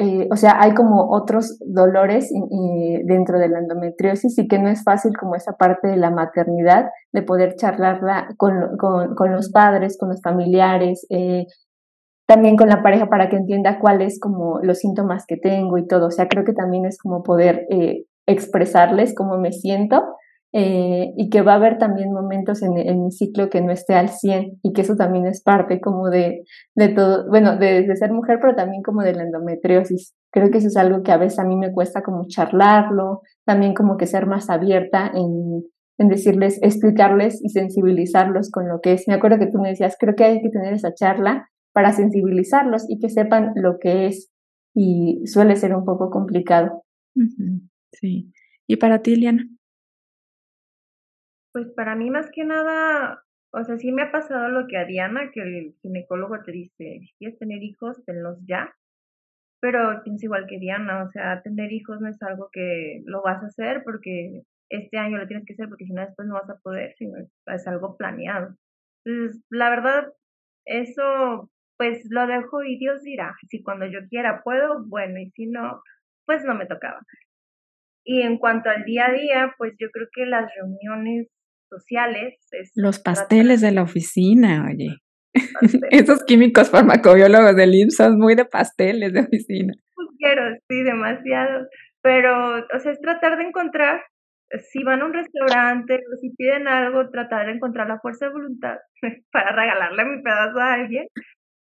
eh, 0.00 0.28
o 0.30 0.36
sea, 0.36 0.60
hay 0.60 0.74
como 0.74 1.10
otros 1.10 1.58
dolores 1.66 2.30
dentro 3.04 3.38
de 3.40 3.48
la 3.48 3.58
endometriosis 3.58 4.38
y 4.38 4.46
que 4.46 4.60
no 4.60 4.68
es 4.68 4.84
fácil 4.84 5.16
como 5.18 5.34
esa 5.34 5.56
parte 5.56 5.88
de 5.88 5.96
la 5.96 6.10
maternidad, 6.10 6.90
de 7.12 7.22
poder 7.22 7.56
charlarla 7.56 8.28
con, 8.36 8.76
con, 8.76 9.32
los 9.32 9.50
padres, 9.50 9.98
con 9.98 10.10
los 10.10 10.22
familiares, 10.22 11.04
eh, 11.10 11.46
también 12.28 12.56
con 12.56 12.68
la 12.68 12.82
pareja 12.82 13.06
para 13.06 13.30
que 13.30 13.36
entienda 13.36 13.78
cuáles 13.80 14.20
como 14.20 14.60
los 14.62 14.80
síntomas 14.80 15.24
que 15.26 15.38
tengo 15.38 15.78
y 15.78 15.86
todo. 15.86 16.08
O 16.08 16.10
sea, 16.10 16.28
creo 16.28 16.44
que 16.44 16.52
también 16.52 16.84
es 16.84 16.98
como 16.98 17.22
poder 17.22 17.66
eh, 17.70 18.04
expresarles 18.26 19.14
cómo 19.14 19.38
me 19.38 19.50
siento 19.50 20.04
eh, 20.52 21.10
y 21.16 21.30
que 21.30 21.40
va 21.40 21.52
a 21.52 21.56
haber 21.56 21.78
también 21.78 22.12
momentos 22.12 22.62
en, 22.62 22.74
mi 22.74 23.10
ciclo 23.12 23.48
que 23.48 23.62
no 23.62 23.72
esté 23.72 23.94
al 23.94 24.10
100 24.10 24.60
y 24.62 24.74
que 24.74 24.82
eso 24.82 24.94
también 24.94 25.26
es 25.26 25.42
parte 25.42 25.80
como 25.80 26.10
de, 26.10 26.44
de 26.74 26.88
todo, 26.90 27.30
bueno, 27.30 27.56
de, 27.56 27.96
ser 27.96 28.12
mujer, 28.12 28.38
pero 28.42 28.54
también 28.54 28.82
como 28.82 29.00
de 29.00 29.14
la 29.14 29.22
endometriosis. 29.22 30.12
Creo 30.30 30.50
que 30.50 30.58
eso 30.58 30.68
es 30.68 30.76
algo 30.76 31.02
que 31.02 31.12
a 31.12 31.16
veces 31.16 31.38
a 31.38 31.44
mí 31.44 31.56
me 31.56 31.72
cuesta 31.72 32.02
como 32.02 32.26
charlarlo, 32.28 33.22
también 33.46 33.72
como 33.72 33.96
que 33.96 34.06
ser 34.06 34.26
más 34.26 34.50
abierta 34.50 35.10
en, 35.14 35.64
en 35.96 36.08
decirles, 36.08 36.58
explicarles 36.60 37.42
y 37.42 37.48
sensibilizarlos 37.48 38.50
con 38.50 38.68
lo 38.68 38.82
que 38.82 38.92
es. 38.92 39.08
Me 39.08 39.14
acuerdo 39.14 39.38
que 39.38 39.50
tú 39.50 39.58
me 39.58 39.70
decías, 39.70 39.96
creo 39.98 40.14
que 40.14 40.24
hay 40.24 40.42
que 40.42 40.50
tener 40.50 40.74
esa 40.74 40.92
charla 40.92 41.48
para 41.78 41.92
sensibilizarlos 41.92 42.90
y 42.90 42.98
que 42.98 43.08
sepan 43.08 43.52
lo 43.54 43.78
que 43.78 44.06
es 44.06 44.32
y 44.74 45.24
suele 45.26 45.54
ser 45.54 45.76
un 45.76 45.84
poco 45.84 46.10
complicado. 46.10 46.82
Sí. 47.92 48.32
¿Y 48.66 48.76
para 48.78 49.00
ti, 49.00 49.14
Liana? 49.14 49.46
Pues 51.52 51.68
para 51.76 51.94
mí 51.94 52.10
más 52.10 52.32
que 52.32 52.44
nada, 52.44 53.22
o 53.52 53.62
sea, 53.62 53.78
sí 53.78 53.92
me 53.92 54.02
ha 54.02 54.10
pasado 54.10 54.48
lo 54.48 54.66
que 54.66 54.76
a 54.76 54.86
Diana, 54.86 55.30
que 55.32 55.40
el 55.40 55.76
ginecólogo 55.80 56.42
te 56.42 56.50
dice, 56.50 56.98
si 57.00 57.14
quieres 57.16 57.38
tener 57.38 57.62
hijos, 57.62 58.04
tenlos 58.04 58.44
ya. 58.44 58.74
Pero 59.60 60.02
pienso 60.02 60.26
igual 60.26 60.46
que 60.48 60.58
Diana, 60.58 61.04
o 61.04 61.10
sea, 61.12 61.42
tener 61.42 61.72
hijos 61.72 62.00
no 62.00 62.08
es 62.08 62.20
algo 62.24 62.48
que 62.52 63.04
lo 63.04 63.22
vas 63.22 63.40
a 63.44 63.46
hacer 63.46 63.84
porque 63.84 64.42
este 64.68 64.98
año 64.98 65.16
lo 65.16 65.28
tienes 65.28 65.46
que 65.46 65.52
hacer 65.52 65.68
porque 65.68 65.84
si 65.84 65.92
no 65.92 66.04
después 66.04 66.26
no 66.26 66.34
vas 66.34 66.50
a 66.50 66.58
poder, 66.58 66.96
sino 66.98 67.18
es 67.46 67.66
algo 67.68 67.96
planeado. 67.96 68.56
Entonces, 69.04 69.40
la 69.48 69.70
verdad, 69.70 70.12
eso 70.66 71.48
pues 71.78 72.02
lo 72.10 72.26
dejo 72.26 72.62
y 72.64 72.76
Dios 72.78 73.02
dirá, 73.02 73.34
si 73.48 73.62
cuando 73.62 73.86
yo 73.86 74.00
quiera 74.10 74.42
puedo, 74.44 74.84
bueno, 74.86 75.18
y 75.20 75.30
si 75.30 75.46
no, 75.46 75.80
pues 76.26 76.44
no 76.44 76.54
me 76.54 76.66
tocaba. 76.66 77.00
Y 78.04 78.22
en 78.22 78.38
cuanto 78.38 78.68
al 78.68 78.84
día 78.84 79.06
a 79.06 79.12
día, 79.12 79.54
pues 79.56 79.74
yo 79.78 79.88
creo 79.90 80.08
que 80.12 80.26
las 80.26 80.50
reuniones 80.56 81.28
sociales. 81.68 82.34
Los 82.74 82.98
pasteles 82.98 83.60
de 83.60 83.72
la 83.72 83.82
oficina, 83.82 84.66
oye. 84.68 84.96
Esos 85.90 86.24
químicos 86.24 86.70
farmacobiólogos 86.70 87.54
del 87.54 87.74
IMSS 87.74 87.96
son 87.96 88.18
muy 88.18 88.34
de 88.34 88.44
pasteles 88.44 89.12
de 89.12 89.20
oficina. 89.20 89.74
Quiero, 90.18 90.42
sí, 90.68 90.82
demasiado. 90.82 91.68
Pero, 92.02 92.56
o 92.56 92.78
sea, 92.80 92.92
es 92.92 93.00
tratar 93.00 93.38
de 93.38 93.44
encontrar, 93.44 94.02
si 94.72 94.82
van 94.82 95.02
a 95.02 95.04
un 95.04 95.12
restaurante 95.12 95.94
o 95.94 96.16
si 96.16 96.30
piden 96.30 96.66
algo, 96.66 97.10
tratar 97.10 97.46
de 97.46 97.52
encontrar 97.52 97.88
la 97.88 98.00
fuerza 98.00 98.26
de 98.26 98.32
voluntad 98.32 98.78
para 99.32 99.54
regalarle 99.54 100.04
mi 100.04 100.22
pedazo 100.22 100.58
a 100.58 100.72
alguien. 100.72 101.06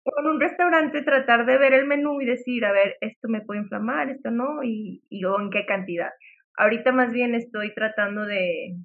O 0.08 0.22
en 0.22 0.28
un 0.28 0.40
restaurante 0.40 1.02
tratar 1.02 1.46
de 1.46 1.58
ver 1.58 1.74
el 1.74 1.86
menú 1.86 2.22
y 2.22 2.26
decir, 2.26 2.64
a 2.66 2.72
ver, 2.72 2.96
esto 3.02 3.28
me 3.28 3.42
puede 3.42 3.62
inflamar, 3.62 4.10
esto 4.10 4.32
no, 4.32 4.64
y, 4.64 5.04
y 5.10 5.20
luego 5.20 5.42
en 5.42 5.50
qué 5.50 5.66
cantidad. 5.66 6.12
Ahorita 6.58 6.92
más 6.94 7.12
bien 7.12 7.36
estoy 7.36 7.74
tratando 7.74 8.26
de, 8.26 8.78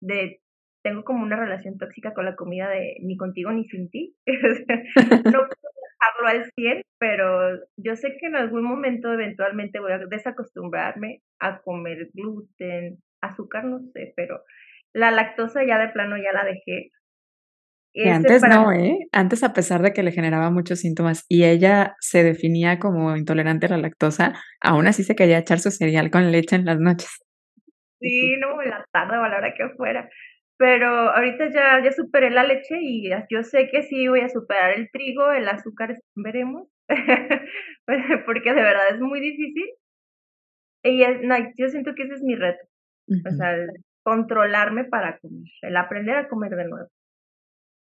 de 0.00 0.40
tengo 0.82 1.04
como 1.04 1.22
una 1.24 1.36
relación 1.36 1.78
tóxica 1.78 2.12
con 2.14 2.24
la 2.24 2.36
comida 2.36 2.68
de 2.68 2.96
ni 3.02 3.16
contigo 3.16 3.52
ni 3.52 3.64
sin 3.68 3.90
ti. 3.90 4.14
no 4.26 5.32
puedo 5.32 5.72
dejarlo 5.90 6.26
al 6.28 6.50
100, 6.54 6.82
pero 6.98 7.58
yo 7.76 7.96
sé 7.96 8.16
que 8.18 8.26
en 8.26 8.36
algún 8.36 8.64
momento 8.64 9.12
eventualmente 9.12 9.80
voy 9.80 9.92
a 9.92 9.98
desacostumbrarme 9.98 11.22
a 11.40 11.60
comer 11.62 12.08
gluten, 12.14 12.98
azúcar, 13.20 13.64
no 13.64 13.80
sé, 13.92 14.12
pero 14.16 14.42
la 14.92 15.10
lactosa 15.10 15.64
ya 15.64 15.78
de 15.78 15.88
plano 15.88 16.16
ya 16.16 16.32
la 16.32 16.44
dejé. 16.44 16.90
Y 17.94 18.08
antes 18.08 18.42
no, 18.42 18.72
¿eh? 18.72 19.06
Antes, 19.12 19.42
a 19.42 19.52
pesar 19.52 19.82
de 19.82 19.92
que 19.92 20.02
le 20.02 20.12
generaba 20.12 20.50
muchos 20.50 20.80
síntomas 20.80 21.26
y 21.28 21.44
ella 21.44 21.94
se 22.00 22.24
definía 22.24 22.78
como 22.78 23.16
intolerante 23.16 23.66
a 23.66 23.70
la 23.70 23.78
lactosa, 23.78 24.32
aún 24.60 24.86
así 24.86 25.04
se 25.04 25.14
quería 25.14 25.38
echar 25.38 25.58
su 25.58 25.70
cereal 25.70 26.10
con 26.10 26.32
leche 26.32 26.56
en 26.56 26.64
las 26.64 26.78
noches. 26.78 27.10
Sí, 28.00 28.36
no, 28.38 28.60
en 28.62 28.70
la 28.70 28.84
tarde 28.92 29.18
o 29.18 29.22
a 29.22 29.28
la 29.28 29.36
hora 29.36 29.54
que 29.54 29.68
fuera 29.76 30.08
pero 30.62 30.86
ahorita 30.86 31.50
ya, 31.50 31.82
ya 31.82 31.90
superé 31.90 32.30
la 32.30 32.44
leche 32.44 32.78
y 32.80 33.10
yo 33.28 33.42
sé 33.42 33.68
que 33.68 33.82
sí 33.82 34.06
voy 34.06 34.20
a 34.20 34.28
superar 34.28 34.70
el 34.78 34.88
trigo, 34.92 35.32
el 35.32 35.48
azúcar, 35.48 35.98
veremos, 36.14 36.68
porque 38.26 38.54
de 38.54 38.62
verdad 38.62 38.94
es 38.94 39.00
muy 39.00 39.18
difícil. 39.18 39.68
Y 40.84 41.04
yo 41.58 41.68
siento 41.68 41.96
que 41.96 42.04
ese 42.04 42.14
es 42.14 42.22
mi 42.22 42.36
reto, 42.36 42.64
o 43.08 43.30
sea, 43.32 43.56
controlarme 44.04 44.84
para 44.84 45.18
comer, 45.18 45.50
el 45.62 45.76
aprender 45.76 46.16
a 46.16 46.28
comer 46.28 46.52
de 46.52 46.68
nuevo. 46.68 46.88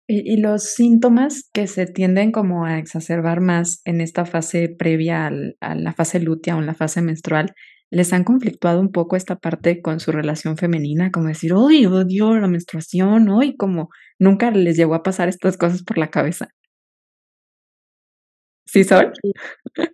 Y, 0.09 0.37
los 0.37 0.63
síntomas 0.63 1.49
que 1.53 1.67
se 1.67 1.85
tienden 1.85 2.31
como 2.31 2.63
a 2.63 2.79
exacerbar 2.79 3.41
más 3.41 3.81
en 3.83 3.99
esta 3.99 4.25
fase 4.25 4.69
previa 4.69 5.27
al, 5.27 5.57
a 5.59 5.75
la 5.75 5.93
fase 5.93 6.21
lútea 6.21 6.55
o 6.55 6.59
en 6.59 6.65
la 6.65 6.75
fase 6.75 7.01
menstrual 7.01 7.53
les 7.89 8.13
han 8.13 8.23
conflictuado 8.23 8.81
un 8.81 8.91
poco 8.91 9.15
esta 9.15 9.37
parte 9.37 9.81
con 9.81 9.99
su 9.99 10.11
relación 10.11 10.57
femenina, 10.57 11.11
como 11.11 11.27
decir, 11.27 11.53
hoy 11.53 11.85
odio 11.85 12.37
la 12.37 12.47
menstruación, 12.47 13.29
hoy 13.29 13.55
como 13.55 13.89
nunca 14.19 14.51
les 14.51 14.77
llegó 14.77 14.95
a 14.95 15.03
pasar 15.03 15.29
estas 15.29 15.57
cosas 15.57 15.83
por 15.83 15.97
la 15.97 16.09
cabeza. 16.09 16.49
¿Sí, 18.65 18.83
Sol? 18.83 19.13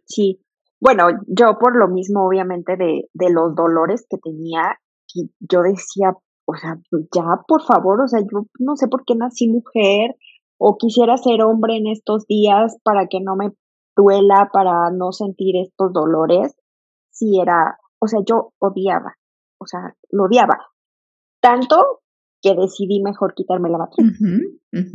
Sí. 0.05 0.39
Bueno, 0.79 1.07
yo 1.27 1.57
por 1.59 1.77
lo 1.77 1.87
mismo, 1.87 2.27
obviamente, 2.27 2.75
de, 2.75 3.03
de 3.13 3.31
los 3.31 3.55
dolores 3.55 4.05
que 4.09 4.17
tenía, 4.17 4.77
yo 5.39 5.61
decía, 5.61 6.13
o 6.45 6.55
sea, 6.55 6.77
ya, 7.13 7.41
por 7.47 7.63
favor, 7.63 8.01
o 8.01 8.07
sea, 8.07 8.21
yo 8.21 8.45
no 8.59 8.75
sé 8.75 8.87
por 8.87 9.05
qué 9.05 9.15
nací 9.15 9.47
mujer 9.47 10.15
o 10.57 10.77
quisiera 10.77 11.17
ser 11.17 11.41
hombre 11.41 11.77
en 11.77 11.87
estos 11.87 12.25
días 12.27 12.77
para 12.83 13.07
que 13.07 13.19
no 13.21 13.35
me 13.35 13.51
duela, 13.95 14.49
para 14.51 14.91
no 14.91 15.11
sentir 15.11 15.55
estos 15.57 15.93
dolores. 15.93 16.55
Sí, 17.11 17.39
era, 17.39 17.77
o 17.99 18.07
sea, 18.07 18.19
yo 18.25 18.53
odiaba, 18.59 19.15
o 19.59 19.65
sea, 19.65 19.95
lo 20.09 20.25
odiaba. 20.25 20.57
Tanto 21.41 22.01
que 22.41 22.55
decidí 22.55 23.01
mejor 23.01 23.33
quitarme 23.33 23.69
la 23.69 23.77
batería. 23.77 24.11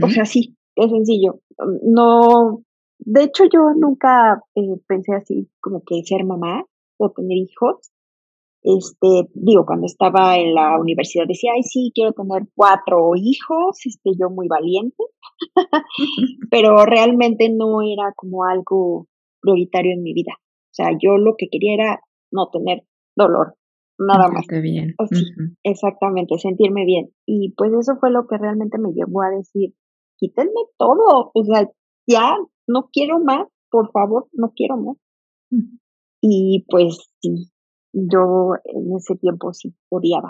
O 0.02 0.08
sea, 0.08 0.24
sí, 0.24 0.56
es 0.74 0.90
sencillo. 0.90 1.40
No, 1.82 2.62
de 2.98 3.24
hecho 3.24 3.44
yo 3.44 3.72
nunca 3.76 4.42
eh, 4.54 4.80
pensé 4.86 5.14
así 5.14 5.50
como 5.60 5.82
que 5.84 6.02
ser 6.04 6.24
mamá 6.24 6.64
o 6.98 7.10
tener 7.10 7.36
hijos. 7.36 7.90
Este, 8.62 9.30
digo, 9.34 9.64
cuando 9.64 9.86
estaba 9.86 10.36
en 10.36 10.54
la 10.54 10.78
universidad 10.80 11.26
decía, 11.28 11.52
ay, 11.54 11.62
sí, 11.62 11.92
quiero 11.94 12.12
tener 12.12 12.48
cuatro 12.54 13.12
hijos, 13.14 13.78
este, 13.84 14.10
yo 14.18 14.30
muy 14.30 14.48
valiente, 14.48 15.04
pero 16.50 16.84
realmente 16.84 17.48
no 17.50 17.82
era 17.82 18.12
como 18.16 18.44
algo 18.44 19.06
prioritario 19.40 19.92
en 19.94 20.02
mi 20.02 20.12
vida. 20.12 20.32
O 20.38 20.74
sea, 20.74 20.90
yo 21.00 21.16
lo 21.16 21.34
que 21.38 21.48
quería 21.50 21.74
era 21.74 22.00
no 22.32 22.48
tener 22.50 22.82
dolor, 23.16 23.54
nada 23.98 24.28
más. 24.28 24.44
bien. 24.60 24.94
Exactamente, 25.62 26.38
sentirme 26.38 26.84
bien. 26.84 27.10
Y 27.26 27.54
pues 27.56 27.72
eso 27.72 27.96
fue 28.00 28.10
lo 28.10 28.26
que 28.26 28.38
realmente 28.38 28.78
me 28.78 28.92
llevó 28.92 29.22
a 29.22 29.30
decir, 29.30 29.74
quítenme 30.18 30.62
todo, 30.76 31.30
o 31.32 31.44
sea, 31.44 31.68
ya 32.08 32.36
no 32.66 32.88
quiero 32.92 33.20
más, 33.20 33.46
por 33.70 33.90
favor, 33.92 34.28
no 34.32 34.52
quiero 34.54 34.76
más. 34.76 34.96
Y 36.20 36.66
pues 36.68 37.08
sí, 37.20 37.50
yo 37.92 38.52
en 38.64 38.96
ese 38.96 39.16
tiempo 39.16 39.52
sí 39.52 39.74
odiaba 39.90 40.28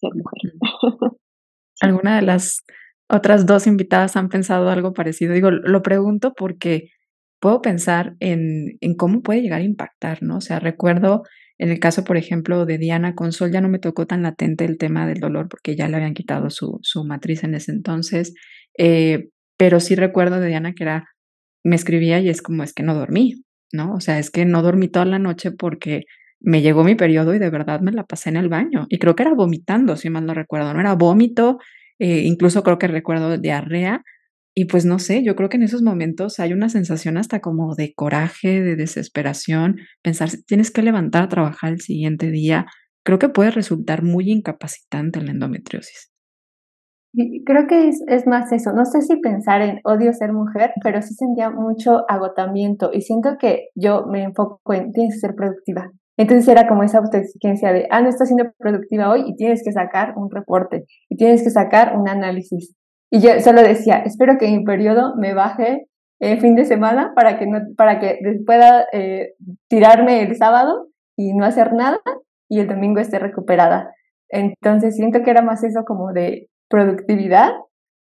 ser 0.00 0.12
mujer. 0.14 0.52
¿Alguna 1.80 2.16
de 2.16 2.22
las 2.22 2.58
otras 3.08 3.46
dos 3.46 3.66
invitadas 3.66 4.16
han 4.16 4.28
pensado 4.28 4.68
algo 4.68 4.92
parecido? 4.92 5.34
Digo, 5.34 5.50
lo 5.50 5.82
pregunto 5.82 6.32
porque 6.36 6.90
puedo 7.40 7.62
pensar 7.62 8.16
en, 8.20 8.76
en 8.80 8.94
cómo 8.94 9.22
puede 9.22 9.42
llegar 9.42 9.60
a 9.60 9.64
impactar, 9.64 10.22
¿no? 10.22 10.36
O 10.36 10.40
sea, 10.40 10.58
recuerdo 10.60 11.22
en 11.60 11.68
el 11.68 11.78
caso, 11.78 12.04
por 12.04 12.16
ejemplo, 12.16 12.64
de 12.64 12.78
Diana 12.78 13.14
Consol, 13.14 13.52
ya 13.52 13.60
no 13.60 13.68
me 13.68 13.78
tocó 13.78 14.06
tan 14.06 14.22
latente 14.22 14.64
el 14.64 14.78
tema 14.78 15.06
del 15.06 15.20
dolor 15.20 15.46
porque 15.50 15.76
ya 15.76 15.88
le 15.88 15.96
habían 15.96 16.14
quitado 16.14 16.48
su, 16.48 16.78
su 16.80 17.04
matriz 17.04 17.44
en 17.44 17.54
ese 17.54 17.70
entonces, 17.70 18.32
eh, 18.78 19.28
pero 19.58 19.78
sí 19.78 19.94
recuerdo 19.94 20.40
de 20.40 20.48
Diana 20.48 20.72
que 20.72 20.84
era, 20.84 21.10
me 21.62 21.76
escribía 21.76 22.18
y 22.20 22.30
es 22.30 22.40
como, 22.40 22.62
es 22.62 22.72
que 22.72 22.82
no 22.82 22.94
dormí, 22.94 23.44
¿no? 23.74 23.92
O 23.92 24.00
sea, 24.00 24.18
es 24.18 24.30
que 24.30 24.46
no 24.46 24.62
dormí 24.62 24.88
toda 24.88 25.04
la 25.04 25.18
noche 25.18 25.50
porque 25.52 26.04
me 26.40 26.62
llegó 26.62 26.84
mi 26.84 26.94
periodo 26.94 27.34
y 27.34 27.38
de 27.38 27.50
verdad 27.50 27.80
me 27.80 27.92
la 27.92 28.04
pasé 28.04 28.30
en 28.30 28.36
el 28.36 28.48
baño. 28.48 28.86
Y 28.88 28.98
creo 28.98 29.14
que 29.14 29.22
era 29.22 29.34
vomitando, 29.34 29.96
si 29.96 30.10
mal 30.10 30.26
no 30.26 30.34
recuerdo, 30.34 30.72
no 30.72 30.80
era 30.80 30.94
vómito 30.94 31.58
eh, 32.00 32.22
incluso 32.24 32.62
creo 32.62 32.78
que 32.78 32.88
recuerdo 32.88 33.36
diarrea, 33.36 34.02
y 34.54 34.64
pues 34.64 34.84
no 34.84 34.98
sé, 34.98 35.22
yo 35.22 35.36
creo 35.36 35.48
que 35.48 35.58
en 35.58 35.62
esos 35.62 35.82
momentos 35.82 36.40
hay 36.40 36.52
una 36.52 36.70
sensación 36.70 37.18
hasta 37.18 37.40
como 37.40 37.74
de 37.74 37.92
coraje, 37.94 38.62
de 38.62 38.74
desesperación, 38.74 39.76
pensar 40.02 40.30
si 40.30 40.42
tienes 40.42 40.70
que 40.72 40.82
levantar 40.82 41.24
a 41.24 41.28
trabajar 41.28 41.72
el 41.72 41.80
siguiente 41.80 42.30
día, 42.30 42.66
creo 43.04 43.18
que 43.18 43.28
puede 43.28 43.50
resultar 43.50 44.02
muy 44.02 44.30
incapacitante 44.30 45.20
la 45.20 45.30
endometriosis. 45.30 46.10
Creo 47.44 47.66
que 47.66 47.88
es, 47.88 48.02
es, 48.06 48.26
más 48.26 48.50
eso, 48.52 48.72
no 48.72 48.84
sé 48.86 49.02
si 49.02 49.16
pensar 49.16 49.62
en 49.62 49.80
odio 49.84 50.12
ser 50.12 50.32
mujer, 50.32 50.72
pero 50.82 51.02
sí 51.02 51.14
sentía 51.14 51.50
mucho 51.50 52.04
agotamiento 52.08 52.90
y 52.92 53.02
siento 53.02 53.36
que 53.38 53.68
yo 53.74 54.06
me 54.06 54.22
enfoco 54.22 54.72
en 54.72 54.92
tienes 54.92 55.14
que 55.14 55.20
ser 55.20 55.34
productiva. 55.34 55.90
Entonces 56.20 56.46
era 56.48 56.68
como 56.68 56.82
esa 56.82 56.98
autoexigencia 56.98 57.72
de, 57.72 57.86
ah, 57.88 58.02
no 58.02 58.10
estás 58.10 58.28
siendo 58.28 58.52
productiva 58.58 59.08
hoy 59.08 59.24
y 59.26 59.36
tienes 59.36 59.62
que 59.64 59.72
sacar 59.72 60.12
un 60.18 60.30
reporte 60.30 60.84
y 61.08 61.16
tienes 61.16 61.42
que 61.42 61.48
sacar 61.48 61.96
un 61.96 62.10
análisis. 62.10 62.76
Y 63.10 63.20
yo 63.20 63.40
solo 63.40 63.62
decía, 63.62 64.02
espero 64.04 64.36
que 64.38 64.50
mi 64.50 64.62
periodo 64.62 65.16
me 65.16 65.32
baje 65.32 65.86
el 66.18 66.38
fin 66.38 66.56
de 66.56 66.66
semana 66.66 67.14
para 67.16 67.38
que, 67.38 67.46
no, 67.46 67.60
para 67.74 68.00
que 68.00 68.18
pueda 68.44 68.84
eh, 68.92 69.32
tirarme 69.70 70.20
el 70.20 70.36
sábado 70.36 70.88
y 71.16 71.32
no 71.32 71.46
hacer 71.46 71.72
nada 71.72 72.00
y 72.50 72.60
el 72.60 72.68
domingo 72.68 73.00
esté 73.00 73.18
recuperada. 73.18 73.90
Entonces 74.28 74.96
siento 74.96 75.22
que 75.22 75.30
era 75.30 75.40
más 75.40 75.64
eso 75.64 75.84
como 75.86 76.12
de 76.12 76.50
productividad, 76.68 77.52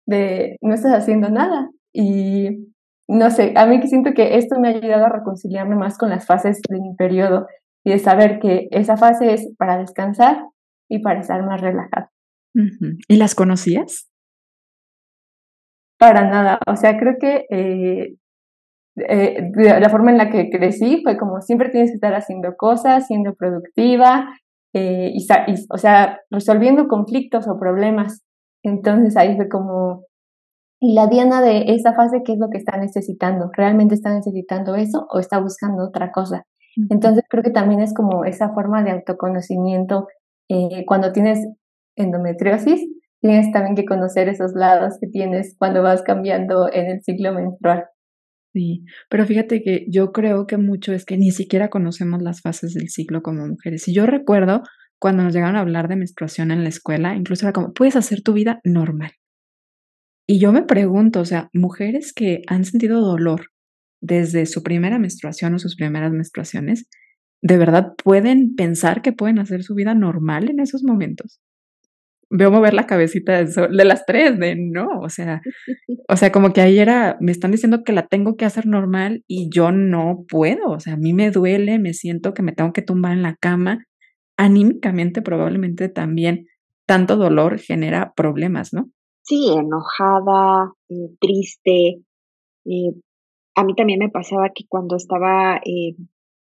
de 0.06 0.56
no 0.62 0.72
estás 0.72 0.94
haciendo 0.94 1.28
nada. 1.28 1.68
Y 1.92 2.72
no 3.08 3.30
sé, 3.30 3.52
a 3.56 3.66
mí 3.66 3.86
siento 3.86 4.14
que 4.14 4.38
esto 4.38 4.58
me 4.58 4.68
ha 4.68 4.70
ayudado 4.70 5.04
a 5.04 5.10
reconciliarme 5.10 5.76
más 5.76 5.98
con 5.98 6.08
las 6.08 6.24
fases 6.24 6.62
de 6.66 6.80
mi 6.80 6.94
periodo 6.94 7.46
y 7.86 7.90
de 7.90 8.00
saber 8.00 8.40
que 8.40 8.66
esa 8.72 8.96
fase 8.96 9.32
es 9.32 9.48
para 9.56 9.78
descansar 9.78 10.44
y 10.90 10.98
para 10.98 11.20
estar 11.20 11.40
más 11.46 11.60
relajado. 11.60 12.08
¿Y 13.06 13.16
las 13.16 13.36
conocías? 13.36 14.10
Para 15.96 16.28
nada. 16.28 16.58
O 16.66 16.74
sea, 16.74 16.98
creo 16.98 17.14
que 17.20 17.46
eh, 17.48 18.16
eh, 18.96 19.52
la 19.80 19.88
forma 19.88 20.10
en 20.10 20.18
la 20.18 20.30
que 20.30 20.50
crecí 20.50 21.00
fue 21.04 21.16
como 21.16 21.40
siempre 21.42 21.68
tienes 21.68 21.90
que 21.90 21.94
estar 21.94 22.12
haciendo 22.12 22.56
cosas, 22.56 23.06
siendo 23.06 23.34
productiva, 23.34 24.34
eh, 24.74 25.12
y, 25.14 25.24
o 25.70 25.78
sea, 25.78 26.18
resolviendo 26.28 26.88
conflictos 26.88 27.46
o 27.46 27.56
problemas. 27.56 28.24
Entonces 28.64 29.16
ahí 29.16 29.36
fue 29.36 29.48
como, 29.48 30.06
y 30.80 30.94
la 30.94 31.06
Diana 31.06 31.40
de 31.40 31.66
esa 31.68 31.94
fase, 31.94 32.22
¿qué 32.24 32.32
es 32.32 32.38
lo 32.40 32.50
que 32.50 32.58
está 32.58 32.78
necesitando? 32.78 33.48
¿Realmente 33.56 33.94
está 33.94 34.12
necesitando 34.12 34.74
eso 34.74 35.06
o 35.08 35.20
está 35.20 35.38
buscando 35.38 35.84
otra 35.84 36.10
cosa? 36.10 36.46
Entonces 36.90 37.24
creo 37.28 37.42
que 37.42 37.50
también 37.50 37.80
es 37.80 37.94
como 37.94 38.24
esa 38.24 38.52
forma 38.52 38.82
de 38.82 38.90
autoconocimiento. 38.90 40.08
cuando 40.86 41.12
tienes 41.12 41.46
endometriosis, 41.96 42.86
tienes 43.20 43.50
también 43.52 43.74
que 43.74 43.84
conocer 43.84 44.28
esos 44.28 44.52
lados 44.54 44.94
que 45.00 45.08
tienes 45.08 45.56
cuando 45.58 45.82
vas 45.82 46.02
cambiando 46.02 46.70
en 46.72 46.86
el 46.86 47.02
ciclo 47.02 47.32
menstrual. 47.32 47.84
Sí, 48.52 48.84
pero 49.10 49.26
fíjate 49.26 49.62
que 49.62 49.86
yo 49.88 50.12
creo 50.12 50.46
que 50.46 50.56
mucho 50.56 50.92
es 50.92 51.04
que 51.04 51.18
ni 51.18 51.30
siquiera 51.30 51.68
conocemos 51.68 52.22
las 52.22 52.40
fases 52.40 52.74
del 52.74 52.88
ciclo 52.88 53.22
como 53.22 53.46
mujeres. 53.46 53.86
Y 53.88 53.94
yo 53.94 54.06
recuerdo 54.06 54.62
cuando 54.98 55.22
nos 55.22 55.34
llegaron 55.34 55.56
a 55.56 55.60
hablar 55.60 55.88
de 55.88 55.96
menstruación 55.96 56.50
en 56.50 56.62
la 56.62 56.70
escuela, 56.70 57.14
incluso 57.14 57.44
era 57.44 57.52
como, 57.52 57.74
puedes 57.74 57.96
hacer 57.96 58.22
tu 58.22 58.32
vida 58.32 58.60
normal. 58.64 59.12
Y 60.26 60.38
yo 60.40 60.52
me 60.52 60.62
pregunto, 60.62 61.20
o 61.20 61.24
sea, 61.24 61.50
mujeres 61.52 62.12
que 62.14 62.42
han 62.46 62.64
sentido 62.64 63.00
dolor 63.00 63.50
desde 64.06 64.46
su 64.46 64.62
primera 64.62 64.98
menstruación 64.98 65.54
o 65.54 65.58
sus 65.58 65.76
primeras 65.76 66.12
menstruaciones, 66.12 66.88
¿de 67.42 67.58
verdad 67.58 67.94
pueden 68.02 68.54
pensar 68.54 69.02
que 69.02 69.12
pueden 69.12 69.38
hacer 69.38 69.62
su 69.62 69.74
vida 69.74 69.94
normal 69.94 70.50
en 70.50 70.60
esos 70.60 70.82
momentos? 70.82 71.40
veo 72.30 72.50
mover 72.50 72.74
la 72.74 72.86
cabecita 72.86 73.44
de, 73.44 73.68
de, 73.68 73.84
las 73.84 74.04
tres, 74.04 74.38
de 74.38 74.56
no, 74.56 75.00
o 75.00 75.08
sea, 75.08 75.40
o 76.08 76.16
sea, 76.16 76.32
como 76.32 76.52
que 76.52 76.60
ahí 76.60 76.78
era, 76.78 77.16
me 77.20 77.32
están 77.32 77.52
diciendo 77.52 77.84
que 77.84 77.92
la 77.92 78.06
tengo 78.06 78.36
que 78.36 78.44
hacer 78.44 78.66
normal 78.66 79.22
y 79.26 79.48
yo 79.50 79.72
no 79.72 80.24
puedo, 80.28 80.70
o 80.70 80.80
sea, 80.80 80.94
a 80.94 80.98
mí 80.98 81.12
me 81.12 81.30
duele, 81.30 81.78
me 81.78 81.94
siento 81.94 82.34
que 82.34 82.42
me 82.42 82.52
tengo 82.52 82.72
que 82.72 82.82
tumbar 82.82 83.12
en 83.12 83.22
la 83.22 83.36
cama, 83.36 83.84
anímicamente 84.36 85.22
probablemente 85.22 85.88
también 85.88 86.46
tanto 86.86 87.16
dolor 87.16 87.58
genera 87.58 88.12
problemas, 88.16 88.72
¿no? 88.72 88.90
Sí, 89.22 89.52
enojada, 89.56 90.72
eh, 90.88 91.10
triste. 91.20 92.00
Eh, 92.64 92.92
a 93.56 93.64
mí 93.64 93.74
también 93.74 93.98
me 93.98 94.10
pasaba 94.10 94.50
que 94.54 94.64
cuando 94.68 94.96
estaba 94.96 95.56
eh, 95.64 95.96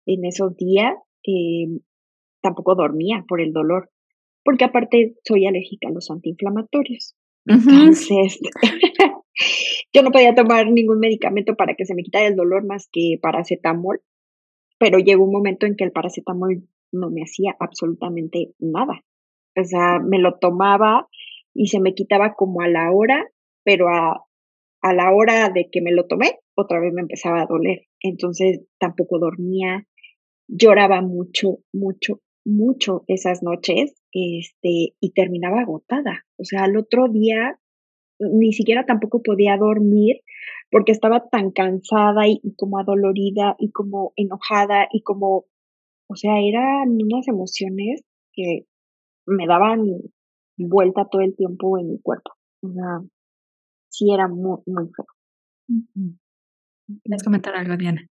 en 0.07 0.25
esos 0.25 0.57
días, 0.57 0.95
tampoco 2.43 2.75
dormía 2.75 3.25
por 3.27 3.41
el 3.41 3.53
dolor 3.55 3.91
porque 4.45 4.65
aparte 4.65 5.17
soy 5.25 5.47
alérgica 5.47 5.89
a 5.89 5.93
los 5.93 6.11
antiinflamatorios. 6.11 7.17
Entonces, 7.47 8.39
yo 9.93 10.03
no 10.03 10.12
podía 10.12 10.35
tomar 10.35 10.71
ningún 10.71 10.99
medicamento 10.99 11.57
para 11.57 11.75
que 11.75 11.87
se 11.87 11.95
me 11.95 12.03
quitara 12.03 12.27
el 12.27 12.37
dolor 12.37 12.65
más 12.65 12.89
que 12.93 13.19
paracetamol, 13.21 14.01
pero 14.79 14.99
llegó 14.99 15.25
un 15.25 15.33
momento 15.33 15.67
en 15.67 15.77
que 15.77 15.85
el 15.85 15.93
paracetamol 15.93 16.69
no 16.93 17.11
me 17.11 17.23
hacía 17.23 17.57
absolutamente 17.59 18.53
nada. 18.59 19.03
O 19.57 19.65
sea, 19.65 19.99
me 19.99 20.19
lo 20.19 20.39
tomaba 20.39 21.09
y 21.55 21.69
se 21.69 21.81
me 21.81 21.95
quitaba 21.95 22.35
como 22.35 22.61
a 22.61 22.69
la 22.69 22.91
hora, 22.93 23.27
pero 23.65 23.89
a, 23.89 24.25
a 24.85 24.93
la 24.93 25.11
hora 25.14 25.49
de 25.49 25.70
que 25.72 25.80
me 25.80 25.93
lo 25.93 26.07
tomé, 26.07 26.41
otra 26.55 26.78
vez 26.78 26.93
me 26.93 27.01
empezaba 27.01 27.41
a 27.41 27.47
doler. 27.47 27.87
Entonces 28.01 28.61
tampoco 28.78 29.18
dormía, 29.18 29.87
lloraba 30.47 31.01
mucho, 31.01 31.61
mucho, 31.72 32.20
mucho 32.45 33.03
esas 33.07 33.43
noches 33.43 33.95
este, 34.12 34.95
y 35.01 35.12
terminaba 35.14 35.62
agotada. 35.62 36.26
O 36.37 36.45
sea, 36.45 36.64
al 36.64 36.76
otro 36.76 37.09
día 37.09 37.59
ni 38.18 38.53
siquiera 38.53 38.85
tampoco 38.85 39.22
podía 39.22 39.57
dormir 39.57 40.20
porque 40.70 40.93
estaba 40.93 41.30
tan 41.30 41.51
cansada 41.51 42.28
y, 42.28 42.41
como 42.55 42.78
adolorida 42.78 43.57
y 43.59 43.70
como 43.70 44.12
enojada 44.16 44.87
y 44.93 45.03
como, 45.03 45.47
o 46.11 46.14
sea, 46.14 46.41
eran 46.41 46.91
unas 46.91 47.26
emociones 47.26 48.03
que 48.35 48.66
me 49.26 49.47
daban 49.47 49.80
vuelta 50.59 51.09
todo 51.11 51.22
el 51.22 51.35
tiempo 51.35 51.78
en 51.78 51.89
mi 51.89 52.01
cuerpo. 52.03 52.32
O 52.62 52.68
sea, 52.68 53.01
sí 53.95 54.13
era 54.13 54.29
muy, 54.29 54.59
muy 54.67 54.89
feo. 54.95 55.07
¿Quieres 57.03 57.23
comentar 57.23 57.55
algo, 57.55 57.77
Diana? 57.77 58.03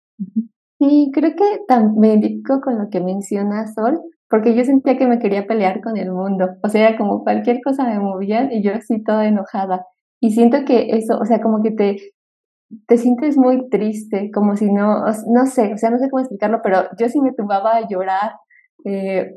Sí, 0.79 1.11
creo 1.13 1.35
que 1.35 1.61
también 1.67 2.21
digo 2.21 2.61
con 2.61 2.77
lo 2.77 2.89
que 2.89 2.99
menciona 2.99 3.67
Sol, 3.67 3.99
porque 4.29 4.55
yo 4.55 4.63
sentía 4.65 4.97
que 4.97 5.07
me 5.07 5.19
quería 5.19 5.45
pelear 5.45 5.81
con 5.81 5.97
el 5.97 6.11
mundo, 6.11 6.49
o 6.63 6.69
sea, 6.69 6.89
era 6.89 6.97
como 6.97 7.23
cualquier 7.23 7.61
cosa 7.63 7.85
me 7.85 7.99
movía 7.99 8.49
y 8.51 8.63
yo 8.63 8.73
así 8.73 9.03
toda 9.03 9.27
enojada. 9.27 9.85
Y 10.19 10.31
siento 10.31 10.65
que 10.65 10.87
eso, 10.89 11.19
o 11.19 11.25
sea, 11.25 11.41
como 11.41 11.61
que 11.61 11.71
te, 11.71 11.97
te 12.87 12.97
sientes 12.97 13.37
muy 13.37 13.69
triste, 13.69 14.31
como 14.33 14.55
si 14.55 14.71
no, 14.71 15.03
no 15.27 15.45
sé, 15.45 15.73
o 15.73 15.77
sea, 15.77 15.89
no 15.89 15.99
sé 15.99 16.09
cómo 16.09 16.21
explicarlo, 16.21 16.61
pero 16.63 16.83
yo 16.97 17.09
sí 17.09 17.21
me 17.21 17.33
tumbaba 17.33 17.75
a 17.77 17.87
llorar 17.87 18.33
eh, 18.85 19.31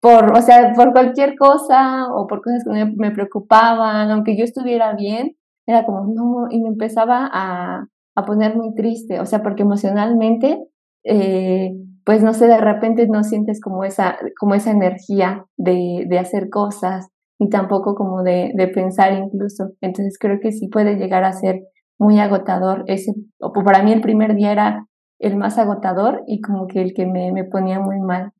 por, 0.00 0.36
o 0.36 0.42
sea, 0.42 0.72
por 0.74 0.92
cualquier 0.92 1.36
cosa 1.36 2.06
o 2.14 2.26
por 2.26 2.42
cosas 2.42 2.64
que 2.64 2.70
me, 2.70 2.92
me, 2.96 3.10
preocupaban, 3.10 4.10
aunque 4.10 4.36
yo 4.36 4.44
estuviera 4.44 4.94
bien, 4.94 5.36
era 5.66 5.84
como, 5.84 6.06
no, 6.12 6.46
y 6.50 6.60
me 6.60 6.68
empezaba 6.68 7.28
a, 7.32 7.86
a 8.14 8.24
poner 8.24 8.56
muy 8.56 8.74
triste, 8.74 9.20
o 9.20 9.26
sea, 9.26 9.42
porque 9.42 9.62
emocionalmente 9.62 10.58
eh, 11.04 11.72
pues 12.04 12.22
no 12.22 12.34
sé, 12.34 12.46
de 12.46 12.58
repente 12.58 13.06
no 13.08 13.22
sientes 13.22 13.60
como 13.60 13.84
esa, 13.84 14.16
como 14.38 14.54
esa 14.54 14.70
energía 14.70 15.46
de, 15.56 16.04
de 16.08 16.18
hacer 16.18 16.50
cosas, 16.50 17.08
ni 17.38 17.48
tampoco 17.48 17.94
como 17.94 18.22
de, 18.22 18.52
de, 18.54 18.68
pensar 18.68 19.12
incluso. 19.12 19.70
Entonces 19.80 20.18
creo 20.18 20.38
que 20.40 20.52
sí 20.52 20.68
puede 20.68 20.96
llegar 20.96 21.24
a 21.24 21.32
ser 21.32 21.62
muy 21.98 22.18
agotador. 22.20 22.84
Ese, 22.86 23.12
para 23.64 23.82
mí 23.82 23.92
el 23.92 24.00
primer 24.00 24.34
día 24.34 24.52
era 24.52 24.86
el 25.18 25.36
más 25.36 25.58
agotador 25.58 26.22
y 26.26 26.40
como 26.40 26.66
que 26.66 26.82
el 26.82 26.94
que 26.94 27.06
me, 27.06 27.32
me 27.32 27.44
ponía 27.44 27.80
muy 27.80 28.00
mal. 28.00 28.32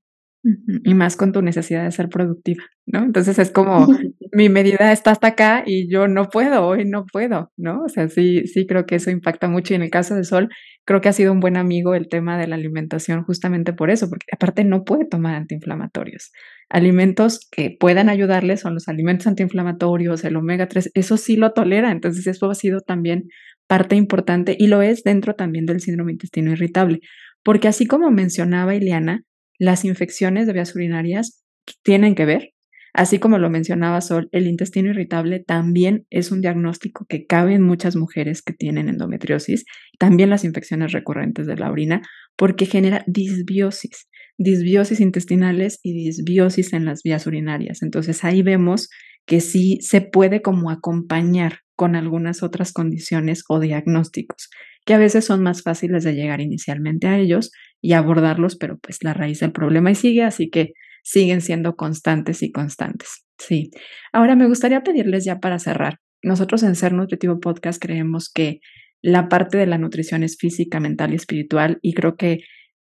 Y 0.84 0.92
más 0.92 1.16
con 1.16 1.32
tu 1.32 1.40
necesidad 1.40 1.84
de 1.84 1.90
ser 1.90 2.10
productiva, 2.10 2.64
¿no? 2.86 3.02
Entonces 3.02 3.38
es 3.38 3.50
como 3.50 3.86
mi 4.32 4.50
medida 4.50 4.92
está 4.92 5.12
hasta 5.12 5.28
acá 5.28 5.62
y 5.64 5.90
yo 5.90 6.06
no 6.06 6.28
puedo, 6.28 6.66
hoy 6.66 6.84
no 6.84 7.06
puedo, 7.06 7.50
¿no? 7.56 7.82
O 7.84 7.88
sea, 7.88 8.08
sí, 8.08 8.46
sí 8.46 8.66
creo 8.66 8.84
que 8.84 8.96
eso 8.96 9.10
impacta 9.10 9.48
mucho 9.48 9.72
y 9.72 9.76
en 9.76 9.82
el 9.82 9.90
caso 9.90 10.14
de 10.14 10.24
Sol 10.24 10.50
creo 10.84 11.00
que 11.00 11.08
ha 11.08 11.14
sido 11.14 11.32
un 11.32 11.40
buen 11.40 11.56
amigo 11.56 11.94
el 11.94 12.08
tema 12.08 12.36
de 12.36 12.46
la 12.46 12.56
alimentación 12.56 13.24
justamente 13.24 13.72
por 13.72 13.90
eso, 13.90 14.10
porque 14.10 14.26
aparte 14.32 14.64
no 14.64 14.84
puede 14.84 15.06
tomar 15.06 15.34
antiinflamatorios. 15.34 16.30
Alimentos 16.68 17.48
que 17.50 17.74
puedan 17.78 18.10
ayudarle 18.10 18.56
son 18.56 18.74
los 18.74 18.88
alimentos 18.88 19.26
antiinflamatorios, 19.26 20.24
el 20.24 20.36
omega 20.36 20.68
3, 20.68 20.90
eso 20.94 21.16
sí 21.16 21.36
lo 21.36 21.52
tolera, 21.52 21.90
entonces 21.90 22.26
eso 22.26 22.50
ha 22.50 22.54
sido 22.54 22.80
también 22.80 23.24
parte 23.66 23.96
importante 23.96 24.56
y 24.58 24.66
lo 24.66 24.82
es 24.82 25.04
dentro 25.04 25.34
también 25.34 25.64
del 25.64 25.80
síndrome 25.80 26.12
intestino 26.12 26.52
irritable, 26.52 27.00
porque 27.42 27.68
así 27.68 27.86
como 27.86 28.10
mencionaba 28.10 28.74
Ileana, 28.74 29.22
las 29.58 29.84
infecciones 29.84 30.46
de 30.46 30.52
vías 30.52 30.74
urinarias 30.74 31.44
tienen 31.82 32.14
que 32.14 32.24
ver, 32.24 32.50
así 32.92 33.18
como 33.18 33.38
lo 33.38 33.50
mencionaba 33.50 34.00
Sol, 34.00 34.28
el 34.32 34.46
intestino 34.46 34.90
irritable 34.90 35.40
también 35.40 36.06
es 36.10 36.30
un 36.30 36.40
diagnóstico 36.40 37.06
que 37.08 37.26
cabe 37.26 37.54
en 37.54 37.62
muchas 37.62 37.96
mujeres 37.96 38.42
que 38.42 38.52
tienen 38.52 38.88
endometriosis, 38.88 39.64
también 39.98 40.30
las 40.30 40.44
infecciones 40.44 40.92
recurrentes 40.92 41.46
de 41.46 41.56
la 41.56 41.70
orina, 41.70 42.02
porque 42.36 42.66
genera 42.66 43.04
disbiosis, 43.06 44.08
disbiosis 44.38 45.00
intestinales 45.00 45.80
y 45.82 45.92
disbiosis 45.92 46.72
en 46.72 46.84
las 46.84 47.02
vías 47.02 47.26
urinarias. 47.26 47.82
Entonces 47.82 48.24
ahí 48.24 48.42
vemos 48.42 48.88
que 49.26 49.40
sí 49.40 49.78
se 49.80 50.00
puede 50.00 50.42
como 50.42 50.70
acompañar 50.70 51.60
con 51.76 51.96
algunas 51.96 52.42
otras 52.42 52.72
condiciones 52.72 53.44
o 53.48 53.58
diagnósticos, 53.58 54.50
que 54.84 54.94
a 54.94 54.98
veces 54.98 55.24
son 55.24 55.42
más 55.42 55.62
fáciles 55.62 56.04
de 56.04 56.14
llegar 56.14 56.40
inicialmente 56.40 57.08
a 57.08 57.18
ellos 57.18 57.50
y 57.84 57.92
abordarlos, 57.92 58.56
pero 58.56 58.78
pues 58.78 59.04
la 59.04 59.12
raíz 59.12 59.40
del 59.40 59.52
problema 59.52 59.90
y 59.90 59.94
sigue, 59.94 60.22
así 60.22 60.48
que 60.48 60.72
siguen 61.02 61.42
siendo 61.42 61.76
constantes 61.76 62.42
y 62.42 62.50
constantes. 62.50 63.26
Sí. 63.36 63.72
Ahora 64.10 64.36
me 64.36 64.46
gustaría 64.46 64.82
pedirles 64.82 65.26
ya 65.26 65.38
para 65.38 65.58
cerrar. 65.58 65.98
Nosotros 66.22 66.62
en 66.62 66.76
Ser 66.76 66.94
Nutritivo 66.94 67.40
Podcast 67.40 67.82
creemos 67.82 68.32
que 68.32 68.60
la 69.02 69.28
parte 69.28 69.58
de 69.58 69.66
la 69.66 69.76
nutrición 69.76 70.22
es 70.22 70.38
física, 70.38 70.80
mental 70.80 71.12
y 71.12 71.16
espiritual 71.16 71.78
y 71.82 71.92
creo 71.92 72.16
que 72.16 72.38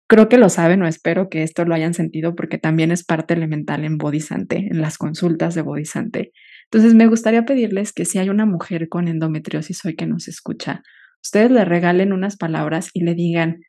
creo 0.07 0.29
que 0.29 0.37
lo 0.37 0.49
saben 0.49 0.83
o 0.83 0.87
espero 0.87 1.29
que 1.29 1.41
esto 1.41 1.65
lo 1.65 1.73
hayan 1.73 1.95
sentido 1.95 2.35
porque 2.35 2.59
también 2.59 2.91
es 2.91 3.03
parte 3.03 3.33
elemental 3.33 3.83
en 3.85 3.97
Bodhisante, 3.97 4.67
en 4.69 4.81
las 4.81 4.99
consultas 4.99 5.55
de 5.55 5.63
Bodhisante. 5.63 6.31
Entonces 6.65 6.93
me 6.93 7.07
gustaría 7.07 7.43
pedirles 7.43 7.91
que 7.91 8.05
si 8.05 8.19
hay 8.19 8.29
una 8.29 8.45
mujer 8.45 8.87
con 8.87 9.07
endometriosis 9.07 9.83
hoy 9.83 9.95
que 9.95 10.05
nos 10.05 10.27
escucha, 10.27 10.83
ustedes 11.23 11.49
le 11.49 11.65
regalen 11.65 12.13
unas 12.13 12.37
palabras 12.37 12.91
y 12.93 13.03
le 13.03 13.15
digan 13.15 13.61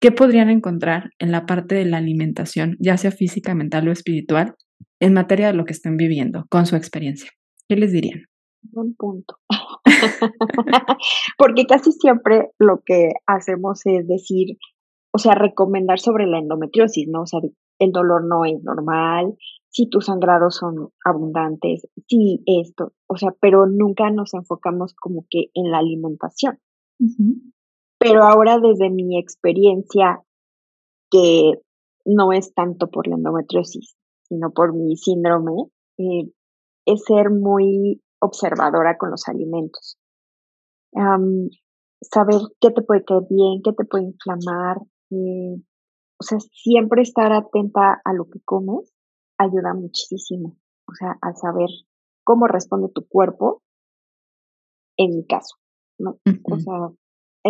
qué 0.00 0.12
podrían 0.12 0.50
encontrar 0.50 1.10
en 1.18 1.32
la 1.32 1.46
parte 1.46 1.74
de 1.74 1.84
la 1.84 1.98
alimentación, 1.98 2.76
ya 2.80 2.96
sea 2.96 3.10
física, 3.10 3.54
mental 3.54 3.88
o 3.88 3.92
espiritual, 3.92 4.54
en 5.00 5.12
materia 5.12 5.48
de 5.48 5.54
lo 5.54 5.64
que 5.64 5.72
estén 5.72 5.96
viviendo 5.96 6.44
con 6.48 6.66
su 6.66 6.76
experiencia. 6.76 7.30
¿Qué 7.68 7.76
les 7.76 7.92
dirían? 7.92 8.22
Buen 8.62 8.94
punto. 8.94 9.36
Porque 11.38 11.66
casi 11.66 11.92
siempre 11.92 12.50
lo 12.58 12.82
que 12.84 13.12
hacemos 13.26 13.80
es 13.84 14.06
decir, 14.06 14.58
o 15.12 15.18
sea, 15.18 15.34
recomendar 15.34 15.98
sobre 15.98 16.26
la 16.26 16.38
endometriosis, 16.38 17.08
¿no? 17.08 17.22
O 17.22 17.26
sea, 17.26 17.40
el 17.78 17.92
dolor 17.92 18.24
no 18.26 18.44
es 18.44 18.62
normal, 18.62 19.34
si 19.68 19.88
tus 19.88 20.06
sangrados 20.06 20.56
son 20.56 20.88
abundantes, 21.04 21.86
si 22.08 22.42
esto, 22.46 22.92
o 23.06 23.16
sea, 23.16 23.34
pero 23.40 23.66
nunca 23.66 24.10
nos 24.10 24.32
enfocamos 24.34 24.94
como 24.94 25.26
que 25.28 25.50
en 25.54 25.70
la 25.70 25.78
alimentación. 25.78 26.58
Pero 27.98 28.24
ahora 28.24 28.58
desde 28.58 28.90
mi 28.90 29.18
experiencia, 29.18 30.22
que 31.10 31.54
no 32.04 32.32
es 32.32 32.54
tanto 32.54 32.88
por 32.88 33.06
la 33.06 33.16
endometriosis, 33.16 33.96
sino 34.22 34.50
por 34.52 34.74
mi 34.74 34.96
síndrome, 34.96 35.70
eh, 35.98 36.30
es 36.86 37.04
ser 37.04 37.30
muy 37.30 38.02
observadora 38.20 38.96
con 38.96 39.10
los 39.10 39.28
alimentos. 39.28 39.98
saber 42.02 42.36
qué 42.60 42.70
te 42.70 42.82
puede 42.82 43.04
caer 43.04 43.22
bien, 43.28 43.62
qué 43.62 43.72
te 43.72 43.84
puede 43.84 44.04
inflamar. 44.04 44.78
Eh, 45.10 45.56
o 46.18 46.22
sea, 46.22 46.38
siempre 46.52 47.02
estar 47.02 47.32
atenta 47.32 48.00
a 48.04 48.12
lo 48.12 48.26
que 48.26 48.40
comes 48.44 48.92
ayuda 49.38 49.74
muchísimo. 49.74 50.56
O 50.88 50.94
sea, 50.94 51.18
a 51.20 51.34
saber 51.34 51.68
cómo 52.24 52.46
responde 52.46 52.88
tu 52.94 53.06
cuerpo 53.06 53.62
en 54.96 55.16
mi 55.16 55.26
caso. 55.26 55.56
¿no? 55.98 56.18
O 56.50 56.58
sea, 56.58 56.90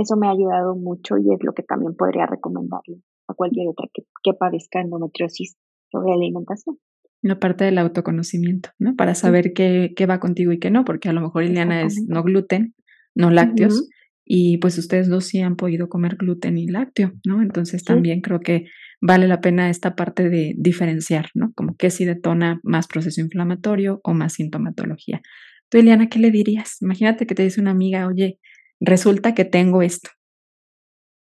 eso 0.01 0.17
me 0.17 0.29
ha 0.29 0.31
ayudado 0.31 0.77
mucho 0.77 1.17
y 1.17 1.33
es 1.33 1.43
lo 1.43 1.53
que 1.53 1.63
también 1.63 1.95
podría 1.97 2.27
recomendarle 2.27 3.03
a 3.29 3.35
cualquier 3.35 3.69
otra 3.69 3.89
que, 3.93 4.03
que 4.23 4.33
padezca 4.35 4.81
endometriosis 4.81 5.57
sobre 5.91 6.13
alimentación. 6.13 6.79
La 7.23 7.39
parte 7.39 7.65
del 7.65 7.79
autoconocimiento, 7.79 8.71
¿no? 8.79 8.95
Para 8.95 9.15
saber 9.15 9.53
qué, 9.55 9.93
qué, 9.97 10.07
va 10.07 10.21
contigo 10.21 10.53
y 10.53 10.59
qué 10.59 10.71
no, 10.71 10.85
porque 10.85 11.09
a 11.09 11.13
lo 11.13 11.23
mejor 11.23 11.45
Ileana 11.45 11.83
es 11.83 12.05
no 12.07 12.23
gluten, 12.23 12.75
no 13.15 13.31
lácteos, 13.31 13.89
y 14.25 14.59
pues 14.59 14.77
ustedes 14.77 15.09
dos 15.09 15.25
sí 15.25 15.41
han 15.41 15.57
podido 15.57 15.89
comer 15.89 16.17
gluten 16.17 16.59
y 16.59 16.67
lácteo, 16.67 17.13
¿no? 17.25 17.43
Entonces 17.43 17.85
también 17.85 18.21
creo 18.21 18.41
que 18.41 18.67
vale 19.01 19.29
la 19.29 19.41
pena 19.41 19.71
esta 19.71 19.95
parte 19.95 20.29
de 20.29 20.55
diferenciar, 20.59 21.31
¿no? 21.35 21.53
Como 21.55 21.77
que 21.77 21.91
si 21.91 22.05
detona 22.05 22.61
más 22.63 22.87
proceso 22.87 23.21
inflamatorio 23.21 24.01
o 24.05 24.13
más 24.13 24.35
sintomatología. 24.35 25.21
Tú, 25.69 25.79
Ileana, 25.79 26.09
¿qué 26.09 26.19
le 26.19 26.31
dirías? 26.31 26.77
Imagínate 26.83 27.27
que 27.27 27.35
te 27.35 27.43
dice 27.43 27.61
una 27.61 27.71
amiga, 27.71 28.07
oye, 28.07 28.39
resulta 28.81 29.35
que 29.35 29.45
tengo 29.45 29.83
esto. 29.83 30.11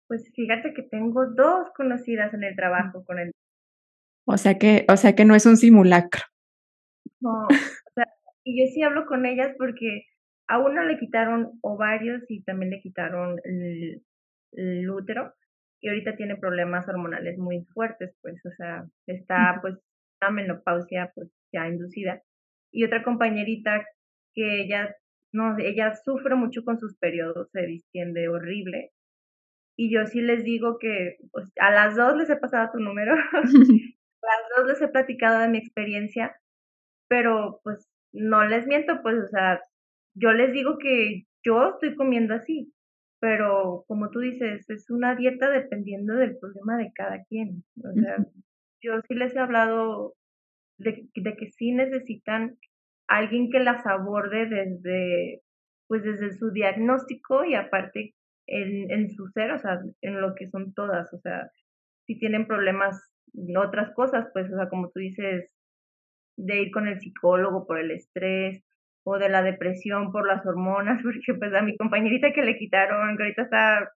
Pues 0.08 0.30
fíjate 0.34 0.72
que 0.74 0.82
tengo 0.82 1.26
dos 1.26 1.68
conocidas 1.76 2.32
en 2.34 2.44
el 2.44 2.56
trabajo 2.56 3.04
con 3.04 3.18
el 3.18 3.32
o 4.30 4.36
sea 4.36 4.58
que, 4.58 4.84
o 4.88 4.96
sea 4.96 5.14
que 5.14 5.24
no 5.24 5.34
es 5.34 5.46
un 5.46 5.56
simulacro. 5.56 6.20
No, 7.20 7.46
o 7.46 7.92
sea, 7.94 8.04
y 8.44 8.60
yo 8.60 8.70
sí 8.72 8.82
hablo 8.82 9.06
con 9.06 9.24
ellas 9.24 9.54
porque 9.56 10.04
a 10.48 10.58
una 10.58 10.84
le 10.84 10.98
quitaron 10.98 11.58
ovarios 11.62 12.22
y 12.28 12.42
también 12.42 12.70
le 12.70 12.80
quitaron 12.80 13.38
el, 13.44 14.02
útero 14.90 15.32
y 15.80 15.88
ahorita 15.88 16.16
tiene 16.16 16.36
problemas 16.36 16.88
hormonales 16.88 17.38
muy 17.38 17.64
fuertes, 17.72 18.14
pues, 18.20 18.44
o 18.44 18.50
sea, 18.56 18.84
está 19.06 19.58
pues 19.60 19.76
una 20.20 20.30
menopausia 20.30 21.12
pues 21.14 21.28
ya 21.52 21.66
inducida. 21.68 22.22
Y 22.70 22.84
otra 22.84 23.02
compañerita 23.02 23.86
que 24.34 24.62
ella, 24.62 24.94
no, 25.32 25.56
ella 25.58 25.94
sufre 25.94 26.34
mucho 26.34 26.64
con 26.64 26.78
sus 26.78 26.96
periodos, 26.96 27.50
se 27.52 27.62
distiende 27.62 28.28
horrible. 28.28 28.92
Y 29.76 29.92
yo 29.92 30.06
sí 30.06 30.20
les 30.20 30.44
digo 30.44 30.78
que 30.78 31.18
pues, 31.30 31.52
a 31.60 31.70
las 31.70 31.96
dos 31.96 32.16
les 32.16 32.30
he 32.30 32.36
pasado 32.36 32.70
tu 32.72 32.80
número 32.80 33.14
las 34.22 34.56
dos 34.56 34.66
les 34.66 34.82
he 34.82 34.88
platicado 34.88 35.40
de 35.40 35.48
mi 35.48 35.58
experiencia, 35.58 36.36
pero 37.08 37.60
pues 37.62 37.88
no 38.12 38.44
les 38.44 38.66
miento, 38.66 39.00
pues, 39.02 39.16
o 39.24 39.28
sea, 39.28 39.60
yo 40.14 40.32
les 40.32 40.52
digo 40.52 40.78
que 40.78 41.24
yo 41.44 41.70
estoy 41.70 41.94
comiendo 41.94 42.34
así, 42.34 42.72
pero 43.20 43.84
como 43.86 44.10
tú 44.10 44.20
dices, 44.20 44.68
es 44.70 44.90
una 44.90 45.14
dieta 45.14 45.50
dependiendo 45.50 46.14
del 46.14 46.38
problema 46.38 46.76
de 46.76 46.92
cada 46.92 47.24
quien. 47.24 47.64
O 47.78 47.92
sea, 47.92 48.16
yo 48.80 49.00
sí 49.06 49.14
les 49.14 49.34
he 49.34 49.38
hablado 49.38 50.14
de, 50.78 51.08
de 51.14 51.36
que 51.36 51.50
sí 51.50 51.72
necesitan 51.72 52.58
alguien 53.08 53.50
que 53.50 53.60
las 53.60 53.86
aborde 53.86 54.46
desde, 54.46 55.42
pues 55.88 56.04
desde 56.04 56.32
su 56.32 56.50
diagnóstico 56.52 57.44
y 57.44 57.54
aparte 57.54 58.14
en, 58.46 58.90
en 58.90 59.10
su 59.10 59.26
ser, 59.28 59.52
o 59.52 59.58
sea, 59.58 59.80
en 60.02 60.20
lo 60.20 60.34
que 60.34 60.46
son 60.46 60.72
todas, 60.74 61.12
o 61.12 61.18
sea, 61.18 61.50
si 62.06 62.18
tienen 62.18 62.46
problemas 62.46 62.96
otras 63.56 63.92
cosas, 63.94 64.28
pues, 64.32 64.50
o 64.52 64.56
sea, 64.56 64.68
como 64.68 64.90
tú 64.90 65.00
dices, 65.00 65.54
de 66.36 66.62
ir 66.62 66.70
con 66.70 66.86
el 66.86 67.00
psicólogo 67.00 67.66
por 67.66 67.78
el 67.78 67.90
estrés 67.90 68.64
o 69.04 69.18
de 69.18 69.28
la 69.28 69.42
depresión 69.42 70.12
por 70.12 70.26
las 70.26 70.44
hormonas, 70.46 71.02
porque 71.02 71.38
pues 71.38 71.52
a 71.54 71.62
mi 71.62 71.76
compañerita 71.76 72.32
que 72.32 72.42
le 72.42 72.56
quitaron, 72.58 73.16
que 73.16 73.22
ahorita 73.24 73.42
está 73.42 73.90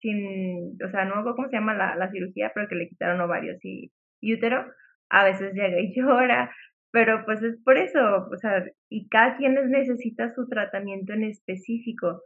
sin, 0.00 0.78
o 0.84 0.90
sea, 0.90 1.04
no 1.04 1.16
me 1.16 1.22
cómo 1.22 1.48
se 1.48 1.56
llama 1.56 1.74
la, 1.74 1.94
la 1.96 2.10
cirugía, 2.10 2.52
pero 2.54 2.68
que 2.68 2.74
le 2.74 2.88
quitaron 2.88 3.20
ovarios 3.20 3.58
y, 3.64 3.92
y 4.20 4.34
útero, 4.34 4.64
a 5.10 5.24
veces 5.24 5.52
llega 5.54 5.80
y 5.80 5.94
llora, 5.96 6.54
pero 6.92 7.24
pues 7.24 7.42
es 7.42 7.56
por 7.62 7.78
eso, 7.78 8.28
o 8.32 8.36
sea, 8.36 8.64
y 8.88 9.08
cada 9.08 9.36
quien 9.36 9.54
necesita 9.70 10.32
su 10.34 10.48
tratamiento 10.48 11.12
en 11.12 11.24
específico. 11.24 12.22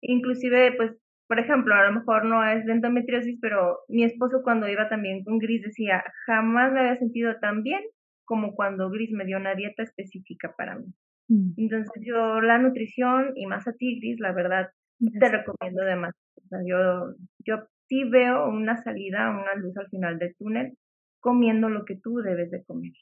Inclusive, 0.00 0.72
pues 0.76 0.92
por 1.28 1.40
ejemplo, 1.40 1.74
a 1.74 1.86
lo 1.86 1.92
mejor 1.92 2.24
no 2.24 2.44
es 2.48 2.64
de 2.66 2.72
endometriosis, 2.72 3.38
pero 3.40 3.80
mi 3.88 4.04
esposo 4.04 4.42
cuando 4.44 4.68
iba 4.68 4.88
también 4.88 5.24
con 5.24 5.38
Gris 5.38 5.62
decía, 5.62 6.04
jamás 6.26 6.72
me 6.72 6.80
había 6.80 6.96
sentido 6.96 7.34
tan 7.40 7.62
bien 7.62 7.82
como 8.24 8.54
cuando 8.54 8.90
Gris 8.90 9.10
me 9.12 9.24
dio 9.24 9.36
una 9.36 9.54
dieta 9.54 9.82
específica 9.82 10.54
para 10.56 10.78
mí. 10.78 10.86
Mm. 11.28 11.52
Entonces 11.56 12.02
yo 12.04 12.40
la 12.40 12.58
nutrición 12.58 13.32
y 13.34 13.46
más 13.46 13.66
a 13.66 13.72
ti, 13.72 13.98
Gris, 14.00 14.20
la 14.20 14.32
verdad, 14.32 14.68
te 14.98 15.28
recomiendo 15.28 15.82
además. 15.82 16.14
O 16.36 16.46
sea, 16.48 16.58
yo, 16.64 17.14
yo 17.44 17.66
sí 17.88 18.04
veo 18.04 18.48
una 18.48 18.76
salida, 18.76 19.30
una 19.30 19.54
luz 19.54 19.76
al 19.76 19.88
final 19.88 20.18
del 20.18 20.34
túnel 20.36 20.74
comiendo 21.18 21.68
lo 21.68 21.84
que 21.84 21.96
tú 21.96 22.18
debes 22.18 22.52
de 22.52 22.62
comer. 22.64 22.92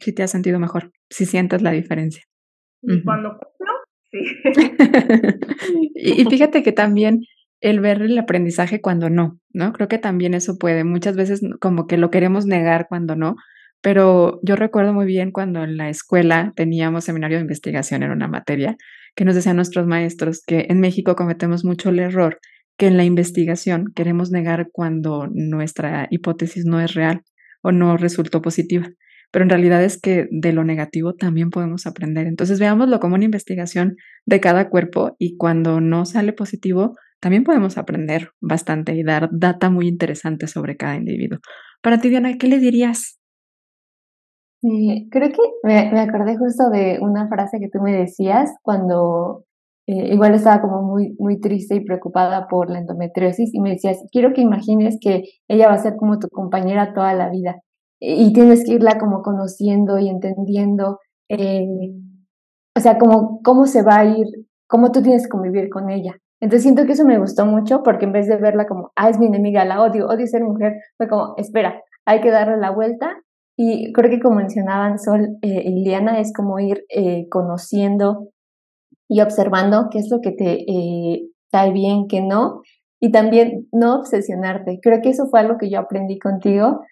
Si 0.00 0.12
te 0.12 0.22
has 0.22 0.30
sentido 0.30 0.58
mejor, 0.58 0.92
si 1.10 1.26
sientes 1.26 1.62
la 1.62 1.72
diferencia. 1.72 2.22
Y 2.82 3.02
cuando 3.02 3.30
cumplo, 3.30 3.72
sí. 4.10 4.18
y 5.94 6.24
fíjate 6.24 6.62
que 6.62 6.72
también 6.72 7.22
el 7.60 7.80
ver 7.80 8.02
el 8.02 8.18
aprendizaje 8.18 8.80
cuando 8.80 9.10
no, 9.10 9.40
¿no? 9.52 9.72
Creo 9.72 9.88
que 9.88 9.98
también 9.98 10.34
eso 10.34 10.58
puede. 10.58 10.84
Muchas 10.84 11.16
veces 11.16 11.40
como 11.60 11.86
que 11.86 11.96
lo 11.96 12.10
queremos 12.10 12.46
negar 12.46 12.86
cuando 12.88 13.16
no, 13.16 13.36
pero 13.80 14.40
yo 14.42 14.56
recuerdo 14.56 14.92
muy 14.92 15.06
bien 15.06 15.32
cuando 15.32 15.64
en 15.64 15.76
la 15.76 15.88
escuela 15.88 16.52
teníamos 16.54 17.04
seminario 17.04 17.38
de 17.38 17.42
investigación, 17.42 18.02
en 18.02 18.10
una 18.10 18.28
materia, 18.28 18.76
que 19.14 19.24
nos 19.24 19.34
decían 19.34 19.56
nuestros 19.56 19.86
maestros 19.86 20.42
que 20.46 20.66
en 20.68 20.80
México 20.80 21.16
cometemos 21.16 21.64
mucho 21.64 21.90
el 21.90 21.98
error 21.98 22.38
que 22.78 22.86
en 22.86 22.96
la 22.96 23.04
investigación 23.04 23.92
queremos 23.94 24.30
negar 24.30 24.68
cuando 24.70 25.28
nuestra 25.32 26.08
hipótesis 26.10 26.66
no 26.66 26.80
es 26.80 26.94
real 26.94 27.22
o 27.62 27.72
no 27.72 27.96
resultó 27.96 28.42
positiva. 28.42 28.88
Pero 29.30 29.44
en 29.44 29.50
realidad 29.50 29.82
es 29.82 30.00
que 30.00 30.28
de 30.30 30.52
lo 30.52 30.64
negativo 30.64 31.14
también 31.14 31.50
podemos 31.50 31.86
aprender. 31.86 32.26
Entonces 32.26 32.58
veámoslo 32.58 33.00
como 33.00 33.14
una 33.16 33.24
investigación 33.24 33.96
de 34.24 34.40
cada 34.40 34.68
cuerpo 34.70 35.16
y 35.18 35.36
cuando 35.36 35.80
no 35.80 36.04
sale 36.04 36.32
positivo, 36.32 36.94
también 37.20 37.44
podemos 37.44 37.78
aprender 37.78 38.30
bastante 38.40 38.94
y 38.94 39.02
dar 39.02 39.28
data 39.32 39.70
muy 39.70 39.88
interesante 39.88 40.46
sobre 40.46 40.76
cada 40.76 40.96
individuo. 40.96 41.38
Para 41.82 41.98
ti, 41.98 42.08
Diana, 42.08 42.36
¿qué 42.38 42.46
le 42.48 42.58
dirías? 42.58 43.18
Creo 44.60 45.28
que 45.30 45.38
me, 45.62 46.00
acordé 46.00 46.36
justo 46.36 46.70
de 46.70 46.98
una 47.00 47.28
frase 47.28 47.58
que 47.60 47.68
tú 47.68 47.80
me 47.80 47.92
decías 47.92 48.52
cuando 48.62 49.44
eh, 49.86 50.12
igual 50.12 50.34
estaba 50.34 50.60
como 50.60 50.82
muy, 50.82 51.14
muy 51.18 51.38
triste 51.40 51.76
y 51.76 51.84
preocupada 51.84 52.48
por 52.48 52.70
la 52.70 52.80
endometriosis 52.80 53.54
y 53.54 53.60
me 53.60 53.70
decías, 53.70 53.98
quiero 54.10 54.32
que 54.32 54.40
imagines 54.40 54.98
que 55.00 55.22
ella 55.48 55.68
va 55.68 55.74
a 55.74 55.78
ser 55.78 55.94
como 55.96 56.18
tu 56.18 56.28
compañera 56.28 56.94
toda 56.94 57.14
la 57.14 57.30
vida 57.30 57.62
y 58.00 58.32
tienes 58.32 58.64
que 58.64 58.74
irla 58.74 58.98
como 58.98 59.22
conociendo 59.22 59.98
y 59.98 60.08
entendiendo 60.08 61.00
eh, 61.28 61.66
o 62.76 62.80
sea, 62.80 62.98
como 62.98 63.40
cómo 63.42 63.66
se 63.66 63.82
va 63.82 64.00
a 64.00 64.04
ir, 64.04 64.26
cómo 64.68 64.92
tú 64.92 65.02
tienes 65.02 65.24
que 65.24 65.30
convivir 65.30 65.70
con 65.70 65.88
ella. 65.88 66.14
Entonces 66.40 66.62
siento 66.62 66.84
que 66.84 66.92
eso 66.92 67.06
me 67.06 67.18
gustó 67.18 67.46
mucho 67.46 67.82
porque 67.82 68.04
en 68.04 68.12
vez 68.12 68.28
de 68.28 68.36
verla 68.36 68.66
como, 68.66 68.92
ah, 68.96 69.08
es 69.08 69.18
mi 69.18 69.26
enemiga, 69.26 69.64
la 69.64 69.82
odio, 69.82 70.06
odio 70.06 70.26
ser 70.26 70.44
mujer, 70.44 70.74
fue 70.98 71.08
como, 71.08 71.34
espera, 71.38 71.82
hay 72.04 72.20
que 72.20 72.30
darle 72.30 72.58
la 72.58 72.70
vuelta. 72.70 73.16
Y 73.58 73.90
creo 73.94 74.10
que 74.10 74.20
como 74.20 74.36
mencionaban 74.36 74.98
Sol 74.98 75.38
eh, 75.40 75.62
y 75.64 75.90
es 75.90 76.32
como 76.34 76.58
ir 76.60 76.84
eh, 76.90 77.26
conociendo 77.30 78.28
y 79.08 79.22
observando 79.22 79.88
qué 79.90 80.00
es 80.00 80.10
lo 80.10 80.20
que 80.20 80.32
te 80.32 80.70
eh, 80.70 81.30
cae 81.50 81.72
bien, 81.72 82.06
qué 82.06 82.20
no, 82.20 82.60
y 83.00 83.10
también 83.10 83.68
no 83.72 84.00
obsesionarte. 84.00 84.80
Creo 84.82 85.00
que 85.00 85.08
eso 85.10 85.28
fue 85.30 85.40
algo 85.40 85.56
que 85.56 85.70
yo 85.70 85.78
aprendí 85.80 86.18
contigo, 86.18 86.82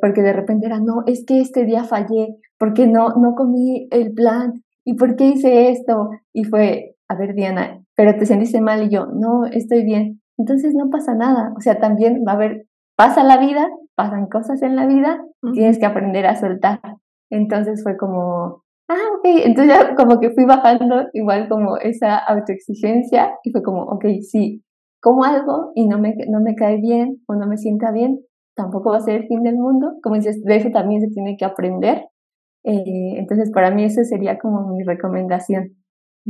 porque 0.00 0.22
de 0.22 0.32
repente 0.32 0.66
era, 0.66 0.78
no, 0.80 1.02
es 1.06 1.24
que 1.26 1.40
este 1.40 1.64
día 1.64 1.84
fallé, 1.84 2.36
porque 2.58 2.86
no, 2.86 3.10
no 3.16 3.34
comí 3.34 3.88
el 3.90 4.12
plan, 4.12 4.62
y 4.84 4.94
por 4.94 5.16
qué 5.16 5.26
hice 5.26 5.70
esto, 5.70 6.10
y 6.32 6.44
fue, 6.44 6.96
a 7.08 7.16
ver 7.16 7.34
Diana, 7.34 7.80
pero 7.96 8.16
te 8.18 8.26
sentiste 8.26 8.60
mal 8.60 8.84
y 8.84 8.90
yo, 8.90 9.06
no, 9.06 9.44
estoy 9.46 9.84
bien. 9.84 10.20
Entonces 10.38 10.74
no 10.74 10.88
pasa 10.88 11.14
nada, 11.14 11.52
o 11.56 11.60
sea, 11.60 11.80
también 11.80 12.22
va 12.26 12.32
a 12.32 12.34
haber, 12.36 12.66
pasa 12.96 13.24
la 13.24 13.38
vida, 13.38 13.68
pasan 13.96 14.28
cosas 14.28 14.62
en 14.62 14.76
la 14.76 14.86
vida, 14.86 15.20
tienes 15.52 15.78
que 15.78 15.86
aprender 15.86 16.26
a 16.26 16.36
soltar. 16.36 16.80
Entonces 17.28 17.82
fue 17.82 17.96
como, 17.96 18.62
ah, 18.88 19.08
ok, 19.18 19.24
entonces 19.44 19.76
ya 19.76 19.94
como 19.96 20.20
que 20.20 20.30
fui 20.30 20.44
bajando 20.44 21.08
igual 21.12 21.48
como 21.48 21.76
esa 21.78 22.16
autoexigencia 22.16 23.32
y 23.42 23.50
fue 23.50 23.62
como, 23.62 23.82
ok, 23.82 24.04
sí, 24.22 24.62
como 25.00 25.24
algo 25.24 25.72
y 25.74 25.88
no 25.88 25.98
me, 25.98 26.14
no 26.28 26.40
me 26.40 26.54
cae 26.54 26.76
bien 26.80 27.20
o 27.26 27.34
no 27.34 27.46
me 27.46 27.56
sienta 27.56 27.90
bien, 27.90 28.20
tampoco 28.58 28.90
va 28.90 28.98
a 28.98 29.00
ser 29.00 29.22
el 29.22 29.28
fin 29.28 29.42
del 29.42 29.54
mundo. 29.54 29.92
Como 30.02 30.16
dices, 30.16 30.42
de 30.42 30.56
eso 30.56 30.70
también 30.70 31.00
se 31.00 31.08
tiene 31.08 31.36
que 31.38 31.44
aprender. 31.44 32.02
Eh, 32.64 33.14
entonces, 33.16 33.50
para 33.52 33.70
mí 33.70 33.84
eso 33.84 34.02
sería 34.04 34.38
como 34.38 34.74
mi 34.74 34.82
recomendación. 34.84 35.76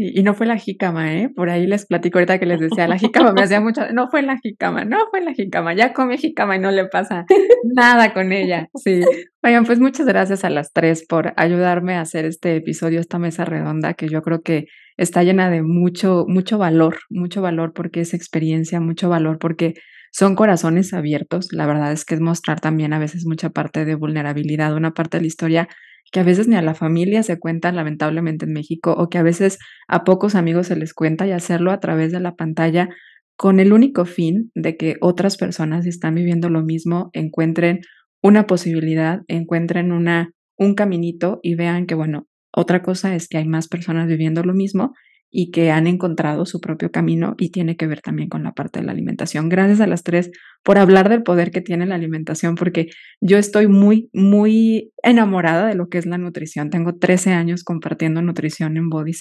Y, 0.01 0.23
no 0.23 0.33
fue 0.35 0.47
la 0.47 0.57
jícama, 0.57 1.13
¿eh? 1.13 1.29
Por 1.35 1.51
ahí 1.51 1.67
les 1.67 1.85
platico 1.85 2.19
ahorita 2.19 2.39
que 2.39 2.47
les 2.47 2.61
decía, 2.61 2.87
la 2.87 2.99
jícama 2.99 3.33
me 3.33 3.43
hacía 3.43 3.61
mucho, 3.61 3.81
no 3.93 4.09
fue 4.09 4.23
la 4.23 4.39
jícama, 4.39 4.85
no 4.85 4.99
fue 5.11 5.23
la 5.23 5.35
jícama, 5.35 5.75
ya 5.75 5.93
come 5.93 6.17
jícama 6.19 6.55
y 6.55 6.61
no 6.61 6.71
le 6.71 6.87
pasa 6.87 7.27
nada 7.75 8.15
con 8.15 8.31
ella, 8.31 8.69
sí. 8.77 9.01
Oigan, 9.43 9.65
pues 9.65 9.81
muchas 9.81 10.07
gracias 10.07 10.45
a 10.45 10.51
las 10.51 10.73
tres 10.73 11.05
por 11.05 11.33
ayudarme 11.37 11.95
a 11.95 12.03
hacer 12.03 12.27
este 12.27 12.55
episodio, 12.55 13.01
esta 13.01 13.19
mesa 13.19 13.45
redonda, 13.45 13.95
que 13.95 14.07
yo 14.07 14.23
creo 14.23 14.43
que 14.43 14.67
está 14.97 15.25
llena 15.25 15.51
de 15.51 15.63
mucho, 15.63 16.27
mucho 16.29 16.59
valor, 16.59 16.99
mucho 17.11 17.43
valor 17.43 17.73
porque 17.73 18.03
es 18.03 18.15
experiencia, 18.15 18.79
mucho 18.79 19.09
valor 19.09 19.39
porque 19.41 19.75
son 20.19 20.35
corazones 20.35 20.93
abiertos. 20.95 21.53
La 21.53 21.65
verdad 21.65 21.93
es 21.93 22.05
que 22.05 22.17
es 22.17 22.21
mostrar 22.21 22.59
también 22.59 22.93
a 22.93 22.99
veces 22.99 23.25
mucha 23.25 23.51
parte 23.51 23.85
de 23.85 23.95
vulnerabilidad, 23.95 24.75
una 24.75 24.93
parte 24.93 25.19
de 25.19 25.21
la 25.21 25.29
historia 25.29 25.69
que 26.11 26.19
a 26.19 26.25
veces 26.25 26.49
ni 26.49 26.57
a 26.57 26.63
la 26.63 26.75
familia 26.75 27.23
se 27.23 27.39
cuenta 27.39 27.71
lamentablemente 27.71 28.45
en 28.45 28.53
México 28.53 28.93
o 28.99 29.09
que 29.11 29.19
a 29.19 29.23
veces 29.23 29.59
a 29.87 30.03
pocos 30.03 30.35
amigos 30.35 30.67
se 30.67 30.75
les 30.75 30.93
cuenta 30.93 31.25
y 31.29 31.31
hacerlo 31.31 31.71
a 31.71 31.79
través 31.79 32.11
de 32.11 32.19
la 32.19 32.35
pantalla 32.35 32.89
con 33.37 33.61
el 33.61 33.73
único 33.73 34.07
fin 34.07 34.51
de 34.57 34.77
que 34.77 34.97
otras 35.01 35.37
personas 35.37 35.85
si 35.85 35.91
están 35.91 36.17
viviendo 36.17 36.49
lo 36.49 36.65
mismo 36.65 37.11
encuentren 37.13 37.83
una 38.21 38.49
posibilidad, 38.49 39.21
encuentren 39.29 39.93
una 39.93 40.33
un 40.57 40.75
caminito 40.75 41.39
y 41.45 41.55
vean 41.55 41.87
que 41.87 41.95
bueno, 41.95 42.27
otra 42.53 42.83
cosa 42.83 43.15
es 43.15 43.29
que 43.29 43.39
hay 43.39 43.47
más 43.47 43.69
personas 43.69 44.09
viviendo 44.09 44.43
lo 44.43 44.53
mismo 44.53 44.95
y 45.31 45.51
que 45.51 45.71
han 45.71 45.87
encontrado 45.87 46.47
su 46.47 46.61
propio 46.61 46.91
camino 46.91 47.35
y 47.39 47.51
tiene 47.51 47.77
que 47.77 47.87
ver 47.87 48.01
también 48.01 48.29
con 48.29 48.43
la 48.43 48.53
parte 48.53 48.81
de 48.81 48.87
la 48.87 48.93
alimentación. 48.93 49.49
Gracias 49.49 49.81
a 49.81 49.87
las 49.87 50.03
tres 50.03 50.31
por 50.63 50.79
hablar 50.79 51.09
del 51.09 51.23
poder 51.23 51.51
que 51.51 51.61
tiene 51.61 51.87
la 51.87 51.97
alimentación, 51.97 52.55
porque 52.55 52.89
yo 53.21 53.37
estoy 53.37 53.69
muy, 53.69 54.09
muy 54.13 54.93
enamorada 55.03 55.67
de 55.67 55.75
lo 55.75 55.89
que 55.89 55.99
es 55.99 56.07
la 56.07 56.19
nutrición. 56.19 56.71
Tengo 56.71 56.97
13 56.97 57.33
años 57.33 57.63
compartiendo 57.65 58.23
nutrición 58.23 58.77
en 58.77 58.89
Body 58.89 59.13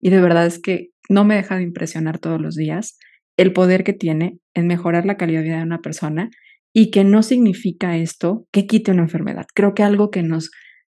y 0.00 0.10
de 0.10 0.20
verdad 0.20 0.46
es 0.46 0.60
que 0.60 0.88
no 1.08 1.24
me 1.24 1.36
deja 1.36 1.56
de 1.56 1.62
impresionar 1.62 2.18
todos 2.18 2.40
los 2.40 2.54
días 2.54 2.98
el 3.36 3.52
poder 3.52 3.84
que 3.84 3.92
tiene 3.92 4.38
en 4.54 4.66
mejorar 4.66 5.06
la 5.06 5.16
calidad 5.16 5.40
de 5.40 5.46
vida 5.46 5.58
de 5.58 5.64
una 5.64 5.80
persona 5.80 6.30
y 6.72 6.90
que 6.90 7.04
no 7.04 7.22
significa 7.22 7.96
esto 7.96 8.46
que 8.52 8.66
quite 8.66 8.92
una 8.92 9.02
enfermedad. 9.02 9.46
Creo 9.54 9.74
que 9.74 9.82
algo 9.82 10.10
que 10.10 10.22
nos 10.22 10.50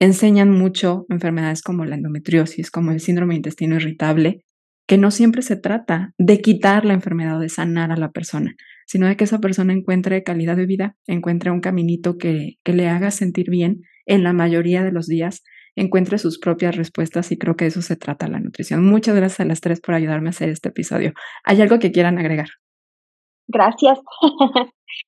enseñan 0.02 0.50
mucho 0.50 1.06
enfermedades 1.10 1.62
como 1.62 1.84
la 1.84 1.94
endometriosis, 1.94 2.72
como 2.72 2.90
el 2.90 2.98
síndrome 2.98 3.34
de 3.34 3.36
intestino 3.36 3.76
irritable, 3.76 4.44
que 4.88 4.98
no 4.98 5.12
siempre 5.12 5.42
se 5.42 5.54
trata 5.54 6.12
de 6.18 6.40
quitar 6.40 6.84
la 6.84 6.94
enfermedad 6.94 7.36
o 7.36 7.40
de 7.40 7.48
sanar 7.48 7.92
a 7.92 7.96
la 7.96 8.10
persona, 8.10 8.56
sino 8.84 9.06
de 9.06 9.16
que 9.16 9.22
esa 9.22 9.38
persona 9.38 9.72
encuentre 9.72 10.24
calidad 10.24 10.56
de 10.56 10.66
vida, 10.66 10.96
encuentre 11.06 11.52
un 11.52 11.60
caminito 11.60 12.18
que, 12.18 12.54
que 12.64 12.72
le 12.72 12.88
haga 12.88 13.12
sentir 13.12 13.48
bien 13.48 13.82
en 14.04 14.24
la 14.24 14.32
mayoría 14.32 14.82
de 14.82 14.90
los 14.90 15.06
días, 15.06 15.44
encuentre 15.76 16.18
sus 16.18 16.40
propias 16.40 16.74
respuestas 16.74 17.30
y 17.30 17.38
creo 17.38 17.54
que 17.54 17.66
eso 17.66 17.80
se 17.80 17.94
trata 17.94 18.26
la 18.26 18.40
nutrición. 18.40 18.84
Muchas 18.84 19.14
gracias 19.14 19.38
a 19.38 19.44
las 19.44 19.60
tres 19.60 19.80
por 19.80 19.94
ayudarme 19.94 20.30
a 20.30 20.30
hacer 20.30 20.48
este 20.48 20.70
episodio. 20.70 21.12
¿Hay 21.44 21.62
algo 21.62 21.78
que 21.78 21.92
quieran 21.92 22.18
agregar? 22.18 22.48
Gracias. 23.46 24.00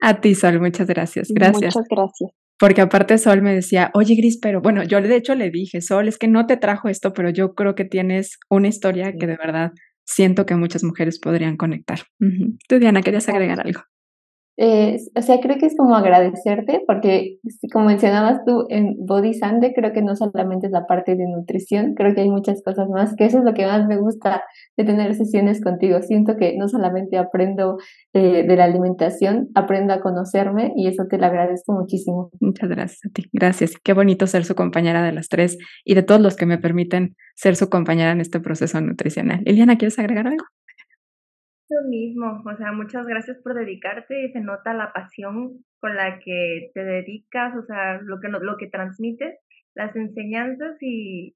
a 0.01 0.21
ti, 0.21 0.37
Sol, 0.37 0.61
muchas 0.61 0.87
gracias. 0.87 1.33
Gracias. 1.35 1.75
Muchas 1.75 1.89
gracias. 1.91 2.44
Porque 2.59 2.81
aparte 2.81 3.19
Sol 3.19 3.43
me 3.43 3.55
decía, 3.55 3.91
oye 3.95 4.15
Gris, 4.15 4.39
pero 4.41 4.61
bueno, 4.61 4.85
yo 4.85 5.01
de 5.01 5.17
hecho 5.17 5.35
le 5.35 5.51
dije, 5.51 5.81
Sol, 5.81 6.09
es 6.09 6.19
que 6.19 6.29
no 6.29 6.47
te 6.47 6.57
trajo 6.57 6.89
esto, 6.89 7.13
pero 7.13 7.31
yo 7.31 7.55
creo 7.55 7.75
que 7.75 7.85
tienes 7.85 8.39
una 8.49 8.69
historia 8.69 9.13
que 9.19 9.27
de 9.27 9.37
verdad 9.37 9.73
siento 10.05 10.47
que 10.47 10.55
muchas 10.55 10.85
mujeres 10.85 11.19
podrían 11.19 11.57
conectar. 11.57 12.01
Tú, 12.69 12.79
Diana, 12.79 13.03
¿querías 13.03 13.29
agregar 13.29 13.61
algo? 13.61 13.81
Eh, 14.57 14.99
o 15.17 15.23
sea, 15.23 15.41
creo 15.41 15.59
que 15.59 15.67
es 15.67 15.77
como 15.77 15.97
agradecerte, 15.97 16.83
porque 16.87 17.39
como 17.73 17.87
mencionabas 17.87 18.45
tú 18.45 18.67
en 18.69 18.95
Body 19.05 19.35
Sande, 19.35 19.73
creo 19.75 19.93
que 19.93 20.03
no 20.03 20.15
solamente 20.15 20.67
es 20.67 20.73
la 20.73 20.87
parte 20.87 21.17
de 21.17 21.27
nutrición, 21.27 21.95
creo 21.95 22.15
que 22.15 22.21
hay 22.21 22.31
muchas 22.31 22.63
cosas 22.63 22.89
más, 22.89 23.17
que 23.17 23.25
eso 23.25 23.39
es 23.39 23.45
lo 23.45 23.53
que 23.53 23.67
más 23.67 23.87
me 23.87 23.97
gusta 23.97 24.45
de 24.77 24.85
tener 24.85 25.15
sesiones 25.15 25.61
contigo. 25.61 26.01
Siento 26.03 26.37
que 26.37 26.57
no 26.57 26.69
solamente 26.69 27.19
aprendo 27.19 27.79
eh, 28.13 28.45
de 28.47 28.57
la 28.57 28.65
alimentación, 28.65 29.49
aprendo 29.55 29.93
a 29.93 30.01
conocerme 30.01 30.73
y 30.77 30.87
eso 30.87 31.07
te 31.09 31.19
lo 31.19 31.27
agradezco 31.27 31.73
muchísimo. 31.73 32.31
Muchas 32.41 32.69
gracias 32.69 33.01
a 33.07 33.09
ti, 33.13 33.29
gracias. 33.33 33.73
Qué 33.83 33.93
bonito 33.93 34.27
ser 34.27 34.45
su 34.45 34.55
compañera 34.55 35.03
de 35.03 35.13
las 35.13 35.29
tres 35.29 35.59
y 35.85 35.95
de 35.95 36.03
todos 36.03 36.21
los 36.21 36.37
que 36.37 36.47
me 36.47 36.59
permiten 36.59 37.17
ser 37.35 37.57
su 37.57 37.69
compañera 37.69 38.13
en 38.13 38.21
este 38.21 38.39
proceso 38.39 38.81
nutricional. 38.81 39.43
Eliana, 39.47 39.77
¿quieres 39.77 39.99
agregar 39.99 40.29
algo? 40.29 40.45
Lo 41.75 41.89
mismo, 41.89 42.43
o 42.45 42.57
sea, 42.57 42.71
muchas 42.71 43.05
gracias 43.07 43.39
por 43.43 43.55
dedicarte, 43.55 44.31
se 44.33 44.41
nota 44.41 44.75
la 44.75 44.93
pasión 44.93 45.65
con 45.81 45.97
la 45.97 46.21
que 46.21 46.71
te 46.73 46.85
dedicas, 46.85 47.57
o 47.57 47.65
sea, 47.65 48.01
lo 48.01 48.21
que, 48.21 48.29
lo 48.29 48.57
que 48.57 48.69
transmites, 48.69 49.37
las 49.75 49.97
enseñanzas 49.97 50.77
y, 50.81 51.35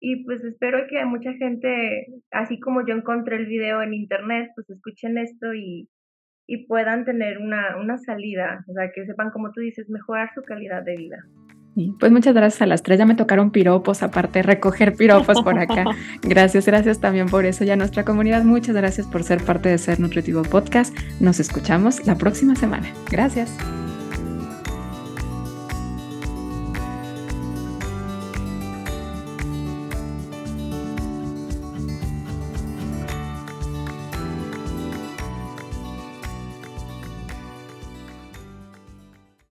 y 0.00 0.24
pues 0.24 0.42
espero 0.42 0.86
que 0.88 1.04
mucha 1.04 1.34
gente, 1.34 2.06
así 2.30 2.58
como 2.60 2.86
yo 2.86 2.94
encontré 2.94 3.36
el 3.36 3.46
video 3.46 3.82
en 3.82 3.92
internet, 3.92 4.52
pues 4.54 4.70
escuchen 4.70 5.18
esto 5.18 5.52
y, 5.52 5.90
y 6.46 6.66
puedan 6.66 7.04
tener 7.04 7.38
una, 7.38 7.76
una 7.76 7.98
salida, 7.98 8.64
o 8.68 8.72
sea, 8.72 8.90
que 8.90 9.04
sepan, 9.04 9.30
como 9.30 9.52
tú 9.52 9.60
dices, 9.60 9.90
mejorar 9.90 10.30
su 10.34 10.42
calidad 10.42 10.82
de 10.82 10.96
vida. 10.96 11.18
Pues 11.98 12.12
muchas 12.12 12.34
gracias 12.34 12.60
a 12.62 12.66
las 12.66 12.82
tres. 12.82 12.98
Ya 12.98 13.06
me 13.06 13.14
tocaron 13.14 13.50
piropos, 13.50 14.02
aparte, 14.02 14.42
recoger 14.42 14.94
piropos 14.94 15.40
por 15.42 15.58
acá. 15.58 15.84
Gracias, 16.22 16.66
gracias 16.66 17.00
también 17.00 17.26
por 17.26 17.46
eso. 17.46 17.64
Ya 17.64 17.76
nuestra 17.76 18.04
comunidad, 18.04 18.44
muchas 18.44 18.76
gracias 18.76 19.06
por 19.06 19.22
ser 19.22 19.42
parte 19.42 19.68
de 19.68 19.78
Ser 19.78 20.00
Nutritivo 20.00 20.42
Podcast. 20.42 20.96
Nos 21.20 21.40
escuchamos 21.40 22.06
la 22.06 22.16
próxima 22.16 22.54
semana. 22.56 22.88
Gracias. 23.10 23.56